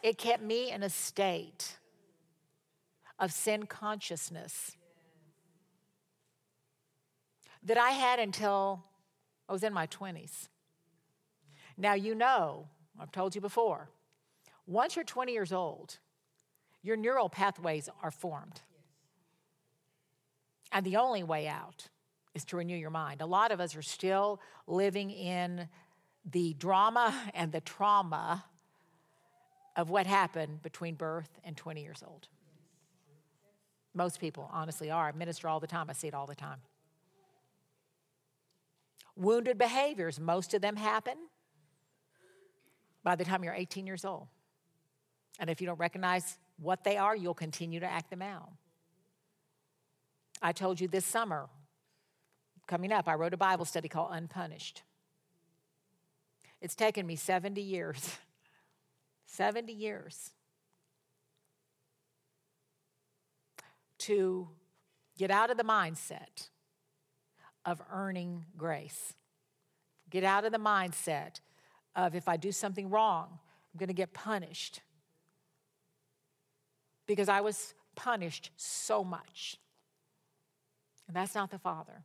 it 0.00 0.16
kept 0.16 0.42
me 0.42 0.70
in 0.70 0.84
a 0.84 0.90
state 0.90 1.76
of 3.18 3.32
sin 3.32 3.66
consciousness 3.66 4.76
that 7.64 7.78
I 7.78 7.90
had 7.90 8.18
until 8.18 8.84
I 9.48 9.52
was 9.52 9.62
in 9.62 9.72
my 9.72 9.86
20s. 9.86 10.48
Now, 11.76 11.94
you 11.94 12.14
know, 12.14 12.66
I've 12.98 13.12
told 13.12 13.34
you 13.34 13.40
before, 13.40 13.88
once 14.66 14.96
you're 14.96 15.04
20 15.04 15.32
years 15.32 15.52
old, 15.52 15.98
your 16.82 16.96
neural 16.96 17.28
pathways 17.28 17.88
are 18.02 18.10
formed. 18.10 18.60
And 20.72 20.84
the 20.84 20.96
only 20.96 21.22
way 21.22 21.48
out 21.48 21.88
is 22.34 22.44
to 22.46 22.56
renew 22.56 22.76
your 22.76 22.90
mind. 22.90 23.20
A 23.20 23.26
lot 23.26 23.52
of 23.52 23.60
us 23.60 23.74
are 23.74 23.82
still 23.82 24.40
living 24.66 25.10
in 25.10 25.68
the 26.30 26.54
drama 26.54 27.14
and 27.34 27.52
the 27.52 27.60
trauma 27.60 28.44
of 29.76 29.88
what 29.88 30.06
happened 30.06 30.62
between 30.62 30.94
birth 30.94 31.38
and 31.44 31.56
20 31.56 31.82
years 31.82 32.02
old. 32.06 32.28
Most 33.94 34.20
people, 34.20 34.50
honestly, 34.52 34.90
are. 34.90 35.08
I 35.08 35.12
minister 35.12 35.48
all 35.48 35.60
the 35.60 35.66
time, 35.66 35.88
I 35.88 35.92
see 35.92 36.08
it 36.08 36.14
all 36.14 36.26
the 36.26 36.34
time. 36.34 36.58
Wounded 39.18 39.58
behaviors, 39.58 40.20
most 40.20 40.54
of 40.54 40.62
them 40.62 40.76
happen 40.76 41.16
by 43.02 43.16
the 43.16 43.24
time 43.24 43.42
you're 43.42 43.52
18 43.52 43.84
years 43.84 44.04
old. 44.04 44.28
And 45.40 45.50
if 45.50 45.60
you 45.60 45.66
don't 45.66 45.78
recognize 45.78 46.38
what 46.56 46.84
they 46.84 46.96
are, 46.96 47.16
you'll 47.16 47.34
continue 47.34 47.80
to 47.80 47.86
act 47.86 48.10
them 48.10 48.22
out. 48.22 48.50
I 50.40 50.52
told 50.52 50.80
you 50.80 50.86
this 50.86 51.04
summer, 51.04 51.48
coming 52.68 52.92
up, 52.92 53.08
I 53.08 53.14
wrote 53.14 53.34
a 53.34 53.36
Bible 53.36 53.64
study 53.64 53.88
called 53.88 54.10
Unpunished. 54.12 54.82
It's 56.60 56.76
taken 56.76 57.04
me 57.04 57.16
70 57.16 57.60
years, 57.60 58.18
70 59.26 59.72
years 59.72 60.30
to 63.98 64.48
get 65.16 65.32
out 65.32 65.50
of 65.50 65.56
the 65.56 65.64
mindset 65.64 66.50
of 67.64 67.82
earning 67.92 68.44
grace. 68.56 69.14
Get 70.10 70.24
out 70.24 70.44
of 70.44 70.52
the 70.52 70.58
mindset 70.58 71.40
of 71.94 72.14
if 72.14 72.28
I 72.28 72.36
do 72.36 72.52
something 72.52 72.90
wrong, 72.90 73.38
I'm 73.72 73.78
going 73.78 73.88
to 73.88 73.94
get 73.94 74.14
punished 74.14 74.80
because 77.06 77.28
I 77.28 77.40
was 77.40 77.74
punished 77.94 78.50
so 78.56 79.02
much. 79.02 79.58
And 81.06 81.16
that's 81.16 81.34
not 81.34 81.50
the 81.50 81.58
Father. 81.58 82.04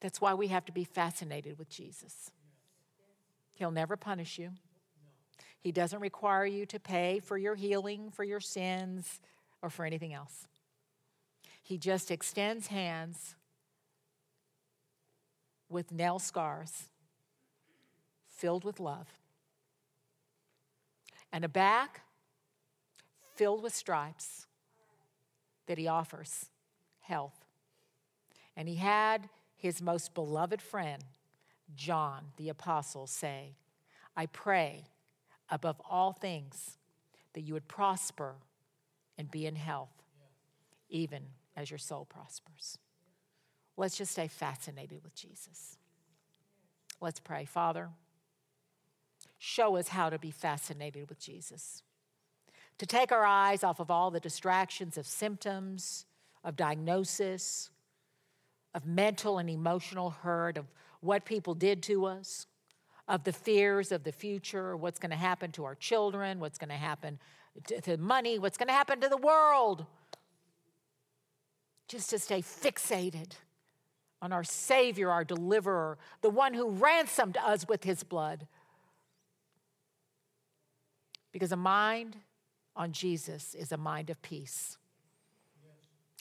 That's 0.00 0.20
why 0.20 0.34
we 0.34 0.48
have 0.48 0.64
to 0.66 0.72
be 0.72 0.84
fascinated 0.84 1.58
with 1.58 1.68
Jesus. 1.68 2.30
He'll 3.54 3.70
never 3.70 3.96
punish 3.96 4.38
you. 4.38 4.50
He 5.60 5.72
doesn't 5.72 6.00
require 6.00 6.44
you 6.44 6.66
to 6.66 6.80
pay 6.80 7.20
for 7.20 7.38
your 7.38 7.54
healing, 7.54 8.10
for 8.10 8.24
your 8.24 8.40
sins, 8.40 9.20
or 9.62 9.70
for 9.70 9.84
anything 9.84 10.12
else. 10.12 10.48
He 11.62 11.78
just 11.78 12.10
extends 12.10 12.66
hands 12.66 13.36
with 15.72 15.90
nail 15.90 16.18
scars 16.18 16.84
filled 18.28 18.64
with 18.64 18.78
love 18.78 19.08
and 21.32 21.44
a 21.44 21.48
back 21.48 22.02
filled 23.34 23.62
with 23.62 23.74
stripes 23.74 24.46
that 25.66 25.78
he 25.78 25.88
offers 25.88 26.50
health. 27.00 27.44
And 28.56 28.68
he 28.68 28.76
had 28.76 29.28
his 29.56 29.80
most 29.80 30.14
beloved 30.14 30.60
friend, 30.60 31.02
John 31.74 32.24
the 32.36 32.50
Apostle, 32.50 33.06
say, 33.06 33.56
I 34.16 34.26
pray 34.26 34.84
above 35.48 35.80
all 35.88 36.12
things 36.12 36.76
that 37.32 37.40
you 37.40 37.54
would 37.54 37.68
prosper 37.68 38.34
and 39.16 39.30
be 39.30 39.46
in 39.46 39.56
health, 39.56 40.02
even 40.90 41.22
as 41.56 41.70
your 41.70 41.78
soul 41.78 42.04
prospers. 42.04 42.76
Let's 43.76 43.96
just 43.96 44.12
stay 44.12 44.28
fascinated 44.28 45.02
with 45.02 45.14
Jesus. 45.14 45.78
Let's 47.00 47.20
pray. 47.20 47.44
Father, 47.44 47.88
show 49.38 49.76
us 49.76 49.88
how 49.88 50.10
to 50.10 50.18
be 50.18 50.30
fascinated 50.30 51.08
with 51.08 51.18
Jesus 51.18 51.82
to 52.78 52.86
take 52.86 53.12
our 53.12 53.24
eyes 53.24 53.62
off 53.62 53.80
of 53.80 53.90
all 53.90 54.10
the 54.10 54.20
distractions 54.20 54.96
of 54.98 55.06
symptoms, 55.06 56.06
of 56.42 56.56
diagnosis, 56.56 57.70
of 58.74 58.86
mental 58.86 59.38
and 59.38 59.48
emotional 59.48 60.10
hurt, 60.10 60.56
of 60.56 60.66
what 61.00 61.24
people 61.24 61.54
did 61.54 61.82
to 61.84 62.06
us, 62.06 62.46
of 63.08 63.24
the 63.24 63.32
fears 63.32 63.92
of 63.92 64.04
the 64.04 64.12
future, 64.12 64.76
what's 64.76 64.98
going 64.98 65.10
to 65.10 65.16
happen 65.16 65.52
to 65.52 65.64
our 65.64 65.74
children, 65.74 66.40
what's 66.40 66.58
going 66.58 66.70
to 66.70 66.74
happen 66.74 67.18
to, 67.82 67.96
money, 67.98 68.38
what's 68.38 68.56
going 68.56 68.68
to 68.68 68.72
happen 68.72 69.00
to 69.00 69.08
the 69.08 69.16
world. 69.16 69.86
Just 71.88 72.10
to 72.10 72.18
stay 72.18 72.40
fixated 72.40 73.32
on 74.22 74.32
our 74.32 74.44
Savior, 74.44 75.10
our 75.10 75.24
deliverer, 75.24 75.98
the 76.22 76.30
one 76.30 76.54
who 76.54 76.70
ransomed 76.70 77.36
us 77.36 77.66
with 77.68 77.82
his 77.82 78.04
blood. 78.04 78.46
Because 81.32 81.50
a 81.50 81.56
mind 81.56 82.16
on 82.76 82.92
Jesus 82.92 83.54
is 83.54 83.72
a 83.72 83.76
mind 83.76 84.08
of 84.08 84.22
peace. 84.22 84.78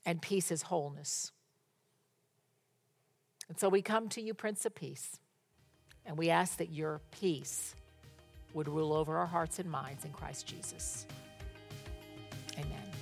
And 0.03 0.19
peace 0.19 0.51
is 0.51 0.63
wholeness. 0.63 1.31
And 3.47 3.59
so 3.59 3.69
we 3.69 3.83
come 3.83 4.09
to 4.09 4.21
you, 4.21 4.33
Prince 4.33 4.65
of 4.65 4.73
Peace, 4.73 5.19
and 6.05 6.17
we 6.17 6.29
ask 6.29 6.57
that 6.57 6.71
your 6.71 7.01
peace 7.11 7.75
would 8.53 8.67
rule 8.67 8.93
over 8.93 9.17
our 9.17 9.27
hearts 9.27 9.59
and 9.59 9.69
minds 9.69 10.05
in 10.05 10.11
Christ 10.11 10.47
Jesus. 10.47 11.05
Amen. 12.57 13.00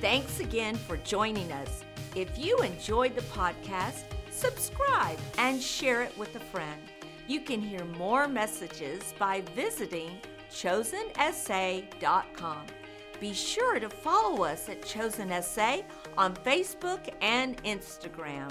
Thanks 0.00 0.40
again 0.40 0.74
for 0.76 0.96
joining 0.98 1.50
us. 1.52 1.84
If 2.16 2.38
you 2.38 2.58
enjoyed 2.60 3.14
the 3.14 3.20
podcast, 3.22 4.04
subscribe 4.30 5.18
and 5.36 5.62
share 5.62 6.02
it 6.02 6.16
with 6.16 6.34
a 6.36 6.40
friend. 6.40 6.80
You 7.28 7.42
can 7.42 7.60
hear 7.60 7.84
more 7.84 8.26
messages 8.26 9.12
by 9.18 9.42
visiting 9.54 10.18
chosenessay.com. 10.50 12.66
Be 13.20 13.34
sure 13.34 13.78
to 13.78 13.90
follow 13.90 14.44
us 14.44 14.70
at 14.70 14.86
Chosen 14.86 15.30
Essay 15.30 15.84
on 16.16 16.34
Facebook 16.34 17.10
and 17.20 17.62
Instagram. 17.64 18.50